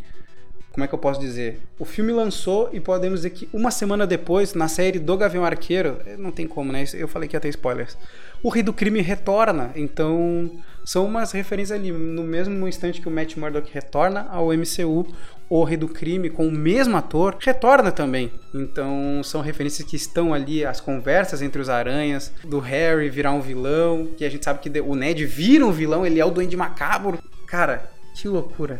Como 0.77 0.85
é 0.85 0.87
que 0.87 0.95
eu 0.95 0.99
posso 0.99 1.19
dizer? 1.19 1.59
O 1.79 1.87
filme 1.87 2.13
lançou 2.13 2.69
e 2.71 2.79
podemos 2.79 3.21
dizer 3.21 3.31
que 3.31 3.49
uma 3.51 3.71
semana 3.71 4.07
depois, 4.07 4.53
na 4.53 4.69
série 4.69 4.99
do 4.99 5.17
Gavião 5.17 5.43
Arqueiro, 5.43 5.97
eh, 6.05 6.19
não 6.19 6.31
tem 6.31 6.47
como, 6.47 6.71
né? 6.71 6.85
Eu 6.93 7.09
falei 7.09 7.27
que 7.27 7.35
ia 7.35 7.41
ter 7.41 7.49
spoilers. 7.49 7.97
O 8.43 8.51
Rei 8.51 8.63
do 8.63 8.75
Crime 8.75 9.01
retorna, 9.01 9.71
então 9.75 10.51
são 10.85 11.07
umas 11.07 11.33
referências 11.33 11.81
ali. 11.81 11.91
No 11.91 12.23
mesmo 12.23 12.69
instante 12.69 13.01
que 13.01 13.09
o 13.09 13.11
Matt 13.11 13.39
Murdock 13.39 13.73
retorna 13.73 14.29
ao 14.31 14.49
MCU, 14.53 15.07
o 15.49 15.65
Rei 15.65 15.79
do 15.79 15.89
Crime, 15.89 16.29
com 16.29 16.47
o 16.47 16.53
mesmo 16.53 16.95
ator, 16.95 17.39
retorna 17.41 17.91
também. 17.91 18.31
Então 18.55 19.23
são 19.25 19.41
referências 19.41 19.89
que 19.89 19.97
estão 19.97 20.35
ali, 20.35 20.63
as 20.63 20.79
conversas 20.79 21.41
entre 21.41 21.59
os 21.59 21.71
aranhas, 21.71 22.31
do 22.45 22.59
Harry 22.59 23.09
virar 23.09 23.33
um 23.33 23.41
vilão, 23.41 24.11
que 24.15 24.27
a 24.27 24.29
gente 24.29 24.45
sabe 24.45 24.59
que 24.59 24.81
o 24.83 24.95
Ned 24.95 25.25
vira 25.25 25.65
um 25.65 25.73
vilão, 25.73 26.05
ele 26.05 26.21
é 26.21 26.25
o 26.27 26.31
Duende 26.31 26.55
Macabro. 26.55 27.19
Cara, 27.47 27.91
que 28.15 28.29
loucura. 28.29 28.79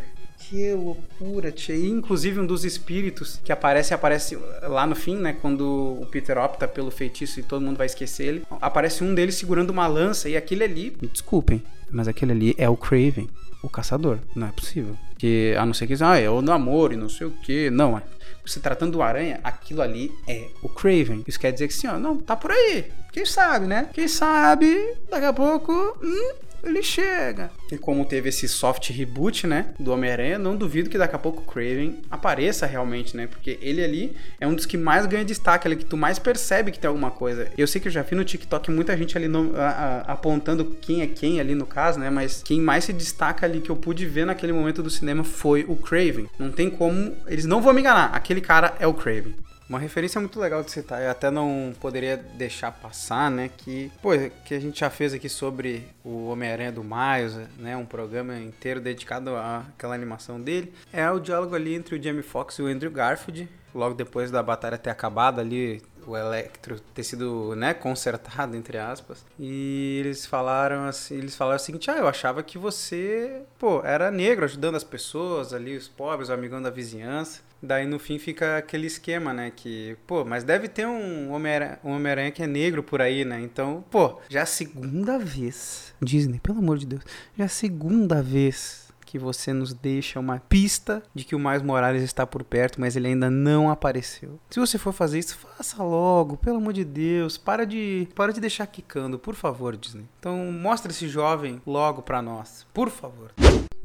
Que 0.49 0.73
loucura, 0.75 1.51
tia. 1.51 1.75
E, 1.75 1.89
inclusive 1.89 2.39
um 2.39 2.47
dos 2.47 2.65
espíritos 2.65 3.41
que 3.45 3.51
aparece, 3.51 3.93
aparece 3.93 4.39
lá 4.63 4.87
no 4.87 4.95
fim, 4.95 5.17
né? 5.17 5.37
Quando 5.41 5.99
o 6.01 6.07
Peter 6.07 6.39
opta 6.39 6.69
pelo 6.69 6.91
feitiço 6.91 7.41
e 7.41 7.43
todo 7.43 7.63
mundo 7.63 7.77
vai 7.77 7.87
esquecer 7.87 8.27
ele. 8.27 8.43
Aparece 8.61 9.03
um 9.03 9.13
deles 9.13 9.35
segurando 9.35 9.71
uma 9.71 9.87
lança 9.89 10.29
e 10.29 10.37
aquele 10.37 10.63
ali, 10.63 10.97
me 11.03 11.09
desculpem, 11.09 11.63
mas 11.91 12.07
aquele 12.07 12.31
ali 12.31 12.55
é 12.59 12.69
o 12.69 12.77
Craven, 12.77 13.29
o 13.61 13.69
caçador. 13.69 14.19
Não 14.37 14.47
é 14.47 14.53
possível. 14.53 14.97
Que, 15.19 15.57
a 15.59 15.67
não 15.67 15.75
ser 15.75 15.89
que 15.89 15.95
ah, 16.03 16.17
é 16.17 16.31
o 16.31 16.41
namoro 16.41 16.93
e 16.93 16.97
não 16.97 17.09
sei 17.09 17.27
o 17.27 17.31
que. 17.31 17.69
Não, 17.71 17.99
é. 17.99 18.03
Se 18.45 18.61
tratando 18.61 18.93
do 18.93 19.03
aranha, 19.03 19.41
aquilo 19.43 19.83
ali 19.83 20.13
é 20.29 20.47
o 20.63 20.69
Craven. 20.69 21.25
Isso 21.27 21.41
quer 21.41 21.51
dizer 21.51 21.67
que 21.67 21.75
sim, 21.75 21.89
ó, 21.89 21.99
não, 21.99 22.19
tá 22.19 22.37
por 22.37 22.53
aí. 22.53 22.85
Quem 23.13 23.27
sabe, 23.27 23.67
né? 23.67 23.89
Quem 23.93 24.07
sabe, 24.07 24.95
daqui 25.11 25.25
a 25.25 25.33
pouco, 25.33 25.73
hum, 26.01 26.33
ele 26.63 26.83
chega. 26.83 27.51
E 27.71 27.79
como 27.79 28.05
teve 28.05 28.29
esse 28.29 28.49
soft 28.49 28.91
reboot, 28.91 29.47
né, 29.47 29.67
do 29.79 29.93
Homem-Aranha, 29.93 30.39
não 30.39 30.57
duvido 30.57 30.91
que 30.91 30.99
daqui 30.99 31.15
a 31.15 31.19
pouco 31.19 31.43
o 31.43 31.45
Craven 31.45 32.01
apareça 32.11 32.67
realmente, 32.67 33.17
né? 33.17 33.27
Porque 33.27 33.59
ele 33.61 33.83
ali 33.83 34.17
é 34.41 34.47
um 34.47 34.55
dos 34.55 34.67
que 34.67 34.77
mais 34.77 35.07
ganha 35.07 35.25
destaque, 35.25 35.67
ali 35.67 35.77
que 35.77 35.85
tu 35.85 35.97
mais 35.97 36.19
percebe 36.19 36.71
que 36.71 36.79
tem 36.79 36.89
alguma 36.89 37.11
coisa. 37.11 37.49
Eu 37.57 37.67
sei 37.67 37.81
que 37.81 37.89
eu 37.89 37.93
já 37.93 38.03
vi 38.03 38.15
no 38.15 38.25
TikTok 38.25 38.71
muita 38.71 38.97
gente 38.97 39.17
ali 39.17 39.29
no, 39.29 39.57
a, 39.57 39.69
a, 39.69 40.01
apontando 40.13 40.65
quem 40.81 41.03
é 41.03 41.07
quem 41.07 41.41
ali 41.41 41.55
no 41.55 41.67
caso, 41.67 41.99
né? 41.99 42.11
Mas 42.11 42.43
quem 42.43 42.61
mais 42.61 42.85
se 42.85 42.93
destaca 42.93 43.47
ali 43.47 43.61
que 43.61 43.71
eu 43.71 43.77
pude 43.77 44.07
ver 44.07 44.27
naquele 44.27 44.53
momento 44.53 44.83
do 44.83 44.91
cinema 44.91 45.25
foi 45.25 45.65
o 45.69 45.77
Craven. 45.77 46.29
Não 46.39 46.51
tem 46.51 46.71
como, 46.71 47.15
eles 47.27 47.45
não 47.45 47.61
vão 47.61 47.73
me 47.73 47.81
enganar, 47.81 48.07
aquele 48.07 48.41
cara 48.41 48.75
é 48.79 48.87
o 48.87 48.95
Craven. 48.95 49.35
Uma 49.69 49.81
referência 49.81 50.21
muito 50.21 50.39
legal 50.39 50.63
de 50.63 50.71
citar, 50.71 51.03
eu 51.03 51.11
até 51.11 51.29
não 51.29 51.75
poderia 51.81 52.17
deixar 52.17 52.71
passar, 52.71 53.29
né, 53.33 53.51
que, 53.57 53.91
pô, 54.01 54.11
que 54.45 54.55
a 54.55 54.61
gente 54.61 54.79
já 54.79 54.89
fez 54.89 55.13
aqui 55.13 55.29
sobre 55.29 55.89
o 56.05 56.29
Homem-Aranha 56.29 56.71
do 56.71 56.85
Miles, 56.85 57.35
né, 57.59 57.77
um 57.77 57.85
programa 57.85 58.39
inteiro 58.39 58.81
dedicado 58.81 59.35
àquela 59.37 59.93
animação 59.95 60.41
dele, 60.41 60.73
é 60.93 61.11
o 61.11 61.19
diálogo 61.19 61.57
ali 61.57 61.75
entre 61.75 61.97
o 61.97 62.03
Jamie 62.03 62.23
Foxx 62.23 62.61
e 62.61 62.63
o 62.63 62.67
Andrew 62.67 62.93
Garfield, 62.93 63.49
logo 63.75 63.97
depois 63.97 64.31
da 64.31 64.41
batalha 64.41 64.79
ter 64.79 64.91
acabado 64.91 65.41
ali, 65.41 65.83
o 66.07 66.17
Electro 66.17 66.81
ter 66.95 67.03
sido, 67.03 67.55
né, 67.57 67.75
consertado, 67.75 68.57
entre 68.57 68.79
aspas. 68.79 69.25
E 69.39 69.99
eles 70.01 70.27
falaram 70.27 70.85
assim, 70.87 71.17
eles 71.17 71.37
falaram 71.37 71.57
o 71.57 71.61
seguinte, 71.61 71.91
ah, 71.91 71.97
eu 71.97 72.09
achava 72.09 72.43
que 72.43 72.59
você, 72.59 73.43
pô, 73.59 73.83
era 73.85 74.11
negro, 74.11 74.45
ajudando 74.45 74.77
as 74.77 74.85
pessoas 74.85 75.53
ali, 75.53 75.77
os 75.77 75.89
pobres, 75.89 76.29
o 76.29 76.33
amigão 76.33 76.61
da 76.63 76.71
vizinhança. 76.71 77.41
Daí 77.63 77.87
no 77.87 77.99
fim 77.99 78.19
fica 78.19 78.59
aquele 78.59 78.87
esquema, 78.87 79.33
né? 79.33 79.51
Que, 79.55 79.97
pô, 80.07 80.25
mas 80.25 80.45
deve 80.45 80.69
ter 80.69 80.87
um 80.87 81.33
Homem-Aranha 81.33 81.79
um 81.83 81.93
Homem 81.93 82.31
que 82.31 82.43
é 82.43 82.47
negro 82.47 82.83
por 82.83 83.01
aí, 83.01 83.25
né? 83.25 83.41
Então, 83.41 83.83
pô, 83.91 84.21
já 84.29 84.41
é 84.41 84.43
a 84.43 84.47
segunda 84.47 85.19
vez. 85.19 85.95
Disney, 86.01 86.39
pelo 86.39 86.59
amor 86.59 86.79
de 86.79 86.87
Deus. 86.87 87.03
Já 87.37 87.45
é 87.45 87.47
a 87.47 87.49
segunda 87.49 88.23
vez 88.23 88.86
que 89.07 89.19
você 89.19 89.53
nos 89.53 89.73
deixa 89.73 90.21
uma 90.21 90.41
pista 90.41 91.03
de 91.15 91.25
que 91.25 91.35
o 91.35 91.39
Miles 91.39 91.63
Morales 91.63 92.03
está 92.03 92.27
por 92.27 92.43
perto, 92.43 92.81
mas 92.81 92.97
ele 92.97 93.07
ainda 93.07 93.31
não 93.31 93.71
apareceu. 93.71 94.39
Se 94.51 94.61
você 94.61 94.77
for 94.77 94.93
fazer 94.93 95.21
isso, 95.21 95.39
faça 95.39 95.83
logo, 95.83 96.37
pelo 96.37 96.57
amor 96.57 96.73
de 96.73 96.85
Deus. 96.85 97.39
Para 97.39 97.65
de, 97.65 98.09
para 98.15 98.33
de 98.33 98.41
deixar 98.41 98.67
quicando, 98.67 99.19
por 99.19 99.35
favor, 99.35 99.77
Disney. 99.77 100.05
Então, 100.19 100.37
mostra 100.53 100.91
esse 100.91 101.09
jovem 101.09 101.63
logo 101.65 102.03
para 102.03 102.21
nós, 102.21 102.67
por 102.75 102.91
favor. 102.91 103.33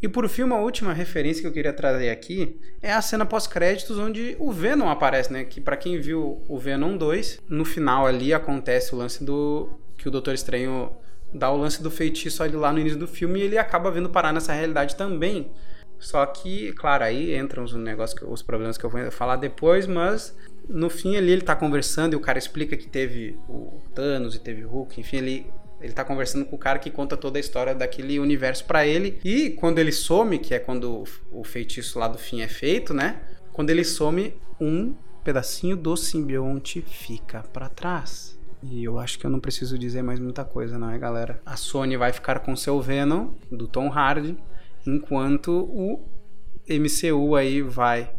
E 0.02 0.08
por 0.08 0.28
fim, 0.28 0.42
uma 0.42 0.58
última 0.58 0.94
referência 0.94 1.42
que 1.42 1.48
eu 1.48 1.54
queria 1.54 1.72
trazer 1.72 2.10
aqui 2.10 2.60
é 2.82 2.92
a 2.92 3.02
cena 3.02 3.24
pós-créditos 3.24 4.00
onde 4.00 4.36
o 4.40 4.52
Venom 4.52 4.90
aparece, 4.90 5.32
né? 5.32 5.44
Que 5.44 5.62
para 5.62 5.78
quem 5.78 6.02
viu 6.02 6.42
o 6.48 6.58
Venom 6.58 6.98
2, 6.98 7.42
no 7.48 7.64
final 7.64 8.08
ali 8.08 8.34
acontece 8.34 8.96
o 8.96 8.98
lance 8.98 9.24
do 9.24 9.70
que 9.96 10.08
o 10.08 10.12
Doutor 10.12 10.34
Estranho 10.34 10.92
dá 11.34 11.52
o 11.52 11.58
lance 11.58 11.82
do 11.82 11.92
feitiço 11.92 12.44
ali 12.44 12.56
lá 12.56 12.72
no 12.72 12.80
início 12.80 12.98
do 12.98 13.08
filme 13.08 13.40
e 13.40 13.44
ele 13.44 13.58
acaba 13.58 13.92
vendo 13.92 14.10
parar 14.10 14.34
nessa 14.34 14.54
realidade 14.54 14.96
também. 14.96 15.52
Só 16.00 16.26
que, 16.26 16.74
claro, 16.74 17.04
aí 17.04 17.36
entram 17.38 17.64
os 17.64 17.74
negócios, 17.74 18.20
os 18.28 18.42
problemas 18.42 18.78
que 18.78 18.84
eu 18.84 18.90
vou 18.90 19.12
falar 19.12 19.36
depois, 19.36 19.86
mas 19.86 20.36
no 20.68 20.90
fim 20.90 21.16
ali 21.16 21.32
ele 21.32 21.42
tá 21.42 21.56
conversando 21.56 22.14
e 22.14 22.16
o 22.16 22.20
cara 22.20 22.40
explica 22.40 22.76
que 22.76 22.88
teve 22.88 23.38
o 23.48 23.82
Thanos 23.94 24.36
e 24.36 24.40
teve 24.40 24.66
o 24.66 24.70
Hulk, 24.70 25.00
enfim, 25.00 25.18
ele 25.18 25.48
ele 25.82 25.94
tá 25.94 26.06
conversando 26.06 26.46
com 26.46 26.56
o 26.56 26.60
cara 26.60 26.78
que 26.78 26.92
conta 26.92 27.18
toda 27.18 27.40
a 27.40 27.42
história 27.42 27.74
daquele 27.74 28.20
universo 28.20 28.64
para 28.66 28.86
ele. 28.86 29.20
E 29.24 29.50
quando 29.50 29.80
ele 29.80 29.92
some, 29.92 30.38
que 30.38 30.54
é 30.54 30.60
quando 30.60 31.04
o 31.32 31.44
feitiço 31.44 31.98
lá 31.98 32.08
do 32.08 32.20
fim 32.20 32.42
é 32.42 32.48
feito, 32.48 32.94
né? 32.94 33.20
Quando 33.52 33.72
ele 33.72 33.84
some, 33.84 34.34
um 34.60 34.94
pedacinho 35.24 35.76
do 35.76 35.98
simbionte 35.98 36.82
fica 36.82 37.42
para 37.52 37.68
trás. 37.68 38.40
E 38.64 38.84
eu 38.84 39.00
acho 39.00 39.18
que 39.18 39.26
eu 39.26 39.30
não 39.30 39.40
preciso 39.40 39.78
dizer 39.78 40.02
mais 40.02 40.20
muita 40.20 40.46
coisa, 40.46 40.78
não 40.78 40.90
é, 40.90 40.98
galera? 40.98 41.42
A 41.46 41.56
Sony 41.56 41.98
vai 41.98 42.14
ficar 42.14 42.40
com 42.40 42.56
seu 42.56 42.80
Venom, 42.82 43.32
do 43.52 43.68
Tom 43.68 43.92
Hardy, 43.92 44.38
enquanto 44.86 45.52
o 45.52 46.00
MCU 46.70 47.36
aí 47.36 47.62
vai 47.62 48.14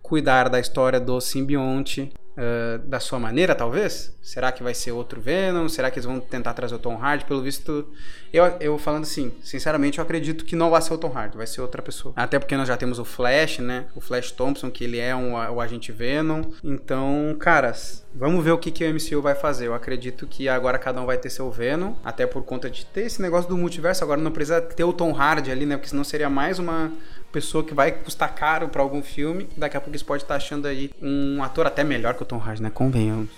cuidar 0.00 0.48
da 0.48 0.60
história 0.60 1.00
do 1.00 1.20
simbionte 1.20 2.12
uh, 2.38 2.78
da 2.86 3.00
sua 3.00 3.18
maneira, 3.18 3.54
talvez? 3.54 4.16
Será 4.22 4.52
que 4.52 4.62
vai 4.62 4.72
ser 4.72 4.92
outro 4.92 5.20
Venom? 5.20 5.68
Será 5.68 5.90
que 5.90 5.98
eles 5.98 6.06
vão 6.06 6.20
tentar 6.20 6.54
trazer 6.54 6.74
o 6.74 6.78
Tom 6.78 6.96
Hardy? 6.96 7.24
Pelo 7.24 7.42
visto, 7.42 7.88
eu, 8.32 8.44
eu 8.60 8.78
falando 8.78 9.02
assim, 9.02 9.32
sinceramente, 9.42 9.98
eu 9.98 10.04
acredito 10.04 10.44
que 10.44 10.54
não 10.54 10.70
vai 10.70 10.80
ser 10.80 10.94
o 10.94 10.98
Tom 10.98 11.12
Hardy, 11.12 11.36
vai 11.36 11.46
ser 11.46 11.60
outra 11.60 11.82
pessoa. 11.82 12.14
Até 12.16 12.38
porque 12.38 12.56
nós 12.56 12.68
já 12.68 12.76
temos 12.76 12.98
o 12.98 13.04
Flash, 13.04 13.58
né? 13.58 13.86
O 13.94 14.00
Flash 14.00 14.30
Thompson, 14.30 14.70
que 14.70 14.84
ele 14.84 14.98
é 14.98 15.14
um, 15.14 15.34
o 15.34 15.60
agente 15.60 15.90
Venom. 15.90 16.42
Então, 16.62 17.36
caras, 17.40 18.06
vamos 18.14 18.44
ver 18.44 18.52
o 18.52 18.58
que, 18.58 18.70
que 18.70 18.84
o 18.84 18.94
MCU 18.94 19.20
vai 19.20 19.34
fazer. 19.34 19.66
Eu 19.66 19.74
acredito 19.74 20.26
que 20.26 20.48
agora 20.48 20.78
cada 20.78 21.00
um 21.00 21.06
vai 21.06 21.18
ter 21.18 21.30
seu 21.30 21.50
Venom, 21.50 21.94
até 22.04 22.26
por 22.26 22.44
conta 22.44 22.70
de 22.70 22.86
ter 22.86 23.02
esse 23.02 23.20
negócio 23.20 23.48
do 23.48 23.56
multiverso. 23.56 24.04
Agora 24.04 24.20
não 24.20 24.30
precisa 24.30 24.60
ter 24.60 24.84
o 24.84 24.92
Tom 24.92 25.14
Hardy 25.14 25.50
ali, 25.50 25.66
né? 25.66 25.76
Porque 25.76 25.88
senão 25.88 26.04
seria 26.04 26.30
mais 26.30 26.58
uma 26.58 26.92
pessoa 27.32 27.62
que 27.62 27.74
vai 27.74 27.92
custar 27.92 28.34
caro 28.34 28.68
para 28.68 28.82
algum 28.82 29.02
filme. 29.02 29.48
Daqui 29.56 29.76
a 29.76 29.80
pouco 29.80 29.90
eles 29.90 30.02
podem 30.02 30.22
estar 30.22 30.36
achando 30.36 30.66
aí 30.66 30.90
um 31.00 31.42
ator 31.42 31.66
até 31.66 31.84
melhor 31.84 32.14
que 32.14 32.22
o 32.22 32.26
Tom 32.26 32.38
Hardy, 32.38 32.62
né? 32.62 32.70
Convenhamos. 32.70 33.30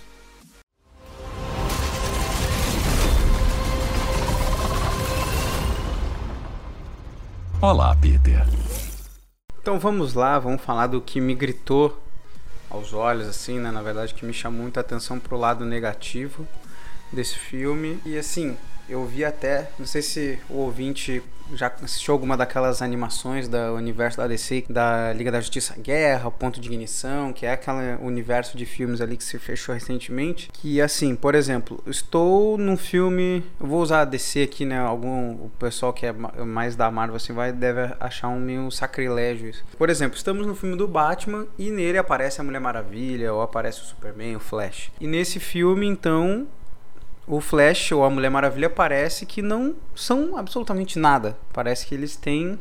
Olá, 7.61 7.95
Peter. 7.97 8.47
Então 9.61 9.79
vamos 9.79 10.15
lá, 10.15 10.39
vamos 10.39 10.63
falar 10.63 10.87
do 10.87 11.01
que 11.01 11.21
me 11.21 11.35
gritou 11.35 12.03
aos 12.71 12.95
olhos, 12.95 13.27
assim, 13.29 13.59
né? 13.59 13.71
Na 13.71 13.83
verdade, 13.83 14.15
que 14.15 14.25
me 14.25 14.33
chamou 14.33 14.63
muita 14.63 14.81
atenção 14.81 15.19
pro 15.19 15.37
lado 15.37 15.65
negativo 15.67 16.49
desse 17.13 17.37
filme. 17.37 18.01
E 18.07 18.17
assim, 18.17 18.57
eu 18.89 19.05
vi 19.05 19.25
até, 19.25 19.71
não 19.79 19.87
sei 19.87 20.01
se 20.01 20.39
o 20.49 20.55
ouvinte 20.55 21.23
já 21.55 21.73
assistiu 21.83 22.13
alguma 22.13 22.37
daquelas 22.37 22.83
animações 22.83 23.49
do 23.49 23.57
universo 23.75 24.19
da 24.19 24.27
DC, 24.27 24.65
da 24.69 25.13
Liga 25.13 25.31
da 25.31 25.41
Justiça 25.41 25.75
Guerra, 25.79 26.31
Ponto 26.31 26.61
de 26.61 26.69
Ignição, 26.69 27.33
que 27.33 27.47
é 27.47 27.53
aquele 27.53 27.97
universo 28.03 28.57
de 28.57 28.67
filmes 28.67 29.01
ali 29.01 29.17
que 29.17 29.25
se 29.25 29.39
fechou 29.39 29.75
recentemente. 29.75 30.51
Que 30.53 30.81
assim, 30.81 31.15
por 31.15 31.35
exemplo, 31.35 31.83
estou 31.87 32.57
num 32.59 32.77
filme, 32.77 33.45
eu 33.61 33.67
vou 33.67 33.81
usar 33.81 34.03
a 34.03 34.05
DC 34.05 34.43
aqui, 34.43 34.65
né? 34.65 34.79
Algum 34.79 35.33
o 35.33 35.51
pessoal 35.59 35.93
que 35.93 36.07
é 36.07 36.13
mais 36.13 36.77
da 36.77 36.91
Marvel 36.91 37.17
assim 37.17 37.33
vai 37.33 37.53
deve 37.53 37.95
achar 37.99 38.29
um 38.29 38.41
meio 38.41 38.71
sacrilégio 38.71 39.49
isso. 39.49 39.65
Por 39.77 39.91
exemplo, 39.91 40.17
estamos 40.17 40.47
no 40.47 40.55
filme 40.55 40.77
do 40.77 40.87
Batman 40.87 41.47
e 41.59 41.71
nele 41.71 41.99
aparece 41.99 42.41
a 42.41 42.45
Mulher 42.45 42.61
Maravilha 42.61 43.33
ou 43.33 43.43
aparece 43.43 43.81
o 43.81 43.85
Superman, 43.85 44.37
o 44.37 44.41
Flash. 44.41 44.91
E 45.01 45.07
nesse 45.07 45.39
filme, 45.41 45.87
então, 45.87 46.47
o 47.31 47.41
Flash 47.41 47.93
ou 47.93 48.05
a 48.05 48.11
Mulher 48.11 48.29
Maravilha 48.29 48.69
parece 48.69 49.25
que 49.25 49.41
não 49.41 49.77
são 49.95 50.37
absolutamente 50.37 50.99
nada. 50.99 51.39
Parece 51.53 51.87
que 51.87 51.95
eles 51.95 52.17
têm 52.17 52.59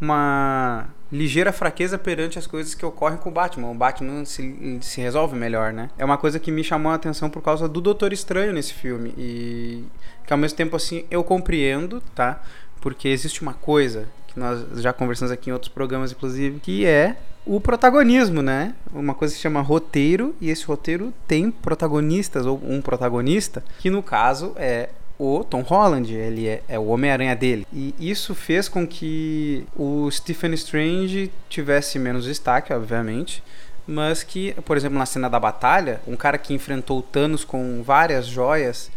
uma 0.00 0.88
ligeira 1.12 1.52
fraqueza 1.52 1.98
perante 1.98 2.38
as 2.38 2.46
coisas 2.46 2.74
que 2.74 2.84
ocorrem 2.84 3.18
com 3.18 3.28
o 3.28 3.32
Batman. 3.32 3.70
O 3.70 3.74
Batman 3.74 4.24
se, 4.24 4.78
se 4.80 5.02
resolve 5.02 5.36
melhor, 5.36 5.70
né? 5.70 5.90
É 5.98 6.04
uma 6.04 6.16
coisa 6.16 6.40
que 6.40 6.50
me 6.50 6.64
chamou 6.64 6.92
a 6.92 6.94
atenção 6.94 7.28
por 7.28 7.42
causa 7.42 7.68
do 7.68 7.78
Doutor 7.78 8.14
Estranho 8.14 8.54
nesse 8.54 8.72
filme. 8.72 9.12
E 9.18 9.84
que 10.26 10.32
ao 10.32 10.38
mesmo 10.38 10.56
tempo, 10.56 10.74
assim, 10.76 11.04
eu 11.10 11.22
compreendo, 11.22 12.02
tá? 12.14 12.42
Porque 12.80 13.08
existe 13.08 13.42
uma 13.42 13.52
coisa 13.52 14.08
que 14.34 14.40
nós 14.40 14.66
já 14.82 14.92
conversamos 14.92 15.32
aqui 15.32 15.48
em 15.48 15.52
outros 15.52 15.72
programas, 15.72 16.12
inclusive, 16.12 16.60
que 16.60 16.84
é 16.84 17.16
o 17.46 17.60
protagonismo, 17.60 18.42
né? 18.42 18.74
Uma 18.92 19.14
coisa 19.14 19.32
que 19.32 19.36
se 19.36 19.42
chama 19.42 19.60
roteiro, 19.60 20.34
e 20.40 20.50
esse 20.50 20.64
roteiro 20.64 21.14
tem 21.26 21.50
protagonistas, 21.50 22.44
ou 22.44 22.60
um 22.62 22.80
protagonista, 22.82 23.64
que 23.78 23.88
no 23.88 24.02
caso 24.02 24.52
é 24.56 24.90
o 25.18 25.44
Tom 25.44 25.60
Holland, 25.60 26.12
ele 26.12 26.48
é, 26.48 26.62
é 26.68 26.78
o 26.78 26.86
Homem-Aranha 26.86 27.36
dele. 27.36 27.66
E 27.72 27.94
isso 28.00 28.34
fez 28.34 28.68
com 28.68 28.86
que 28.86 29.64
o 29.76 30.10
Stephen 30.10 30.52
Strange 30.54 31.30
tivesse 31.48 31.98
menos 31.98 32.24
destaque, 32.24 32.72
obviamente, 32.72 33.42
mas 33.86 34.22
que, 34.22 34.52
por 34.64 34.76
exemplo, 34.76 34.98
na 34.98 35.06
cena 35.06 35.28
da 35.28 35.38
batalha, 35.38 36.00
um 36.06 36.16
cara 36.16 36.38
que 36.38 36.54
enfrentou 36.54 37.02
Thanos 37.02 37.44
com 37.44 37.82
várias 37.84 38.26
joias, 38.26 38.90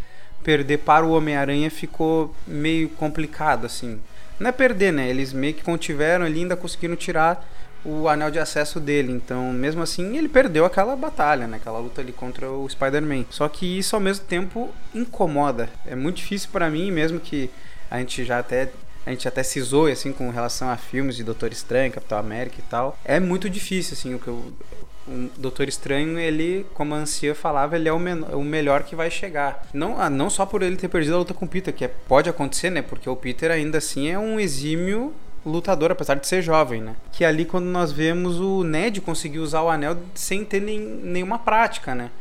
perder 0.43 0.79
para 0.79 1.05
o 1.05 1.11
Homem-Aranha 1.11 1.69
ficou 1.69 2.33
meio 2.47 2.89
complicado, 2.89 3.65
assim. 3.65 3.99
Não 4.39 4.49
é 4.49 4.51
perder, 4.51 4.93
né? 4.93 5.09
Eles 5.09 5.33
meio 5.33 5.53
que 5.53 5.63
contiveram 5.63 6.25
ali, 6.25 6.41
ainda 6.41 6.55
conseguiram 6.55 6.95
tirar 6.95 7.47
o 7.83 8.07
anel 8.07 8.29
de 8.29 8.39
acesso 8.39 8.79
dele. 8.79 9.11
Então, 9.11 9.51
mesmo 9.53 9.81
assim, 9.81 10.17
ele 10.17 10.27
perdeu 10.27 10.65
aquela 10.65 10.95
batalha, 10.95 11.47
né? 11.47 11.57
Aquela 11.57 11.79
luta 11.79 12.01
ali 12.01 12.11
contra 12.11 12.49
o 12.49 12.67
Spider-Man. 12.69 13.25
Só 13.29 13.47
que 13.47 13.77
isso 13.77 13.95
ao 13.95 14.01
mesmo 14.01 14.25
tempo 14.25 14.69
incomoda. 14.93 15.69
É 15.85 15.95
muito 15.95 16.17
difícil 16.17 16.49
para 16.51 16.69
mim, 16.69 16.91
mesmo 16.91 17.19
que 17.19 17.49
a 17.89 17.99
gente 17.99 18.25
já 18.25 18.39
até 18.39 18.69
a 19.05 19.11
gente 19.11 19.25
até 19.25 19.41
se 19.41 19.61
zoe, 19.61 19.93
assim, 19.93 20.11
com 20.11 20.29
relação 20.29 20.69
a 20.69 20.75
filmes 20.75 21.15
de 21.15 21.23
Doutor 21.23 21.53
Estranho, 21.53 21.89
Capitão 21.93 22.17
América 22.17 22.57
e 22.59 22.63
tal. 22.63 22.99
É 23.05 23.21
muito 23.21 23.49
difícil, 23.49 23.93
assim, 23.93 24.13
o 24.13 24.19
que 24.19 24.27
eu, 24.27 24.51
o 25.07 25.29
Doutor 25.37 25.67
Estranho, 25.67 26.19
ele, 26.19 26.65
como 26.73 26.93
a 26.93 26.97
Ancia 26.97 27.33
falava, 27.33 27.75
ele 27.75 27.87
é 27.87 27.93
o, 27.93 27.97
o, 27.97 28.43
melhor 28.43 28.83
que 28.83 28.95
vai 28.95 29.09
chegar. 29.09 29.65
Não, 29.73 29.99
ah, 29.99 30.09
não 30.09 30.29
só 30.29 30.45
por 30.45 30.61
ele 30.61 30.75
ter 30.75 30.89
perdido 30.89 31.15
a 31.15 31.19
luta 31.19 31.33
com 31.33 31.45
o 31.45 31.47
Peter, 31.47 31.73
que 31.73 31.85
é, 31.85 31.87
pode 31.87 32.29
acontecer, 32.29 32.69
né? 32.69 32.81
Porque 32.81 33.09
o 33.09 33.15
Peter 33.15 33.49
ainda 33.49 33.77
assim 33.77 34.09
é 34.09 34.19
um 34.19 34.39
exímio 34.39 35.13
lutador, 35.45 35.91
apesar 35.91 36.15
de 36.15 36.27
ser 36.27 36.41
jovem, 36.41 36.81
né? 36.81 36.95
Que 37.11 37.23
ali 37.23 37.45
quando 37.45 37.65
nós 37.65 37.91
vemos 37.91 38.39
o 38.39 38.63
Ned 38.63 38.99
conseguir 38.99 39.39
usar 39.39 39.61
o 39.61 39.69
anel 39.69 39.97
sem 40.13 40.43
ter 40.43 40.61
nem, 40.61 40.79
nenhuma 40.79 41.39
prática, 41.39 41.95
né? 41.95 42.11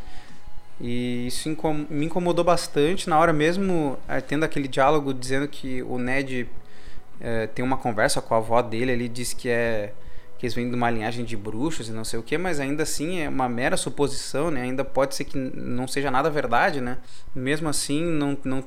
E 0.81 1.27
isso 1.27 1.49
incom 1.49 1.87
me 1.89 2.07
incomodou 2.07 2.45
bastante 2.45 3.09
na 3.09 3.19
hora 3.19 3.33
mesmo, 3.33 3.99
é, 4.07 4.21
tendo 4.21 4.45
aquele 4.45 4.69
diálogo 4.69 5.13
dizendo 5.13 5.49
que 5.49 5.83
o 5.83 5.99
Ned 5.99 6.49
é, 7.21 7.47
tem 7.49 7.65
uma 7.65 7.77
conversa 7.77 8.21
com 8.21 8.35
a 8.35 8.39
avó 8.39 8.61
dele, 8.63 8.93
ele 8.93 9.09
diz 9.09 9.33
que 9.33 9.49
é 9.49 9.93
que 10.39 10.47
eles 10.47 10.55
vêm 10.55 10.69
de 10.69 10.75
uma 10.75 10.91
linhagem 10.91 11.25
de 11.25 11.37
bruxos 11.37 11.89
e 11.89 11.93
não 11.93 12.05
sei 12.05 12.19
o 12.19 12.23
que, 12.23 12.37
mas 12.37 12.61
ainda 12.61 12.83
assim 12.83 13.21
é 13.21 13.29
uma 13.29 13.49
mera 13.49 13.77
suposição, 13.77 14.51
né? 14.51 14.63
Ainda 14.63 14.85
pode 14.85 15.15
ser 15.15 15.25
que 15.25 15.37
não 15.39 15.87
seja 15.87 16.11
nada 16.11 16.29
verdade, 16.31 16.81
né? 16.81 16.99
Mesmo 17.35 17.69
assim, 17.69 18.03
não, 18.03 18.37
não 18.45 18.65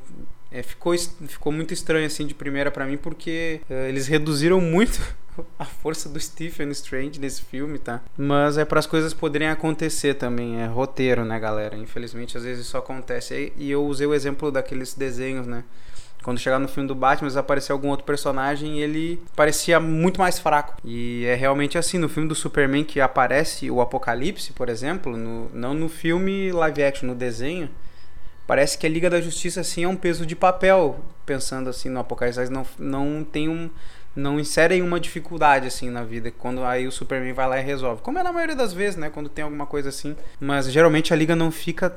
é, 0.51 0.63
ficou, 0.63 0.97
ficou 1.27 1.51
muito 1.51 1.73
estranho 1.73 2.05
assim 2.05 2.25
de 2.25 2.33
primeira 2.33 2.71
para 2.71 2.85
mim 2.85 2.97
porque 2.97 3.61
é, 3.69 3.87
eles 3.89 4.07
reduziram 4.07 4.59
muito 4.59 4.99
a 5.57 5.65
força 5.65 6.09
do 6.09 6.19
Stephen 6.19 6.69
Strange 6.71 7.19
nesse 7.19 7.43
filme, 7.43 7.77
tá? 7.77 8.01
Mas 8.17 8.57
é 8.57 8.65
para 8.65 8.79
as 8.79 8.87
coisas 8.87 9.13
poderem 9.13 9.49
acontecer 9.49 10.15
também, 10.15 10.61
é 10.61 10.65
roteiro, 10.65 11.23
né, 11.23 11.39
galera? 11.39 11.77
Infelizmente 11.77 12.37
às 12.37 12.43
vezes 12.43 12.65
isso 12.65 12.77
acontece 12.77 13.53
e 13.55 13.69
eu 13.69 13.85
usei 13.85 14.07
o 14.07 14.13
exemplo 14.13 14.51
daqueles 14.51 14.93
desenhos, 14.93 15.45
né? 15.45 15.63
Quando 16.23 16.39
chegar 16.39 16.59
no 16.59 16.67
filme 16.67 16.87
do 16.87 16.95
Batman, 16.95 17.29
aparecer 17.39 17.71
algum 17.71 17.89
outro 17.89 18.05
personagem, 18.05 18.79
ele 18.79 19.21
parecia 19.35 19.79
muito 19.79 20.19
mais 20.19 20.37
fraco. 20.37 20.75
E 20.83 21.25
é 21.25 21.35
realmente 21.35 21.77
assim, 21.77 21.97
no 21.97 22.09
filme 22.09 22.27
do 22.27 22.35
Superman 22.35 22.83
que 22.83 22.99
aparece 22.99 23.71
o 23.71 23.81
Apocalipse, 23.81 24.51
por 24.51 24.69
exemplo, 24.69 25.15
no, 25.15 25.49
não 25.53 25.73
no 25.73 25.87
filme 25.87 26.51
live 26.51 26.83
action, 26.83 27.07
no 27.07 27.15
desenho, 27.15 27.69
parece 28.45 28.77
que 28.77 28.85
a 28.85 28.89
Liga 28.89 29.09
da 29.09 29.21
Justiça 29.21 29.61
assim 29.61 29.83
é 29.83 29.87
um 29.87 29.95
peso 29.95 30.25
de 30.25 30.35
papel, 30.35 30.99
pensando 31.25 31.69
assim 31.69 31.87
no 31.89 31.99
Apocalipse, 31.99 32.51
não 32.51 32.65
não 32.77 33.23
tem 33.23 33.47
um 33.47 33.69
não 34.15 34.39
inserem 34.39 34.81
uma 34.81 34.99
dificuldade 34.99 35.67
assim 35.67 35.89
na 35.89 36.03
vida, 36.03 36.31
quando 36.31 36.63
aí 36.63 36.87
o 36.87 36.91
Superman 36.91 37.31
vai 37.31 37.47
lá 37.47 37.59
e 37.59 37.63
resolve. 37.63 38.01
Como 38.01 38.19
é 38.19 38.23
na 38.23 38.33
maioria 38.33 38.55
das 38.55 38.73
vezes, 38.73 38.97
né, 38.97 39.09
quando 39.09 39.29
tem 39.29 39.43
alguma 39.43 39.65
coisa 39.65 39.89
assim, 39.89 40.15
mas 40.39 40.69
geralmente 40.69 41.13
a 41.13 41.15
liga 41.15 41.35
não 41.35 41.51
fica 41.51 41.95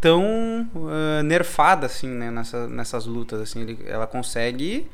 tão 0.00 0.68
uh, 0.74 1.22
nerfada 1.24 1.86
assim, 1.86 2.08
né, 2.08 2.30
nessa, 2.30 2.68
nessas 2.68 3.06
lutas 3.06 3.40
assim, 3.40 3.62
ele, 3.62 3.78
ela 3.86 4.06
consegue 4.06 4.88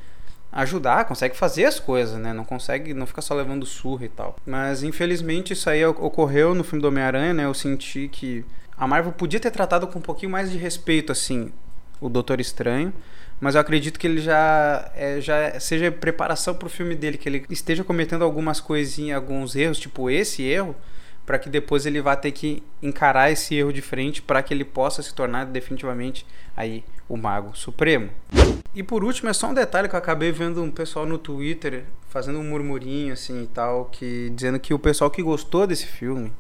ajudar, 0.53 1.07
consegue 1.07 1.37
fazer 1.37 1.65
as 1.65 1.81
coisas, 1.81 2.19
né? 2.19 2.33
Não 2.35 2.45
consegue, 2.45 2.93
não 2.93 3.07
fica 3.07 3.23
só 3.23 3.35
levando 3.35 3.65
surra 3.65 4.05
e 4.05 4.09
tal. 4.09 4.37
Mas 4.45 4.83
infelizmente 4.83 5.55
isso 5.55 5.71
aí 5.71 5.85
ocorreu 5.85 6.55
no 6.55 6.63
filme 6.63 6.83
do 6.83 6.89
Homem-Aranha, 6.89 7.33
né? 7.33 7.47
Eu 7.47 7.55
senti 7.55 8.09
que 8.09 8.45
a 8.77 8.87
Marvel 8.87 9.13
podia 9.13 9.41
ter 9.41 9.51
tratado 9.51 9.87
com 9.87 9.99
um 9.99 10.03
pouquinho 10.03 10.31
mais 10.31 10.51
de 10.51 10.59
respeito 10.59 11.11
assim 11.11 11.51
o 12.01 12.09
Doutor 12.09 12.41
Estranho, 12.41 12.93
mas 13.41 13.55
eu 13.55 13.61
acredito 13.61 13.99
que 13.99 14.07
ele 14.07 14.21
já 14.21 14.91
é, 14.95 15.21
já 15.21 15.59
seja 15.59 15.91
preparação 15.91 16.55
para 16.55 16.67
o 16.67 16.71
filme 16.71 16.95
dele, 16.95 17.17
que 17.17 17.29
ele 17.29 17.47
esteja 17.49 17.83
cometendo 17.83 18.23
algumas 18.23 18.61
coisinhas, 18.61 19.17
alguns 19.17 19.57
erros, 19.57 19.79
tipo 19.79 20.11
esse 20.11 20.43
erro, 20.43 20.77
para 21.33 21.39
que 21.39 21.49
depois 21.49 21.87
ele 21.87 21.99
vá 22.03 22.15
ter 22.15 22.31
que 22.31 22.63
encarar 22.83 23.31
esse 23.31 23.55
erro 23.55 23.73
de 23.73 23.81
frente 23.81 24.21
para 24.21 24.43
que 24.43 24.53
ele 24.53 24.67
possa 24.67 25.03
se 25.03 25.15
tornar 25.15 25.47
definitivamente 25.47 26.27
aí 26.55 26.85
o 27.09 27.17
Mago 27.17 27.57
Supremo. 27.57 28.11
E 28.75 28.83
por 28.83 29.03
último, 29.03 29.31
é 29.31 29.33
só 29.33 29.49
um 29.49 29.55
detalhe 29.55 29.89
que 29.89 29.95
eu 29.95 29.99
acabei 29.99 30.31
vendo 30.31 30.63
um 30.63 30.71
pessoal 30.71 31.07
no 31.07 31.17
Twitter 31.17 31.85
fazendo 32.11 32.39
um 32.39 32.45
murmurinho 32.45 33.15
assim 33.15 33.45
e 33.45 33.47
tal, 33.47 33.87
que 33.87 34.29
dizendo 34.35 34.61
que 34.61 34.75
o 34.75 34.79
pessoal 34.79 35.11
que 35.11 35.23
gostou 35.23 35.67
desse 35.67 35.87
filme, 35.87 36.31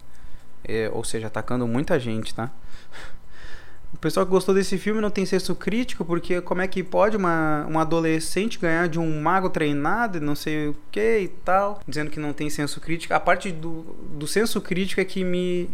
é, 0.62 0.90
ou 0.92 1.02
seja, 1.02 1.28
atacando 1.28 1.66
muita 1.66 1.98
gente, 1.98 2.34
tá? 2.34 2.50
O 3.92 3.98
pessoal 3.98 4.26
que 4.26 4.32
gostou 4.32 4.54
desse 4.54 4.78
filme 4.78 5.00
não 5.00 5.10
tem 5.10 5.24
senso 5.24 5.54
crítico, 5.54 6.04
porque 6.04 6.40
como 6.40 6.60
é 6.60 6.66
que 6.66 6.82
pode 6.82 7.16
uma, 7.16 7.66
um 7.70 7.78
adolescente 7.78 8.58
ganhar 8.58 8.88
de 8.88 8.98
um 8.98 9.20
mago 9.20 9.50
treinado 9.50 10.18
e 10.18 10.20
não 10.20 10.34
sei 10.34 10.68
o 10.68 10.76
que 10.90 11.18
e 11.18 11.28
tal, 11.28 11.80
dizendo 11.86 12.10
que 12.10 12.18
não 12.18 12.32
tem 12.32 12.50
senso 12.50 12.80
crítico. 12.80 13.14
A 13.14 13.20
parte 13.20 13.52
do, 13.52 13.82
do 14.14 14.26
senso 14.26 14.60
crítico 14.60 15.00
é 15.00 15.04
que 15.04 15.22
me 15.22 15.68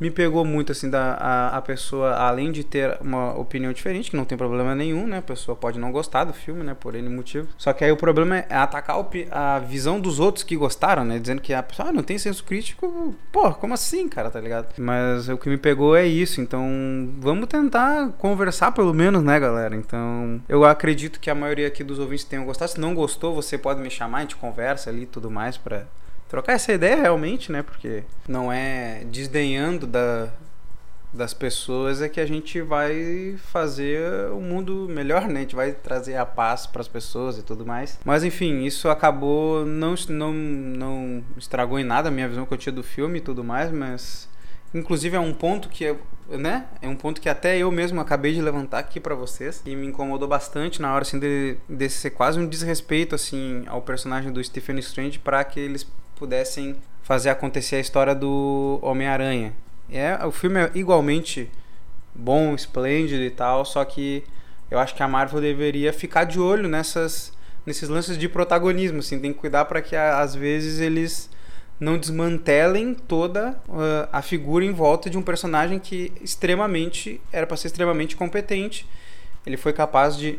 me 0.00 0.10
pegou 0.10 0.44
muito, 0.44 0.72
assim, 0.72 0.88
da, 0.88 1.14
a, 1.14 1.56
a 1.56 1.62
pessoa, 1.62 2.14
além 2.14 2.52
de 2.52 2.62
ter 2.62 2.96
uma 3.00 3.36
opinião 3.36 3.72
diferente, 3.72 4.10
que 4.10 4.16
não 4.16 4.24
tem 4.24 4.38
problema 4.38 4.74
nenhum, 4.74 5.06
né? 5.06 5.18
A 5.18 5.22
pessoa 5.22 5.56
pode 5.56 5.78
não 5.78 5.90
gostar 5.90 6.24
do 6.24 6.32
filme, 6.32 6.62
né? 6.62 6.76
Por 6.78 6.94
N 6.94 7.08
motivo. 7.08 7.48
Só 7.56 7.72
que 7.72 7.84
aí 7.84 7.90
o 7.90 7.96
problema 7.96 8.38
é 8.38 8.54
atacar 8.54 8.96
a 9.30 9.58
visão 9.58 10.00
dos 10.00 10.20
outros 10.20 10.44
que 10.44 10.56
gostaram, 10.56 11.04
né? 11.04 11.18
Dizendo 11.18 11.42
que 11.42 11.52
a 11.52 11.62
pessoa 11.62 11.88
ah, 11.88 11.92
não 11.92 12.02
tem 12.02 12.16
senso 12.18 12.44
crítico. 12.44 13.14
Pô, 13.32 13.52
como 13.54 13.74
assim, 13.74 14.08
cara, 14.08 14.30
tá 14.30 14.40
ligado? 14.40 14.72
Mas 14.78 15.28
o 15.28 15.36
que 15.36 15.48
me 15.48 15.56
pegou 15.56 15.96
é 15.96 16.06
isso. 16.06 16.40
Então, 16.40 16.64
vamos 17.18 17.48
tentar 17.48 18.10
conversar 18.18 18.72
pelo 18.72 18.94
menos, 18.94 19.22
né, 19.22 19.38
galera? 19.40 19.74
Então, 19.74 20.40
eu 20.48 20.64
acredito 20.64 21.18
que 21.18 21.30
a 21.30 21.34
maioria 21.34 21.66
aqui 21.66 21.82
dos 21.82 21.98
ouvintes 21.98 22.24
tenham 22.24 22.44
gostado. 22.44 22.70
Se 22.70 22.80
não 22.80 22.94
gostou, 22.94 23.34
você 23.34 23.58
pode 23.58 23.80
me 23.80 23.90
chamar, 23.90 24.18
a 24.18 24.20
gente 24.22 24.36
conversa 24.36 24.90
ali 24.90 25.02
e 25.02 25.06
tudo 25.06 25.30
mais 25.30 25.56
pra 25.56 25.84
trocar 26.28 26.52
essa 26.52 26.72
ideia 26.72 26.96
realmente, 26.96 27.50
né? 27.50 27.62
Porque 27.62 28.04
não 28.28 28.52
é 28.52 29.04
desdenhando 29.06 29.86
da, 29.86 30.28
das 31.12 31.32
pessoas 31.32 32.02
é 32.02 32.08
que 32.08 32.20
a 32.20 32.26
gente 32.26 32.60
vai 32.60 33.36
fazer 33.50 34.30
o 34.30 34.40
mundo 34.40 34.86
melhor, 34.88 35.26
né? 35.26 35.40
A 35.40 35.42
gente 35.42 35.56
vai 35.56 35.72
trazer 35.72 36.16
a 36.16 36.26
paz 36.26 36.66
para 36.66 36.80
as 36.80 36.88
pessoas 36.88 37.38
e 37.38 37.42
tudo 37.42 37.64
mais. 37.64 37.98
Mas 38.04 38.22
enfim, 38.24 38.64
isso 38.64 38.88
acabou 38.88 39.64
não 39.64 39.94
não 40.08 40.32
não 40.32 41.24
estragou 41.36 41.78
em 41.78 41.84
nada 41.84 42.08
a 42.08 42.12
minha 42.12 42.28
visão 42.28 42.44
que 42.44 42.52
eu 42.52 42.58
tinha 42.58 42.72
do 42.72 42.82
filme 42.82 43.18
e 43.18 43.22
tudo 43.22 43.42
mais, 43.42 43.72
mas 43.72 44.28
inclusive 44.74 45.16
é 45.16 45.20
um 45.20 45.32
ponto 45.32 45.68
que 45.68 45.96
né? 46.28 46.66
É 46.82 46.88
um 46.88 46.96
ponto 46.96 47.22
que 47.22 47.28
até 47.28 47.56
eu 47.56 47.72
mesmo 47.72 48.02
acabei 48.02 48.34
de 48.34 48.42
levantar 48.42 48.80
aqui 48.80 49.00
para 49.00 49.14
vocês 49.14 49.62
e 49.64 49.74
me 49.74 49.86
incomodou 49.86 50.28
bastante 50.28 50.82
na 50.82 50.92
hora 50.92 51.00
assim 51.00 51.18
de, 51.18 51.56
de 51.66 51.88
ser 51.88 52.10
quase 52.10 52.38
um 52.38 52.46
desrespeito 52.46 53.14
assim 53.14 53.64
ao 53.66 53.80
personagem 53.80 54.30
do 54.30 54.44
Stephen 54.44 54.78
Strange 54.78 55.18
para 55.18 55.42
que 55.42 55.58
eles 55.58 55.86
pudessem 56.18 56.76
fazer 57.02 57.30
acontecer 57.30 57.76
a 57.76 57.80
história 57.80 58.14
do 58.14 58.78
Homem-Aranha. 58.82 59.52
É, 59.90 60.18
o 60.26 60.30
filme 60.30 60.60
é 60.60 60.70
igualmente 60.74 61.50
bom, 62.14 62.54
esplêndido 62.54 63.22
e 63.22 63.30
tal, 63.30 63.64
só 63.64 63.84
que 63.84 64.24
eu 64.70 64.78
acho 64.78 64.94
que 64.94 65.02
a 65.02 65.08
Marvel 65.08 65.40
deveria 65.40 65.92
ficar 65.92 66.24
de 66.24 66.38
olho 66.38 66.68
nessas 66.68 67.32
nesses 67.64 67.88
lances 67.88 68.16
de 68.16 68.28
protagonismo, 68.28 69.00
assim, 69.00 69.20
tem 69.20 69.32
que 69.32 69.38
cuidar 69.38 69.66
para 69.66 69.82
que 69.82 69.94
às 69.94 70.34
vezes 70.34 70.80
eles 70.80 71.28
não 71.78 71.98
desmantelem 71.98 72.94
toda 72.94 73.60
uh, 73.68 74.08
a 74.10 74.22
figura 74.22 74.64
em 74.64 74.72
volta 74.72 75.10
de 75.10 75.18
um 75.18 75.22
personagem 75.22 75.78
que 75.78 76.10
extremamente 76.20 77.20
era 77.30 77.46
para 77.46 77.56
ser 77.56 77.68
extremamente 77.68 78.16
competente. 78.16 78.88
Ele 79.46 79.56
foi 79.56 79.72
capaz 79.72 80.16
de 80.16 80.38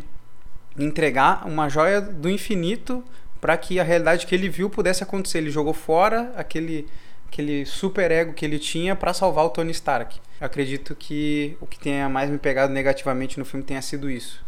entregar 0.77 1.47
uma 1.47 1.69
joia 1.69 2.01
do 2.01 2.29
infinito 2.29 3.03
para 3.39 3.57
que 3.57 3.79
a 3.79 3.83
realidade 3.83 4.25
que 4.25 4.35
ele 4.35 4.49
viu 4.49 4.69
pudesse 4.69 5.03
acontecer. 5.03 5.39
Ele 5.39 5.51
jogou 5.51 5.73
fora 5.73 6.31
aquele 6.35 6.87
aquele 7.27 7.63
super 7.65 8.09
ego 8.09 8.33
que 8.33 8.43
ele 8.43 8.57
tinha 8.57 8.95
para 8.95 9.13
salvar 9.13 9.45
o 9.45 9.49
Tony 9.49 9.71
Stark. 9.71 10.19
Acredito 10.41 10.95
que 10.95 11.55
o 11.61 11.67
que 11.67 11.79
tenha 11.79 12.09
mais 12.09 12.29
me 12.29 12.39
pegado 12.39 12.73
negativamente 12.73 13.37
no 13.37 13.45
filme 13.45 13.63
tenha 13.63 13.81
sido 13.81 14.09
isso. 14.09 14.43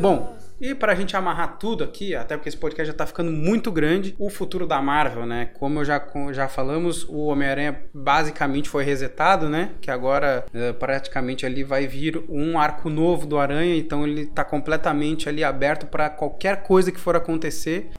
Bom, 0.00 0.35
E 0.60 0.74
para 0.74 0.92
a 0.92 0.94
gente 0.94 1.14
amarrar 1.14 1.58
tudo 1.58 1.84
aqui, 1.84 2.14
até 2.14 2.36
porque 2.36 2.48
esse 2.48 2.56
podcast 2.56 2.86
já 2.86 2.92
está 2.92 3.06
ficando 3.06 3.30
muito 3.30 3.70
grande, 3.70 4.14
o 4.18 4.30
futuro 4.30 4.66
da 4.66 4.80
Marvel, 4.80 5.26
né? 5.26 5.50
Como 5.54 5.84
já, 5.84 6.02
já 6.32 6.48
falamos, 6.48 7.04
o 7.04 7.26
Homem-Aranha 7.26 7.82
basicamente 7.92 8.68
foi 8.68 8.82
resetado, 8.82 9.50
né? 9.50 9.72
Que 9.80 9.90
agora 9.90 10.46
é, 10.54 10.72
praticamente 10.72 11.44
ali 11.44 11.62
vai 11.62 11.86
vir 11.86 12.24
um 12.28 12.58
arco 12.58 12.88
novo 12.88 13.26
do 13.26 13.38
Aranha, 13.38 13.76
então 13.76 14.06
ele 14.06 14.22
está 14.22 14.44
completamente 14.44 15.28
ali 15.28 15.44
aberto 15.44 15.86
para 15.86 16.08
qualquer 16.08 16.62
coisa 16.62 16.90
que 16.90 16.98
for 16.98 17.14
acontecer. 17.16 17.90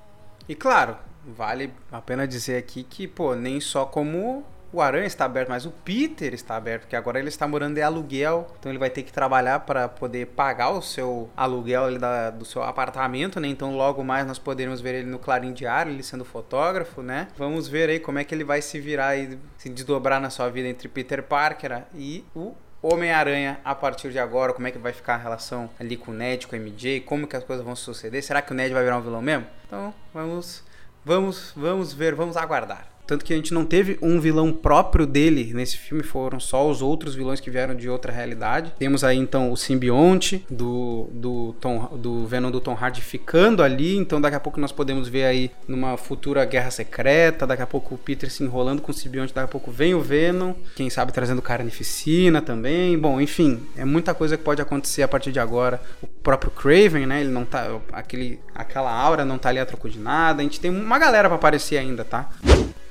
E 0.49 0.55
claro, 0.55 0.97
vale 1.25 1.71
a 1.91 2.01
pena 2.01 2.27
dizer 2.27 2.57
aqui 2.57 2.83
que, 2.83 3.07
pô, 3.07 3.35
nem 3.35 3.59
só 3.59 3.85
como 3.85 4.43
o 4.77 4.81
Aranha 4.81 5.07
está 5.07 5.25
aberto, 5.25 5.49
mas 5.49 5.65
o 5.65 5.71
Peter 5.71 6.33
está 6.33 6.55
aberto, 6.55 6.81
porque 6.81 6.95
agora 6.95 7.19
ele 7.19 7.29
está 7.29 7.47
morando 7.47 7.75
de 7.75 7.81
aluguel, 7.81 8.47
então 8.59 8.71
ele 8.71 8.77
vai 8.77 8.89
ter 8.89 9.01
que 9.01 9.11
trabalhar 9.11 9.61
para 9.61 9.89
poder 9.89 10.27
pagar 10.27 10.69
o 10.69 10.81
seu 10.81 11.29
aluguel 11.35 11.97
da, 11.97 12.29
do 12.29 12.45
seu 12.45 12.61
apartamento, 12.61 13.39
né? 13.39 13.47
Então 13.47 13.75
logo 13.75 14.03
mais 14.03 14.27
nós 14.27 14.37
poderemos 14.37 14.79
ver 14.79 14.95
ele 14.95 15.09
no 15.09 15.17
Clarim 15.17 15.51
Diário, 15.51 15.91
ele 15.91 16.03
sendo 16.03 16.23
fotógrafo, 16.23 17.01
né? 17.01 17.27
Vamos 17.37 17.67
ver 17.67 17.89
aí 17.89 17.99
como 17.99 18.19
é 18.19 18.23
que 18.23 18.35
ele 18.35 18.43
vai 18.43 18.61
se 18.61 18.79
virar 18.79 19.17
e 19.17 19.39
se 19.57 19.67
desdobrar 19.67 20.21
na 20.21 20.29
sua 20.29 20.47
vida 20.49 20.67
entre 20.67 20.87
Peter 20.87 21.23
Parker 21.23 21.83
e 21.95 22.23
o 22.35 22.53
Homem-Aranha 22.81 23.59
a 23.65 23.73
partir 23.73 24.11
de 24.11 24.19
agora, 24.19 24.53
como 24.53 24.67
é 24.67 24.71
que 24.71 24.77
vai 24.77 24.93
ficar 24.93 25.15
a 25.15 25.17
relação 25.17 25.69
ali 25.79 25.97
com 25.97 26.11
o 26.11 26.13
Ned, 26.13 26.45
com 26.45 26.55
o 26.55 26.59
MJ, 26.59 27.01
como 27.01 27.25
que 27.25 27.35
as 27.35 27.43
coisas 27.43 27.65
vão 27.65 27.75
suceder? 27.75 28.21
Será 28.21 28.43
que 28.43 28.51
o 28.51 28.55
Ned 28.55 28.71
vai 28.71 28.83
virar 28.83 28.97
um 28.97 29.01
vilão 29.01 29.23
mesmo? 29.23 29.47
Então, 29.65 29.91
vamos, 30.13 30.63
vamos, 31.03 31.51
vamos 31.55 31.93
ver, 31.93 32.13
vamos 32.13 32.37
aguardar. 32.37 32.96
Tanto 33.07 33.23
que 33.23 33.33
a 33.33 33.35
gente 33.35 33.53
não 33.53 33.65
teve 33.65 33.97
um 34.01 34.19
vilão 34.19 34.51
próprio 34.51 35.05
dele 35.05 35.53
nesse 35.53 35.77
filme, 35.77 36.03
foram 36.03 36.39
só 36.39 36.69
os 36.69 36.81
outros 36.81 37.15
vilões 37.15 37.39
que 37.39 37.49
vieram 37.49 37.73
de 37.73 37.89
outra 37.89 38.11
realidade. 38.11 38.73
Temos 38.77 39.03
aí 39.03 39.17
então 39.17 39.51
o 39.51 39.57
simbionte 39.57 40.45
do, 40.49 41.07
do, 41.11 41.55
Tom, 41.61 41.97
do 41.97 42.25
Venom 42.27 42.51
do 42.51 42.59
Tom 42.59 42.77
Hardy 42.79 43.01
ficando 43.01 43.63
ali, 43.63 43.95
então 43.95 44.19
daqui 44.19 44.35
a 44.35 44.39
pouco 44.39 44.59
nós 44.59 44.73
podemos 44.73 45.07
ver 45.07 45.23
aí 45.23 45.51
numa 45.67 45.95
futura 45.95 46.43
guerra 46.43 46.69
secreta, 46.69 47.47
daqui 47.47 47.63
a 47.63 47.67
pouco 47.67 47.95
o 47.95 47.97
Peter 47.97 48.29
se 48.29 48.43
enrolando 48.43 48.81
com 48.81 48.91
o 48.91 48.93
simbionte, 48.93 49.33
daqui 49.33 49.45
a 49.45 49.51
pouco 49.51 49.71
vem 49.71 49.95
o 49.95 50.01
Venom, 50.01 50.53
quem 50.75 50.89
sabe 50.89 51.13
trazendo 51.13 51.41
carnificina 51.41 52.41
também. 52.41 52.97
Bom, 52.97 53.21
enfim, 53.21 53.61
é 53.77 53.85
muita 53.85 54.13
coisa 54.13 54.35
que 54.35 54.43
pode 54.43 54.61
acontecer 54.61 55.03
a 55.03 55.07
partir 55.07 55.31
de 55.31 55.39
agora. 55.39 55.81
O 56.01 56.07
próprio 56.07 56.51
Craven, 56.51 57.05
né, 57.05 57.21
ele 57.21 57.29
não 57.29 57.45
tá 57.45 57.79
aquele 57.93 58.39
aquela 58.53 58.91
aura 58.91 59.23
não 59.23 59.37
tá 59.37 59.49
ali 59.49 59.59
a 59.59 59.65
troco 59.65 59.89
de 59.89 59.99
nada. 59.99 60.41
A 60.41 60.43
gente 60.43 60.59
tem 60.59 60.71
uma 60.71 60.99
galera 60.99 61.29
para 61.29 61.35
aparecer 61.35 61.77
ainda, 61.77 62.03
tá? 62.03 62.29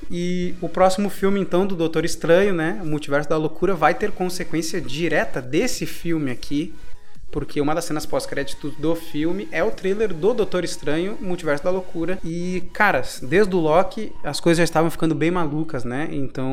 E 0.09 0.55
o 0.61 0.69
próximo 0.69 1.09
filme, 1.09 1.39
então, 1.39 1.65
do 1.65 1.75
Doutor 1.75 2.05
Estranho, 2.05 2.53
né? 2.53 2.79
O 2.81 2.85
Multiverso 2.85 3.29
da 3.29 3.37
Loucura, 3.37 3.75
vai 3.75 3.93
ter 3.93 4.11
consequência 4.11 4.79
direta 4.79 5.41
desse 5.41 5.85
filme 5.85 6.31
aqui 6.31 6.73
porque 7.31 7.59
uma 7.59 7.75
das 7.75 7.85
cenas 7.85 8.05
pós-créditos 8.05 8.75
do 8.77 8.95
filme 8.95 9.47
é 9.51 9.63
o 9.63 9.71
trailer 9.71 10.13
do 10.13 10.33
Doutor 10.33 10.63
Estranho, 10.63 11.17
Multiverso 11.19 11.63
da 11.63 11.69
Loucura. 11.69 12.17
E, 12.23 12.63
cara, 12.73 13.01
desde 13.21 13.55
o 13.55 13.59
Loki, 13.59 14.11
as 14.23 14.39
coisas 14.39 14.57
já 14.59 14.63
estavam 14.63 14.89
ficando 14.89 15.13
bem 15.13 15.29
malucas, 15.29 15.83
né? 15.83 16.07
Então, 16.11 16.47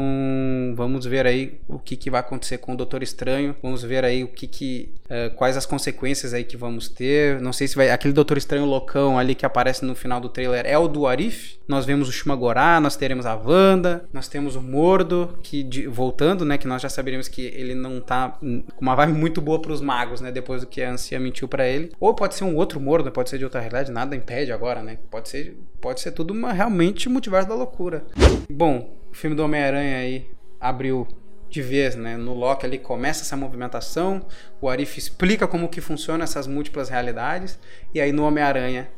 vamos 0.77 1.07
ver 1.07 1.27
aí 1.27 1.61
o 1.68 1.79
que, 1.79 1.97
que 1.97 2.11
vai 2.11 2.20
acontecer 2.20 2.59
com 2.59 2.75
o 2.75 2.77
Doutor 2.77 3.03
Estranho. 3.03 3.55
Vamos 3.62 3.83
ver 3.83 4.05
aí 4.05 4.25
o 4.25 4.29
que 4.29 4.47
que... 4.47 4.93
Uh, 5.05 5.35
quais 5.37 5.57
as 5.57 5.66
consequências 5.66 6.33
aí 6.33 6.45
que 6.45 6.57
vamos 6.57 6.89
ter. 6.89 7.41
Não 7.41 7.53
sei 7.53 7.68
se 7.68 7.77
vai... 7.77 7.91
Aquele 7.91 8.12
Doutor 8.12 8.37
Estranho 8.37 8.64
loucão 8.64 9.18
ali 9.18 9.35
que 9.35 9.47
aparece 9.47 9.85
no 9.85 9.95
final 9.95 10.20
do 10.20 10.29
trailer 10.29 10.66
é 10.66 10.77
o 10.77 10.89
do 10.89 11.07
Arif. 11.07 11.57
Nós 11.68 11.85
vemos 11.87 12.09
o 12.09 12.12
Shumagorá, 12.12 12.81
nós 12.81 12.97
teremos 12.97 13.27
a 13.27 13.35
Wanda, 13.35 14.05
nós 14.12 14.29
temos 14.29 14.57
o 14.57 14.62
Mordo, 14.62 15.39
que 15.43 15.62
de... 15.62 15.87
voltando, 15.87 16.45
né? 16.45 16.59
Que 16.59 16.66
nós 16.66 16.83
já 16.83 16.89
saberíamos 16.89 17.29
que 17.29 17.43
ele 17.43 17.75
não 17.75 18.01
tá 18.01 18.39
com 18.41 18.81
uma 18.81 18.95
vibe 18.95 19.12
muito 19.12 19.41
boa 19.41 19.61
pros 19.61 19.81
magos, 19.81 20.20
né? 20.20 20.33
Depois 20.33 20.64
do 20.65 20.71
que 20.71 20.83
a 20.83 20.91
Ancia 20.91 21.21
mentiu 21.21 21.47
para 21.47 21.67
ele. 21.67 21.93
Ou 22.01 22.15
pode 22.15 22.35
ser 22.35 22.45
um 22.45 22.57
outro 22.57 22.81
Mordo, 22.81 23.11
pode 23.12 23.31
ser 23.31 23.39
de 23.39 23.45
outra 23.45 23.61
realidade, 23.61 23.93
nada 23.93 24.17
impede 24.17 24.53
agora, 24.53 24.83
né? 24.83 24.99
Pode 25.11 25.29
ser, 25.29 25.57
pode 25.81 26.01
ser 26.01 26.12
tudo 26.12 26.33
uma, 26.33 26.53
realmente 26.53 27.09
multiverso 27.09 27.49
da 27.49 27.55
loucura. 27.55 28.05
Bom, 28.51 28.97
o 29.11 29.15
filme 29.15 29.37
do 29.37 29.45
Homem-Aranha 29.45 29.99
aí 29.99 30.31
abriu 30.61 31.07
de 31.49 31.62
vez, 31.62 31.95
né? 31.95 32.17
No 32.17 32.35
Loki 32.35 32.67
ali 32.67 32.79
começa 32.79 33.23
essa 33.23 33.37
movimentação, 33.37 34.27
o 34.61 34.69
Arif 34.69 34.99
explica 34.99 35.47
como 35.47 35.69
que 35.69 35.81
funciona 35.81 36.25
essas 36.25 36.47
múltiplas 36.47 36.89
realidades, 36.89 37.59
e 37.93 38.01
aí 38.01 38.12
no 38.12 38.25
Homem-Aranha 38.25 38.89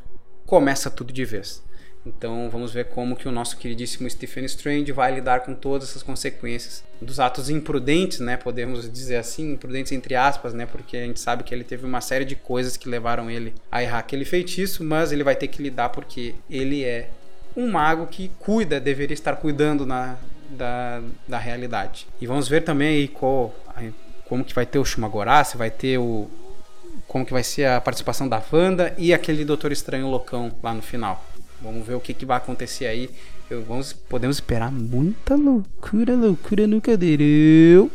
começa 0.45 0.89
tudo 0.89 1.13
de 1.13 1.23
vez. 1.23 1.63
Então 2.07 2.49
vamos 2.49 2.71
ver 2.71 2.85
como 2.85 3.15
que 3.15 3.27
o 3.27 3.31
nosso 3.31 3.57
queridíssimo 3.57 4.09
Stephen 4.09 4.45
Strange 4.45 4.91
vai 4.91 5.13
lidar 5.13 5.41
com 5.41 5.53
todas 5.53 5.89
essas 5.89 6.01
consequências 6.01 6.83
dos 7.01 7.19
atos 7.19 7.49
imprudentes, 7.49 8.19
né? 8.19 8.37
Podemos 8.37 8.91
dizer 8.91 9.17
assim, 9.17 9.53
imprudentes 9.53 9.91
entre 9.91 10.15
aspas, 10.15 10.53
né? 10.53 10.65
Porque 10.65 10.95
a 10.97 11.05
gente 11.05 11.19
sabe 11.19 11.43
que 11.43 11.53
ele 11.53 11.63
teve 11.63 11.85
uma 11.85 12.01
série 12.01 12.25
de 12.25 12.35
coisas 12.35 12.77
que 12.77 12.87
levaram 12.87 13.29
ele 13.29 13.53
a 13.71 13.83
errar 13.83 13.99
aquele 13.99 14.25
feitiço, 14.25 14.83
mas 14.83 15.11
ele 15.11 15.23
vai 15.23 15.35
ter 15.35 15.47
que 15.47 15.61
lidar 15.61 15.89
porque 15.89 16.35
ele 16.49 16.83
é 16.83 17.09
um 17.55 17.71
mago 17.71 18.07
que 18.07 18.31
cuida, 18.39 18.79
deveria 18.79 19.13
estar 19.13 19.35
cuidando 19.35 19.85
na, 19.85 20.17
da, 20.49 21.01
da 21.27 21.37
realidade. 21.37 22.07
E 22.21 22.27
vamos 22.27 22.47
ver 22.47 22.61
também 22.61 22.89
aí 22.89 23.07
qual, 23.07 23.53
como 24.25 24.45
que 24.45 24.53
vai 24.53 24.65
ter 24.65 24.79
o 24.79 24.85
Shumagorá, 24.85 25.43
se 25.43 25.57
vai 25.57 25.71
ter 25.71 25.97
o 25.97 26.29
como 27.07 27.25
que 27.25 27.33
vai 27.33 27.43
ser 27.43 27.65
a 27.65 27.79
participação 27.79 28.27
da 28.27 28.41
Wanda 28.51 28.93
e 28.97 29.13
aquele 29.13 29.45
Doutor 29.45 29.71
Estranho 29.71 30.07
loucão 30.07 30.51
lá 30.61 30.73
no 30.73 30.81
final. 30.81 31.23
Vamos 31.61 31.85
ver 31.85 31.95
o 31.95 31.99
que, 31.99 32.13
que 32.13 32.25
vai 32.25 32.37
acontecer 32.37 32.85
aí. 32.85 33.09
Eu, 33.49 33.63
vamos, 33.63 33.93
podemos 33.93 34.37
esperar 34.37 34.71
muita 34.71 35.35
loucura, 35.35 36.15
loucura 36.15 36.67
no 36.67 36.81
cadeirão. 36.81 37.89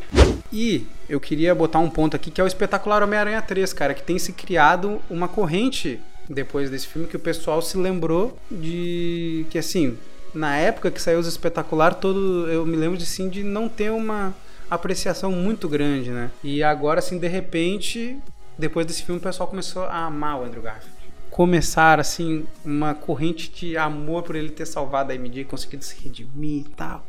E 0.53 0.87
eu 1.09 1.21
queria 1.21 1.55
botar 1.55 1.79
um 1.79 1.91
ponto 1.91 2.17
aqui 2.17 2.31
que 2.31 2.41
é 2.41 2.45
o 2.45 2.47
espetacular 2.47 3.03
Homem-Aranha 3.03 3.41
3, 3.43 3.73
cara, 3.73 3.95
que 3.95 4.03
tem 4.03 4.19
se 4.19 4.33
criado 4.33 5.01
uma 5.11 5.29
corrente 5.29 6.01
depois 6.29 6.71
desse 6.71 6.87
filme 6.87 7.07
que 7.07 7.17
o 7.17 7.21
pessoal 7.21 7.61
se 7.61 7.77
lembrou 7.77 8.39
de 8.51 9.47
que 9.51 9.59
assim, 9.59 9.99
na 10.35 10.57
época 10.57 10.91
que 10.91 11.01
saiu 11.01 11.19
os 11.19 11.27
espetacular, 11.27 11.95
todo 11.95 12.49
eu 12.49 12.65
me 12.65 12.77
lembro 12.77 12.97
de 12.97 13.05
sim 13.05 13.29
de 13.29 13.43
não 13.43 13.69
ter 13.69 13.91
uma 13.91 14.35
apreciação 14.71 15.31
muito 15.31 15.69
grande, 15.69 16.11
né? 16.11 16.31
E 16.43 16.63
agora 16.63 17.01
assim, 17.01 17.19
de 17.19 17.29
repente, 17.29 18.17
depois 18.57 18.87
desse 18.87 19.03
filme 19.03 19.21
o 19.21 19.23
pessoal 19.23 19.49
começou 19.49 19.83
a 19.85 20.07
amar 20.07 20.41
o 20.41 20.45
Andrew 20.45 20.63
Garfield 20.63 21.02
começar 21.33 21.99
assim 21.99 22.45
uma 22.63 22.95
corrente 22.95 23.51
de 23.51 23.75
amor 23.77 24.23
por 24.23 24.37
ele 24.37 24.51
ter 24.51 24.67
salvado 24.67 25.13
a 25.13 25.15
MJ 25.15 25.45
conseguido 25.47 25.83
se 25.83 25.97
redimir 26.01 26.67
e 26.67 26.69
tal 26.69 27.07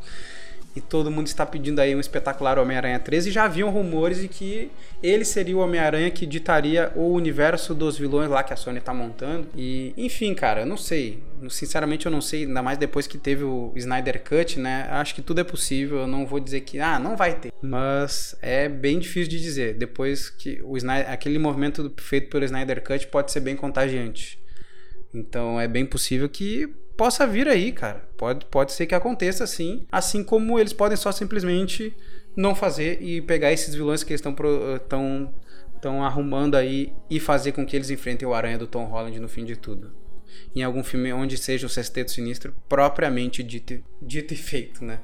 e 0.76 0.80
todo 0.80 1.10
mundo 1.10 1.26
está 1.26 1.46
pedindo 1.46 1.80
aí 1.80 1.94
um 1.94 2.00
espetacular 2.00 2.58
Homem-Aranha 2.58 2.98
13 2.98 3.28
e 3.28 3.32
já 3.32 3.44
haviam 3.44 3.70
rumores 3.70 4.20
de 4.20 4.28
que 4.28 4.70
ele 5.02 5.24
seria 5.24 5.56
o 5.56 5.60
Homem-Aranha 5.60 6.10
que 6.10 6.26
ditaria 6.26 6.90
o 6.96 7.12
universo 7.12 7.74
dos 7.74 7.96
vilões 7.96 8.28
lá 8.28 8.42
que 8.42 8.52
a 8.52 8.56
Sony 8.56 8.78
está 8.78 8.92
montando. 8.92 9.46
E, 9.56 9.94
enfim, 9.96 10.34
cara, 10.34 10.62
eu 10.62 10.66
não 10.66 10.76
sei. 10.76 11.22
Sinceramente, 11.48 12.06
eu 12.06 12.12
não 12.12 12.20
sei, 12.20 12.44
ainda 12.44 12.62
mais 12.62 12.78
depois 12.78 13.06
que 13.06 13.18
teve 13.18 13.44
o 13.44 13.72
Snyder 13.76 14.22
Cut, 14.24 14.58
né? 14.58 14.88
Acho 14.90 15.14
que 15.14 15.22
tudo 15.22 15.40
é 15.40 15.44
possível. 15.44 15.98
Eu 15.98 16.06
não 16.06 16.26
vou 16.26 16.40
dizer 16.40 16.62
que, 16.62 16.80
ah, 16.80 16.98
não 16.98 17.16
vai 17.16 17.34
ter. 17.34 17.52
Mas 17.62 18.34
é 18.42 18.68
bem 18.68 18.98
difícil 18.98 19.30
de 19.30 19.40
dizer. 19.40 19.74
Depois 19.74 20.28
que 20.28 20.60
o 20.64 20.76
Snyder, 20.76 21.10
aquele 21.10 21.38
movimento 21.38 21.92
feito 21.98 22.30
pelo 22.30 22.44
Snyder 22.44 22.82
Cut 22.82 23.06
pode 23.08 23.30
ser 23.30 23.40
bem 23.40 23.54
contagiante. 23.54 24.42
Então 25.14 25.60
é 25.60 25.68
bem 25.68 25.86
possível 25.86 26.28
que 26.28 26.68
possa 26.96 27.26
vir 27.26 27.48
aí, 27.48 27.72
cara. 27.72 28.08
Pode, 28.16 28.46
pode 28.46 28.72
ser 28.72 28.86
que 28.86 28.94
aconteça 28.94 29.44
assim. 29.44 29.86
Assim 29.90 30.22
como 30.22 30.58
eles 30.58 30.72
podem 30.72 30.96
só 30.96 31.12
simplesmente 31.12 31.96
não 32.36 32.54
fazer 32.54 33.00
e 33.00 33.20
pegar 33.22 33.52
esses 33.52 33.74
vilões 33.74 34.02
que 34.02 34.12
eles 34.12 34.20
estão 34.20 34.34
estão 34.76 35.34
estão 35.74 36.02
arrumando 36.02 36.54
aí 36.54 36.94
e 37.10 37.20
fazer 37.20 37.52
com 37.52 37.66
que 37.66 37.76
eles 37.76 37.90
enfrentem 37.90 38.26
o 38.26 38.32
Aranha 38.32 38.56
do 38.56 38.66
Tom 38.66 38.86
Holland 38.86 39.20
no 39.20 39.28
fim 39.28 39.44
de 39.44 39.54
tudo. 39.54 39.92
Em 40.54 40.62
algum 40.62 40.84
filme 40.84 41.12
onde 41.12 41.36
seja 41.36 41.66
o 41.66 41.70
Sexteto 41.70 42.10
Sinistro 42.10 42.54
propriamente 42.68 43.42
dito, 43.42 43.82
dito 44.00 44.34
e 44.34 44.36
feito, 44.36 44.84
né? 44.84 45.00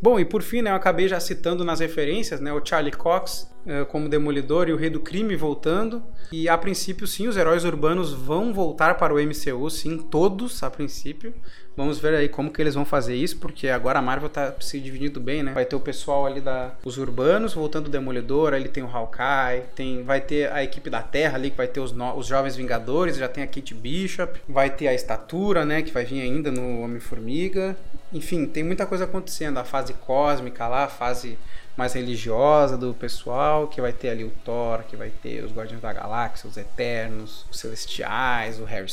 Bom, 0.00 0.18
e 0.18 0.24
por 0.24 0.42
fim, 0.42 0.62
né, 0.62 0.70
eu 0.70 0.74
acabei 0.74 1.08
já 1.08 1.18
citando 1.18 1.64
nas 1.64 1.80
referências, 1.80 2.40
né, 2.40 2.52
o 2.52 2.64
Charlie 2.64 2.92
Cox 2.92 3.50
uh, 3.64 3.86
como 3.86 4.08
Demolidor 4.08 4.68
e 4.68 4.72
o 4.72 4.76
Rei 4.76 4.90
do 4.90 5.00
Crime 5.00 5.36
voltando. 5.36 6.02
E 6.32 6.48
a 6.48 6.56
princípio, 6.58 7.06
sim, 7.06 7.26
os 7.28 7.36
heróis 7.36 7.64
urbanos 7.64 8.12
vão 8.12 8.52
voltar 8.52 8.96
para 8.96 9.14
o 9.14 9.18
MCU, 9.18 9.70
sim, 9.70 9.98
todos 9.98 10.62
a 10.62 10.70
princípio. 10.70 11.34
Vamos 11.76 11.98
ver 11.98 12.14
aí 12.14 12.28
como 12.28 12.52
que 12.52 12.62
eles 12.62 12.74
vão 12.74 12.84
fazer 12.84 13.16
isso, 13.16 13.38
porque 13.38 13.68
agora 13.68 13.98
a 13.98 14.02
Marvel 14.02 14.28
tá 14.28 14.54
se 14.60 14.78
dividindo 14.78 15.20
bem, 15.20 15.42
né? 15.42 15.52
Vai 15.52 15.64
ter 15.64 15.74
o 15.74 15.80
pessoal 15.80 16.24
ali 16.24 16.40
da 16.40 16.72
os 16.84 16.98
urbanos 16.98 17.52
voltando 17.54 17.86
o 17.86 17.90
Demolidor, 17.90 18.54
ele 18.54 18.68
tem 18.68 18.82
o 18.82 18.88
Hawkeye, 18.88 19.64
tem 19.74 20.04
vai 20.04 20.20
ter 20.20 20.52
a 20.52 20.62
equipe 20.62 20.88
da 20.88 21.02
Terra 21.02 21.36
ali 21.36 21.50
que 21.50 21.56
vai 21.56 21.66
ter 21.66 21.80
os, 21.80 21.92
no, 21.92 22.16
os 22.16 22.26
jovens 22.26 22.54
Vingadores, 22.54 23.16
já 23.16 23.28
tem 23.28 23.42
a 23.42 23.46
Kate 23.46 23.74
Bishop, 23.74 24.40
vai 24.48 24.70
ter 24.70 24.86
a 24.86 24.94
estatura, 24.94 25.64
né, 25.64 25.82
que 25.82 25.92
vai 25.92 26.04
vir 26.04 26.20
ainda 26.20 26.50
no 26.50 26.80
Homem-Formiga. 26.80 27.76
Enfim, 28.12 28.46
tem 28.46 28.62
muita 28.62 28.86
coisa 28.86 29.04
acontecendo, 29.04 29.58
a 29.58 29.64
fase 29.64 29.94
cósmica 29.94 30.68
lá, 30.68 30.84
a 30.84 30.88
fase 30.88 31.36
mais 31.76 31.94
religiosa 31.94 32.78
do 32.78 32.94
pessoal, 32.94 33.66
que 33.66 33.80
vai 33.80 33.92
ter 33.92 34.10
ali 34.10 34.22
o 34.22 34.30
Thor, 34.44 34.84
que 34.84 34.96
vai 34.96 35.10
ter 35.10 35.44
os 35.44 35.52
Guardiões 35.52 35.82
da 35.82 35.92
Galáxia, 35.92 36.48
os 36.48 36.56
Eternos, 36.56 37.44
os 37.50 37.58
Celestiais, 37.58 38.60
o 38.60 38.64
Harry 38.64 38.86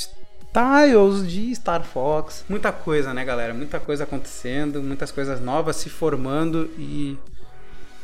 de 1.26 1.56
Star 1.56 1.84
Fox. 1.84 2.44
Muita 2.50 2.72
coisa, 2.72 3.14
né, 3.14 3.24
galera? 3.24 3.54
Muita 3.54 3.80
coisa 3.80 4.04
acontecendo, 4.04 4.84
muitas 4.84 5.12
coisas 5.12 5.40
novas 5.40 5.78
se 5.78 5.90
formando 5.90 6.70
e 6.78 7.18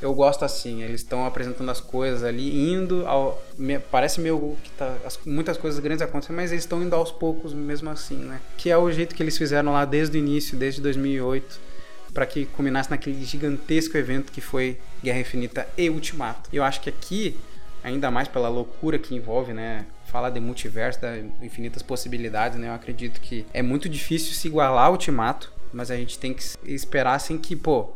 eu 0.02 0.14
gosto 0.14 0.46
assim, 0.46 0.84
eles 0.84 1.02
estão 1.02 1.26
apresentando 1.26 1.70
as 1.72 1.82
coisas 1.82 2.24
ali, 2.24 2.72
indo 2.72 3.06
ao. 3.08 3.42
Parece 3.90 4.22
meio 4.22 4.56
que 4.64 4.70
tá, 4.72 4.96
as, 5.04 5.20
muitas 5.26 5.58
coisas 5.58 5.80
grandes 5.80 6.02
acontecendo, 6.02 6.36
mas 6.36 6.52
eles 6.52 6.64
estão 6.64 6.82
indo 6.82 6.96
aos 6.96 7.12
poucos 7.12 7.54
mesmo 7.54 7.90
assim, 7.90 8.18
né? 8.18 8.40
Que 8.58 8.70
é 8.70 8.78
o 8.78 8.92
jeito 8.92 9.16
que 9.16 9.24
eles 9.24 9.38
fizeram 9.38 9.74
lá 9.74 9.86
desde 9.86 10.18
o 10.18 10.20
início, 10.20 10.58
desde 10.58 10.82
2008, 10.82 11.60
para 12.14 12.26
que 12.26 12.46
culminasse 12.46 12.92
naquele 12.92 13.24
gigantesco 13.26 13.98
evento 13.98 14.32
que 14.32 14.40
foi 14.40 14.78
Guerra 15.04 15.20
Infinita 15.20 15.68
e 15.78 15.90
Ultimato. 15.90 16.48
Eu 16.54 16.64
acho 16.64 16.80
que 16.80 16.90
aqui, 16.90 17.36
ainda 17.84 18.12
mais 18.12 18.28
pela 18.28 18.50
loucura 18.50 19.00
que 19.00 19.16
envolve, 19.16 19.52
né? 19.52 19.86
Falar 20.08 20.30
de 20.30 20.40
multiverso, 20.40 21.02
das 21.02 21.24
infinitas 21.42 21.84
possibilidades, 21.84 22.58
né? 22.58 22.70
Eu 22.70 22.74
acredito 22.74 23.20
que 23.22 23.46
é 23.54 23.62
muito 23.62 23.88
difícil 23.88 24.34
se 24.34 24.48
igualar 24.48 24.86
ao 24.86 24.94
Ultimato, 24.94 25.52
mas 25.74 25.92
a 25.92 25.96
gente 25.96 26.18
tem 26.18 26.34
que 26.34 26.44
esperar 26.66 27.14
assim 27.14 27.38
que, 27.38 27.56
pô, 27.56 27.92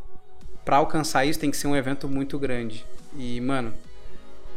para 0.66 0.78
alcançar 0.78 1.26
isso 1.26 1.40
tem 1.40 1.50
que 1.50 1.58
ser 1.58 1.68
um 1.68 1.76
evento 1.76 2.08
muito 2.08 2.38
grande. 2.38 2.86
E, 3.16 3.40
mano, 3.42 3.74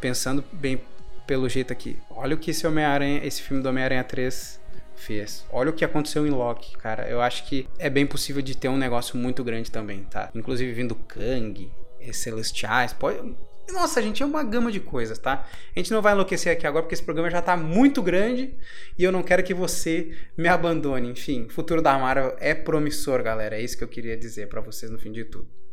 pensando 0.00 0.44
bem 0.52 0.80
pelo 1.26 1.48
jeito 1.48 1.72
aqui, 1.72 1.96
olha 2.10 2.34
o 2.34 2.38
que 2.38 2.50
esse 2.50 2.66
Homem-Aranha, 2.66 3.24
esse 3.24 3.40
filme 3.40 3.62
do 3.62 3.68
Homem-Aranha 3.68 4.04
3 4.04 4.60
fez. 4.96 5.44
Olha 5.50 5.70
o 5.70 5.72
que 5.72 5.84
aconteceu 5.84 6.26
em 6.26 6.30
Loki, 6.30 6.76
cara. 6.76 7.08
Eu 7.08 7.20
acho 7.20 7.46
que 7.46 7.68
é 7.78 7.88
bem 7.88 8.06
possível 8.06 8.42
de 8.42 8.56
ter 8.56 8.68
um 8.68 8.76
negócio 8.76 9.16
muito 9.16 9.42
grande 9.42 9.70
também, 9.70 10.04
tá? 10.04 10.30
Inclusive 10.34 10.72
vindo 10.72 10.94
Kang, 10.94 11.70
Celestiais, 12.12 12.92
pode 12.92 13.34
nossa, 13.72 14.02
gente, 14.02 14.22
é 14.22 14.26
uma 14.26 14.42
gama 14.42 14.70
de 14.70 14.80
coisas, 14.80 15.18
tá? 15.18 15.48
A 15.74 15.78
gente 15.78 15.90
não 15.90 16.02
vai 16.02 16.12
enlouquecer 16.12 16.52
aqui 16.52 16.66
agora 16.66 16.82
porque 16.82 16.94
esse 16.94 17.02
programa 17.02 17.30
já 17.30 17.40
tá 17.40 17.56
muito 17.56 18.02
grande 18.02 18.54
e 18.98 19.04
eu 19.04 19.10
não 19.10 19.22
quero 19.22 19.42
que 19.42 19.54
você 19.54 20.14
me 20.36 20.48
abandone. 20.48 21.08
Enfim, 21.10 21.46
o 21.46 21.50
futuro 21.50 21.80
da 21.80 21.98
Marvel 21.98 22.36
é 22.38 22.54
promissor, 22.54 23.22
galera. 23.22 23.56
É 23.56 23.62
isso 23.62 23.76
que 23.78 23.84
eu 23.84 23.88
queria 23.88 24.16
dizer 24.16 24.48
para 24.48 24.60
vocês 24.60 24.90
no 24.90 24.98
fim 24.98 25.12
de 25.12 25.24
tudo. 25.24 25.63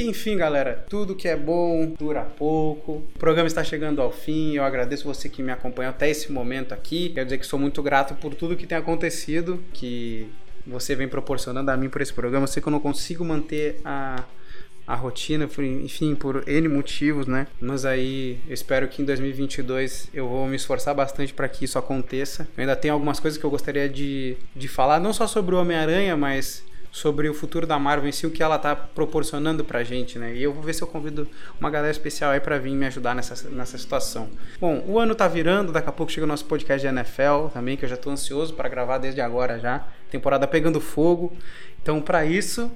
Enfim, 0.00 0.36
galera, 0.36 0.84
tudo 0.88 1.16
que 1.16 1.26
é 1.26 1.36
bom 1.36 1.92
dura 1.98 2.22
pouco. 2.22 3.02
O 3.16 3.18
programa 3.18 3.48
está 3.48 3.64
chegando 3.64 4.00
ao 4.00 4.12
fim. 4.12 4.54
Eu 4.54 4.62
agradeço 4.62 5.04
você 5.04 5.28
que 5.28 5.42
me 5.42 5.50
acompanhou 5.50 5.90
até 5.90 6.08
esse 6.08 6.30
momento 6.30 6.72
aqui. 6.72 7.08
Quero 7.08 7.26
dizer 7.26 7.38
que 7.38 7.44
sou 7.44 7.58
muito 7.58 7.82
grato 7.82 8.14
por 8.14 8.32
tudo 8.32 8.56
que 8.56 8.64
tem 8.64 8.78
acontecido, 8.78 9.60
que 9.72 10.28
você 10.64 10.94
vem 10.94 11.08
proporcionando 11.08 11.72
a 11.72 11.76
mim 11.76 11.88
por 11.88 12.00
esse 12.00 12.12
programa. 12.12 12.44
Eu 12.44 12.48
sei 12.48 12.62
que 12.62 12.68
eu 12.68 12.70
não 12.70 12.78
consigo 12.78 13.24
manter 13.24 13.80
a 13.84 14.24
a 14.86 14.94
rotina, 14.94 15.46
enfim, 15.84 16.14
por 16.14 16.48
N 16.48 16.66
motivos, 16.66 17.26
né? 17.26 17.46
Mas 17.60 17.84
aí 17.84 18.40
eu 18.48 18.54
espero 18.54 18.88
que 18.88 19.02
em 19.02 19.04
2022 19.04 20.08
eu 20.14 20.26
vou 20.26 20.46
me 20.46 20.56
esforçar 20.56 20.94
bastante 20.94 21.34
para 21.34 21.46
que 21.46 21.66
isso 21.66 21.78
aconteça. 21.78 22.48
Eu 22.56 22.62
ainda 22.62 22.74
tenho 22.74 22.94
algumas 22.94 23.20
coisas 23.20 23.38
que 23.38 23.44
eu 23.44 23.50
gostaria 23.50 23.86
de, 23.86 24.38
de 24.56 24.66
falar, 24.66 24.98
não 24.98 25.12
só 25.12 25.26
sobre 25.26 25.54
o 25.54 25.58
Homem-Aranha, 25.58 26.16
mas 26.16 26.64
sobre 26.98 27.28
o 27.28 27.34
futuro 27.34 27.66
da 27.66 27.78
Marvel 27.78 28.08
em 28.08 28.12
si, 28.12 28.26
o 28.26 28.30
que 28.30 28.42
ela 28.42 28.58
tá 28.58 28.74
proporcionando 28.74 29.64
pra 29.64 29.84
gente, 29.84 30.18
né? 30.18 30.34
E 30.34 30.42
eu 30.42 30.52
vou 30.52 30.62
ver 30.62 30.74
se 30.74 30.82
eu 30.82 30.86
convido 30.86 31.28
uma 31.58 31.70
galera 31.70 31.90
especial 31.90 32.32
aí 32.32 32.40
para 32.40 32.58
vir 32.58 32.72
me 32.72 32.86
ajudar 32.86 33.14
nessa, 33.14 33.48
nessa 33.50 33.78
situação. 33.78 34.28
Bom, 34.60 34.84
o 34.86 34.98
ano 34.98 35.14
tá 35.14 35.28
virando, 35.28 35.72
daqui 35.72 35.88
a 35.88 35.92
pouco 35.92 36.10
chega 36.10 36.24
o 36.24 36.28
nosso 36.28 36.44
podcast 36.44 36.86
de 36.86 36.92
NFL 36.92 37.48
também, 37.52 37.76
que 37.76 37.84
eu 37.84 37.88
já 37.88 37.96
tô 37.96 38.10
ansioso 38.10 38.54
para 38.54 38.68
gravar 38.68 38.98
desde 38.98 39.20
agora 39.20 39.58
já. 39.58 39.86
Temporada 40.10 40.46
pegando 40.46 40.80
fogo. 40.80 41.32
Então, 41.80 42.02
para 42.02 42.26
isso, 42.26 42.70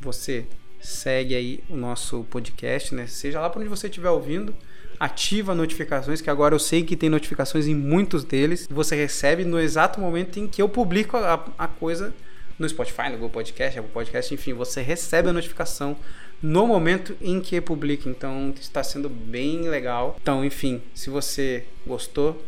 você 0.00 0.46
segue 0.78 1.34
aí 1.34 1.64
o 1.70 1.76
nosso 1.76 2.24
podcast, 2.24 2.94
né? 2.94 3.06
Seja 3.06 3.40
lá 3.40 3.48
por 3.48 3.60
onde 3.60 3.70
você 3.70 3.86
estiver 3.86 4.10
ouvindo, 4.10 4.54
ativa 5.00 5.54
notificações, 5.54 6.20
que 6.20 6.28
agora 6.28 6.54
eu 6.54 6.58
sei 6.58 6.84
que 6.84 6.96
tem 6.96 7.08
notificações 7.08 7.66
em 7.66 7.74
muitos 7.74 8.24
deles. 8.24 8.68
Você 8.70 8.94
recebe 8.94 9.44
no 9.44 9.58
exato 9.58 9.98
momento 10.00 10.38
em 10.38 10.46
que 10.46 10.60
eu 10.60 10.68
publico 10.68 11.16
a, 11.16 11.42
a 11.58 11.66
coisa 11.66 12.14
no 12.58 12.68
Spotify, 12.68 13.04
no 13.04 13.12
Google 13.12 13.30
Podcast, 13.30 13.78
Apple 13.78 13.92
Podcast, 13.92 14.32
enfim, 14.32 14.52
você 14.52 14.82
recebe 14.82 15.28
a 15.28 15.32
notificação 15.32 15.96
no 16.42 16.66
momento 16.66 17.16
em 17.20 17.40
que 17.40 17.60
publica. 17.60 18.08
Então 18.08 18.52
está 18.60 18.82
sendo 18.82 19.08
bem 19.08 19.68
legal. 19.68 20.16
Então, 20.20 20.44
enfim, 20.44 20.82
se 20.94 21.10
você 21.10 21.64
gostou, 21.86 22.42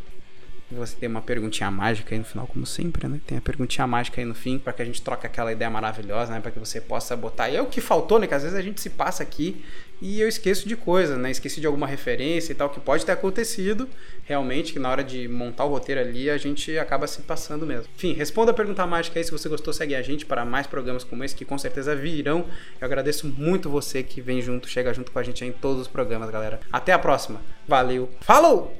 você 0.75 0.97
tem 0.97 1.09
uma 1.09 1.23
perguntinha 1.23 1.71
mágica 1.71 2.15
aí 2.15 2.19
no 2.19 2.25
final, 2.25 2.47
como 2.47 2.67
sempre, 2.67 3.07
né? 3.07 3.21
Tem 3.25 3.39
a 3.39 3.41
perguntinha 3.41 3.87
mágica 3.87 4.21
aí 4.21 4.25
no 4.25 4.35
fim, 4.35 4.59
para 4.59 4.73
que 4.73 4.83
a 4.83 4.85
gente 4.85 5.01
troque 5.01 5.27
aquela 5.27 5.53
ideia 5.53 5.71
maravilhosa, 5.71 6.33
né? 6.33 6.41
Para 6.41 6.51
que 6.51 6.59
você 6.59 6.81
possa 6.81 7.17
botar. 7.17 7.49
E 7.49 7.57
é 7.57 7.63
o 7.63 7.67
que 7.67 7.81
faltou, 7.81 8.19
né? 8.19 8.27
Que 8.27 8.35
às 8.35 8.43
vezes 8.43 8.59
a 8.59 8.63
gente 8.63 8.81
se 8.81 8.91
passa 8.91 9.23
aqui 9.23 9.65
e 10.03 10.21
eu 10.21 10.29
esqueço 10.29 10.69
de 10.69 10.77
coisas, 10.77 11.17
né? 11.17 11.31
Esqueci 11.31 11.61
de 11.61 11.67
alguma 11.67 11.87
referência 11.87 12.53
e 12.53 12.55
tal, 12.55 12.69
que 12.69 12.81
pode 12.81 13.07
ter 13.07 13.13
acontecido 13.13 13.89
realmente, 14.25 14.73
que 14.73 14.79
na 14.79 14.91
hora 14.91 15.05
de 15.05 15.29
montar 15.29 15.65
o 15.65 15.69
roteiro 15.69 16.01
ali 16.01 16.29
a 16.29 16.37
gente 16.37 16.77
acaba 16.79 17.07
se 17.07 17.23
passando 17.23 17.65
mesmo. 17.65 17.87
Enfim, 17.95 18.13
responda 18.13 18.51
a 18.51 18.55
pergunta 18.55 18.85
mágica 18.87 19.21
aí. 19.21 19.25
Se 19.25 19.31
você 19.31 19.49
gostou, 19.49 19.73
segue 19.73 19.95
a 19.95 20.03
gente 20.03 20.27
para 20.27 20.45
mais 20.45 20.67
programas 20.67 21.05
como 21.05 21.23
esse, 21.23 21.35
que 21.35 21.45
com 21.45 21.57
certeza 21.57 21.95
virão. 21.95 22.45
Eu 22.81 22.85
agradeço 22.85 23.29
muito 23.29 23.71
você 23.71 24.03
que 24.03 24.21
vem 24.21 24.43
junto, 24.43 24.69
chega 24.69 24.93
junto 24.93 25.13
com 25.13 25.19
a 25.19 25.23
gente 25.23 25.45
em 25.45 25.53
todos 25.53 25.83
os 25.83 25.89
programas, 25.89 26.29
galera. 26.29 26.61
Até 26.73 26.93
a 26.93 26.99
próxima. 26.99 27.41
Valeu. 27.69 28.11
Falou! 28.21 28.77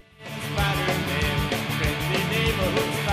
Oh. 2.59 3.06